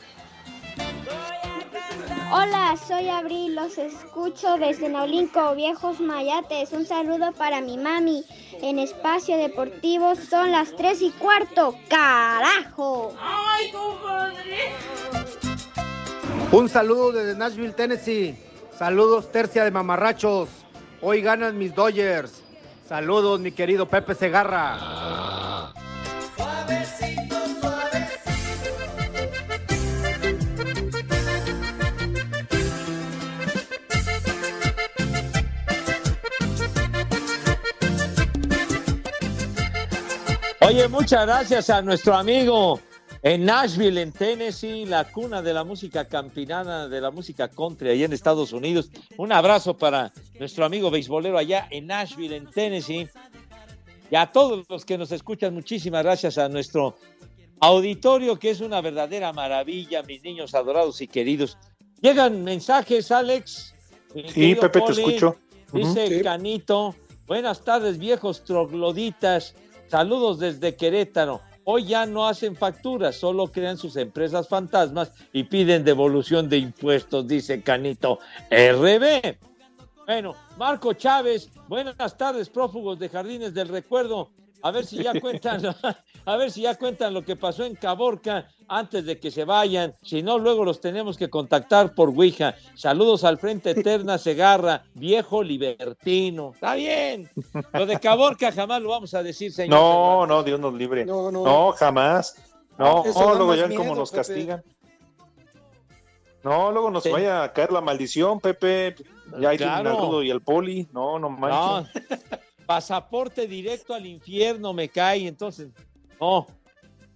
Hola, 2.30 2.75
soy 2.88 3.07
Abril, 3.07 3.55
los 3.55 3.78
escucho 3.78 4.57
desde 4.57 4.89
Naulinco, 4.89 5.55
Viejos 5.55 6.01
Mayates. 6.01 6.73
Un 6.73 6.86
saludo 6.86 7.32
para 7.32 7.61
mi 7.61 7.78
mami. 7.78 8.25
En 8.61 8.80
Espacio 8.80 9.38
Deportivo 9.38 10.13
son 10.15 10.51
las 10.51 10.75
3 10.75 11.01
y 11.03 11.11
cuarto. 11.11 11.73
¡Carajo! 11.88 13.15
¡Ay, 13.21 13.71
compadre! 13.71 14.73
Un 16.51 16.67
saludo 16.67 17.13
desde 17.13 17.38
Nashville, 17.38 17.73
Tennessee. 17.73 18.38
Saludos, 18.78 19.32
tercia 19.32 19.63
de 19.63 19.71
mamarrachos. 19.71 20.49
Hoy 21.01 21.21
ganan 21.21 21.57
mis 21.57 21.73
Dodgers. 21.73 22.43
Saludos, 22.88 23.39
mi 23.39 23.53
querido 23.53 23.88
Pepe 23.88 24.15
Segarra. 24.15 25.47
Oye, 40.78 40.89
muchas 40.89 41.25
gracias 41.25 41.71
a 41.71 41.82
nuestro 41.82 42.15
amigo 42.15 42.80
en 43.23 43.45
Nashville, 43.45 43.99
en 43.99 44.11
Tennessee, 44.11 44.86
la 44.86 45.11
cuna 45.11 45.41
de 45.41 45.51
la 45.51 45.63
música 45.63 46.07
campinana, 46.07 46.88
de 46.88 47.01
la 47.01 47.09
música 47.09 47.47
country 47.47 47.89
allá 47.89 48.05
en 48.05 48.13
Estados 48.13 48.53
Unidos. 48.53 48.91
Un 49.17 49.32
abrazo 49.32 49.75
para 49.75 50.13
nuestro 50.38 50.65
amigo 50.65 50.91
beisbolero 50.91 51.39
allá 51.39 51.67
en 51.71 51.88
Nashville, 51.88 52.36
en 52.36 52.45
Tennessee. 52.51 53.09
Y 54.11 54.15
a 54.15 54.28
todos 54.28 54.67
los 54.69 54.86
que 54.86 54.99
nos 54.99 55.11
escuchan, 55.11 55.51
muchísimas 55.55 56.03
gracias 56.03 56.38
a 56.38 56.47
nuestro 56.47 56.95
auditorio, 57.59 58.38
que 58.38 58.51
es 58.51 58.61
una 58.61 58.80
verdadera 58.80 59.34
maravilla, 59.34 60.03
mis 60.03 60.21
niños 60.21 60.53
adorados 60.53 61.01
y 61.01 61.07
queridos. 61.07 61.57
Llegan 62.01 62.43
mensajes, 62.43 63.09
Alex. 63.09 63.73
Sí, 64.32 64.53
Pepe, 64.53 64.82
te 64.82 64.91
escucho. 64.91 65.38
Dice. 65.73 66.07
Sí. 66.07 66.21
Canito, 66.21 66.93
buenas 67.25 67.63
tardes 67.63 67.97
viejos 67.97 68.43
trogloditas, 68.43 69.55
saludos 69.90 70.40
desde 70.40 70.76
Querétaro. 70.76 71.42
Hoy 71.64 71.86
ya 71.86 72.06
no 72.06 72.28
hacen 72.28 72.56
facturas, 72.56 73.18
solo 73.18 73.48
crean 73.48 73.78
sus 73.78 73.98
empresas 73.98 74.48
fantasmas 74.48 75.12
y 75.34 75.44
piden 75.44 75.84
devolución 75.84 76.48
de 76.48 76.58
impuestos, 76.58 77.28
dice 77.28 77.62
Canito. 77.62 78.20
RB. 78.50 79.38
Bueno, 80.06 80.34
Marco 80.58 80.94
Chávez, 80.94 81.50
buenas 81.68 82.18
tardes, 82.18 82.48
prófugos 82.50 82.98
de 83.00 83.10
Jardines 83.10 83.54
del 83.54 83.68
Recuerdo. 83.68 84.32
A 84.64 84.72
ver 84.72 84.86
si 84.86 85.01
ya 85.03 85.14
cuentan, 85.20 85.62
a 86.26 86.36
ver 86.36 86.51
si 86.51 86.62
ya 86.62 86.76
cuentan 86.76 87.14
lo 87.14 87.24
que 87.24 87.36
pasó 87.36 87.64
en 87.64 87.76
Caborca 87.76 88.47
antes 88.68 89.05
de 89.05 89.20
que 89.20 89.30
se 89.32 89.45
vayan. 89.45 89.95
Si 90.01 90.24
no, 90.24 90.39
luego 90.39 90.66
los 90.66 90.82
tenemos 90.82 91.16
que 91.18 91.30
contactar 91.30 91.93
por 91.93 92.10
Ouija. 92.10 92.55
Saludos 92.76 93.24
al 93.24 93.38
Frente 93.38 93.72
Eterna 93.72 94.18
Segarra, 94.18 94.84
viejo 94.95 95.43
libertino. 95.43 96.51
Está 96.55 96.76
bien. 96.76 97.30
Lo 97.74 97.86
de 97.86 97.99
Caborca 97.99 98.51
jamás 98.51 98.82
lo 98.82 98.89
vamos 98.89 99.14
a 99.14 99.22
decir, 99.24 99.51
señor. 99.53 99.78
No, 99.80 100.26
no, 100.26 100.43
Dios 100.43 100.60
nos 100.60 100.74
libre. 100.74 101.05
No, 101.05 101.32
No, 101.32 101.43
no. 101.43 101.72
jamás. 101.74 102.36
No, 102.78 103.03
da 103.03 103.34
luego 103.36 103.55
ya 103.55 103.74
como 103.76 103.95
nos 103.95 104.12
Pepe. 104.12 104.18
castigan. 104.20 104.64
No, 106.43 106.72
luego 106.72 106.89
nos 106.91 107.10
vaya 107.12 107.43
a 107.43 107.53
caer 107.53 107.72
la 107.72 107.82
maldición, 107.82 108.39
Pepe. 108.39 108.95
Ya 109.39 109.49
hay 109.49 109.58
Claro. 109.58 109.89
el 109.91 109.97
rudo 109.97 110.24
y 110.24 110.30
el 110.30 110.41
poli. 110.41 110.88
No, 110.93 111.20
no 111.20 111.30
No, 111.30 111.38
manches. 111.38 111.91
pasaporte 112.68 113.47
directo 113.47 113.93
al 113.95 114.05
infierno 114.05 114.74
me 114.74 114.89
cae, 114.89 115.26
entonces, 115.28 115.70
no, 116.20 116.45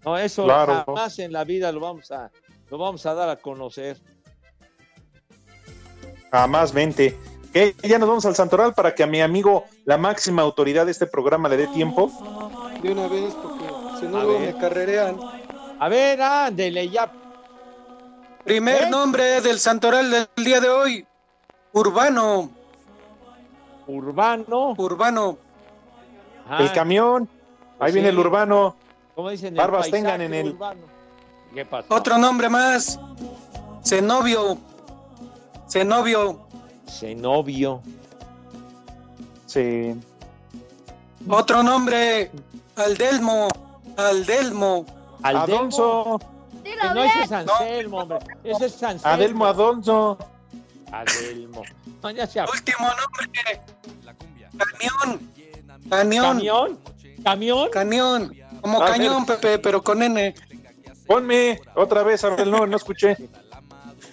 no, 0.03 0.17
eso 0.17 0.45
Claro. 0.45 0.83
jamás 0.85 1.19
en 1.19 1.31
la 1.31 1.43
vida 1.43 1.71
lo 1.71 1.81
vamos 1.81 2.09
a, 2.11 2.31
lo 2.69 2.77
vamos 2.79 3.05
a 3.05 3.13
dar 3.13 3.29
a 3.29 3.35
conocer. 3.35 3.99
Jamás 6.31 6.73
vente. 6.73 7.17
¿Qué? 7.53 7.75
Ya 7.83 7.99
nos 7.99 8.07
vamos 8.07 8.25
al 8.25 8.35
Santoral 8.35 8.73
para 8.73 8.95
que 8.95 9.03
a 9.03 9.07
mi 9.07 9.21
amigo, 9.21 9.65
la 9.83 9.97
máxima 9.97 10.41
autoridad 10.41 10.85
de 10.85 10.91
este 10.93 11.05
programa, 11.05 11.49
le 11.49 11.57
dé 11.57 11.67
tiempo. 11.67 12.09
De 12.81 12.91
una 12.93 13.07
vez, 13.07 13.33
porque 13.35 13.65
si 13.99 14.05
no 14.05 14.23
luego 14.23 14.39
me 14.39 14.57
carrerean. 14.57 15.19
A 15.77 15.89
ver, 15.89 16.21
ándele 16.21 16.87
ya. 16.87 17.11
Primer 18.45 18.83
¿Eh? 18.83 18.89
nombre 18.89 19.41
del 19.41 19.59
santoral 19.59 20.09
del 20.09 20.27
día 20.37 20.61
de 20.61 20.69
hoy. 20.69 21.05
Urbano. 21.73 22.49
Urbano. 23.87 24.73
Urbano. 24.77 25.37
El 26.59 26.71
camión. 26.73 27.29
Ahí 27.79 27.91
Sí. 27.91 27.95
viene 27.95 28.09
el 28.09 28.19
urbano. 28.19 28.75
¿cómo 29.15 29.29
dicen? 29.29 29.55
Barbas 29.55 29.89
tengan 29.91 30.21
en 30.21 30.33
el- 30.33 30.51
urbano. 30.53 30.81
¿Qué 31.53 31.65
pasó? 31.65 31.93
Otro 31.93 32.17
nombre 32.17 32.49
más. 32.49 32.99
Zenobio. 33.83 34.57
Zenobio. 35.69 36.39
Zenobio. 36.87 37.81
Sí. 39.45 39.95
Otro 41.29 41.63
nombre. 41.63 42.31
Aldelmo. 42.75 43.47
Aldelmo. 43.97 44.85
Adolfo. 45.23 46.19
Que 46.63 46.75
no, 46.75 47.03
ese 47.03 47.21
es 47.23 47.31
Anselmo, 47.31 47.97
hombre. 47.99 48.19
Ese 48.43 48.65
es 48.67 48.83
Anselmo. 48.83 49.13
Adelmo 49.15 49.45
Adolfo. 49.45 50.17
Adelmo. 50.91 51.63
No, 52.03 52.11
ya 52.11 52.27
se 52.27 52.41
Último 52.41 52.87
nombre. 52.87 53.61
Camión. 54.57 55.31
Camión. 55.89 56.23
¿Camión? 56.37 56.79
¿Camión? 57.23 57.69
Cañón. 57.71 58.35
Como 58.61 58.81
A 58.81 58.91
cañón, 58.91 59.25
ver. 59.25 59.39
Pepe, 59.39 59.59
pero 59.59 59.81
con 59.83 60.03
N. 60.03 60.33
Ponme 61.07 61.61
otra 61.75 62.03
vez, 62.03 62.23
a 62.23 62.29
ver, 62.29 62.47
no, 62.47 62.65
no 62.65 62.77
escuché. 62.77 63.17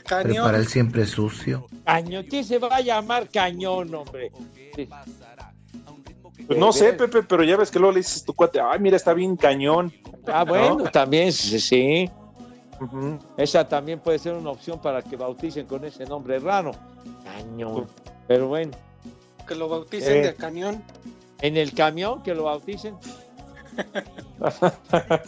Prepara 0.06 0.56
el 0.56 0.66
siempre 0.66 1.06
sucio. 1.06 1.66
Cañón. 1.84 2.26
¿Quién 2.28 2.44
se 2.44 2.58
va 2.58 2.76
a 2.76 2.80
llamar 2.80 3.28
cañón, 3.28 3.94
hombre? 3.94 4.32
Sí. 4.74 4.88
Pues 6.46 6.58
no 6.58 6.72
sé, 6.72 6.94
Pepe, 6.94 7.22
pero 7.24 7.44
ya 7.44 7.58
ves 7.58 7.70
que 7.70 7.78
luego 7.78 7.92
le 7.92 7.98
dices 7.98 8.22
a 8.22 8.24
tu 8.24 8.32
cuate, 8.32 8.58
ay, 8.58 8.78
mira, 8.78 8.96
está 8.96 9.12
bien 9.12 9.36
cañón. 9.36 9.92
Ah, 10.26 10.44
bueno, 10.44 10.78
¿No? 10.78 10.84
también, 10.90 11.30
sí. 11.30 11.60
sí. 11.60 12.10
Esa 13.36 13.68
también 13.68 14.00
puede 14.00 14.18
ser 14.18 14.34
una 14.34 14.50
opción 14.50 14.80
para 14.80 15.02
que 15.02 15.16
bauticen 15.16 15.66
con 15.66 15.84
ese 15.84 16.04
nombre 16.06 16.38
raro. 16.38 16.72
Cañón. 17.24 17.86
Pero 18.26 18.48
bueno, 18.48 18.72
Que 19.46 19.54
lo 19.54 19.68
bauticen 19.68 20.18
Eh. 20.18 20.26
de 20.28 20.34
cañón. 20.34 20.82
en 21.40 21.56
el 21.56 21.72
camión 21.72 22.22
que 22.22 22.34
lo 22.34 22.44
bauticen. 22.44 22.96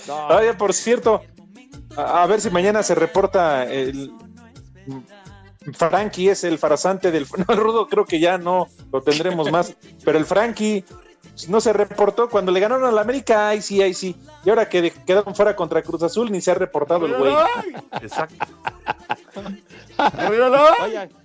Ah, 0.08 0.40
ya, 0.44 0.56
por 0.56 0.72
cierto, 0.74 1.20
a, 1.96 2.22
a 2.22 2.26
ver 2.26 2.40
si 2.40 2.50
mañana 2.50 2.82
se 2.82 2.94
reporta 2.94 3.64
el 3.64 4.12
Frankie 5.72 6.28
es 6.30 6.44
el 6.44 6.58
farsante 6.58 7.10
del 7.10 7.26
no, 7.48 7.54
el 7.54 7.60
rudo 7.60 7.86
creo 7.88 8.04
que 8.04 8.18
ya 8.18 8.38
no 8.38 8.66
lo 8.92 9.02
tendremos 9.02 9.50
más, 9.50 9.76
pero 10.04 10.18
el 10.18 10.24
Frankie 10.24 10.84
no 11.48 11.60
se 11.60 11.72
reportó 11.72 12.28
cuando 12.28 12.52
le 12.52 12.60
ganaron 12.60 12.84
a 12.84 12.92
la 12.92 13.00
América, 13.00 13.48
ay 13.48 13.62
sí, 13.62 13.80
ay 13.80 13.94
sí. 13.94 14.16
Y 14.44 14.50
ahora 14.50 14.68
que 14.68 14.90
quedaron 14.90 15.34
fuera 15.34 15.56
contra 15.56 15.82
Cruz 15.82 16.02
Azul 16.02 16.30
ni 16.30 16.40
se 16.40 16.50
ha 16.50 16.54
reportado 16.54 17.06
el 17.06 17.16
güey. 17.16 17.34
Exacto. 18.02 18.46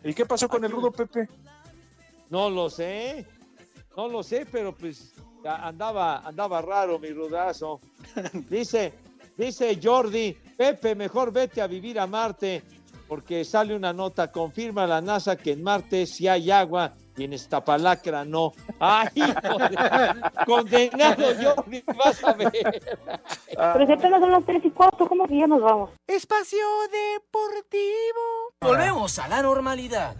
¿Y 0.04 0.14
qué 0.14 0.26
pasó 0.26 0.48
con 0.48 0.64
el 0.64 0.72
rudo 0.72 0.92
Pepe? 0.92 1.28
no 2.30 2.50
lo 2.50 2.70
sé. 2.70 3.26
No 3.96 4.10
lo 4.10 4.24
sé, 4.24 4.46
pero 4.52 4.76
pues 4.76 5.14
andaba, 5.46 6.20
andaba 6.20 6.62
raro 6.62 7.00
mi 7.00 7.10
rudazo. 7.10 7.80
Dice, 8.50 8.94
dice 9.38 9.80
Jordi, 9.82 10.34
Pepe, 10.58 10.96
mejor 10.96 11.32
vete 11.32 11.62
a 11.62 11.68
vivir 11.68 12.00
a 12.00 12.08
Marte, 12.08 12.62
porque 13.08 13.44
sale 13.46 13.76
una 13.76 13.94
nota, 13.94 14.32
confirma 14.32 14.88
la 14.88 15.02
NASA 15.02 15.36
que 15.36 15.52
en 15.54 15.64
Marte 15.64 16.06
sí 16.06 16.28
hay 16.28 16.50
agua 16.52 16.94
y 17.18 17.24
en 17.26 17.34
Estapalacra 17.34 18.26
no. 18.26 18.52
¡Ay, 18.80 19.08
hijo 19.16 19.58
de- 19.58 20.46
condenado 20.46 21.24
Jordi! 21.42 21.84
Vas 21.98 22.24
a 22.24 22.34
ver. 22.34 22.52
Pero 22.52 23.86
si 23.86 23.92
apenas 23.94 24.20
son 24.22 24.32
las 24.32 24.46
3 24.46 24.66
y 24.66 24.72
4, 24.72 25.08
¿cómo 25.08 25.28
que 25.28 25.38
ya 25.40 25.48
nos 25.48 25.62
vamos? 25.62 25.92
Espacio 26.08 26.66
Deportivo. 26.92 28.54
Volvemos 28.62 29.18
a 29.20 29.28
la 29.28 29.42
normalidad. 29.42 30.16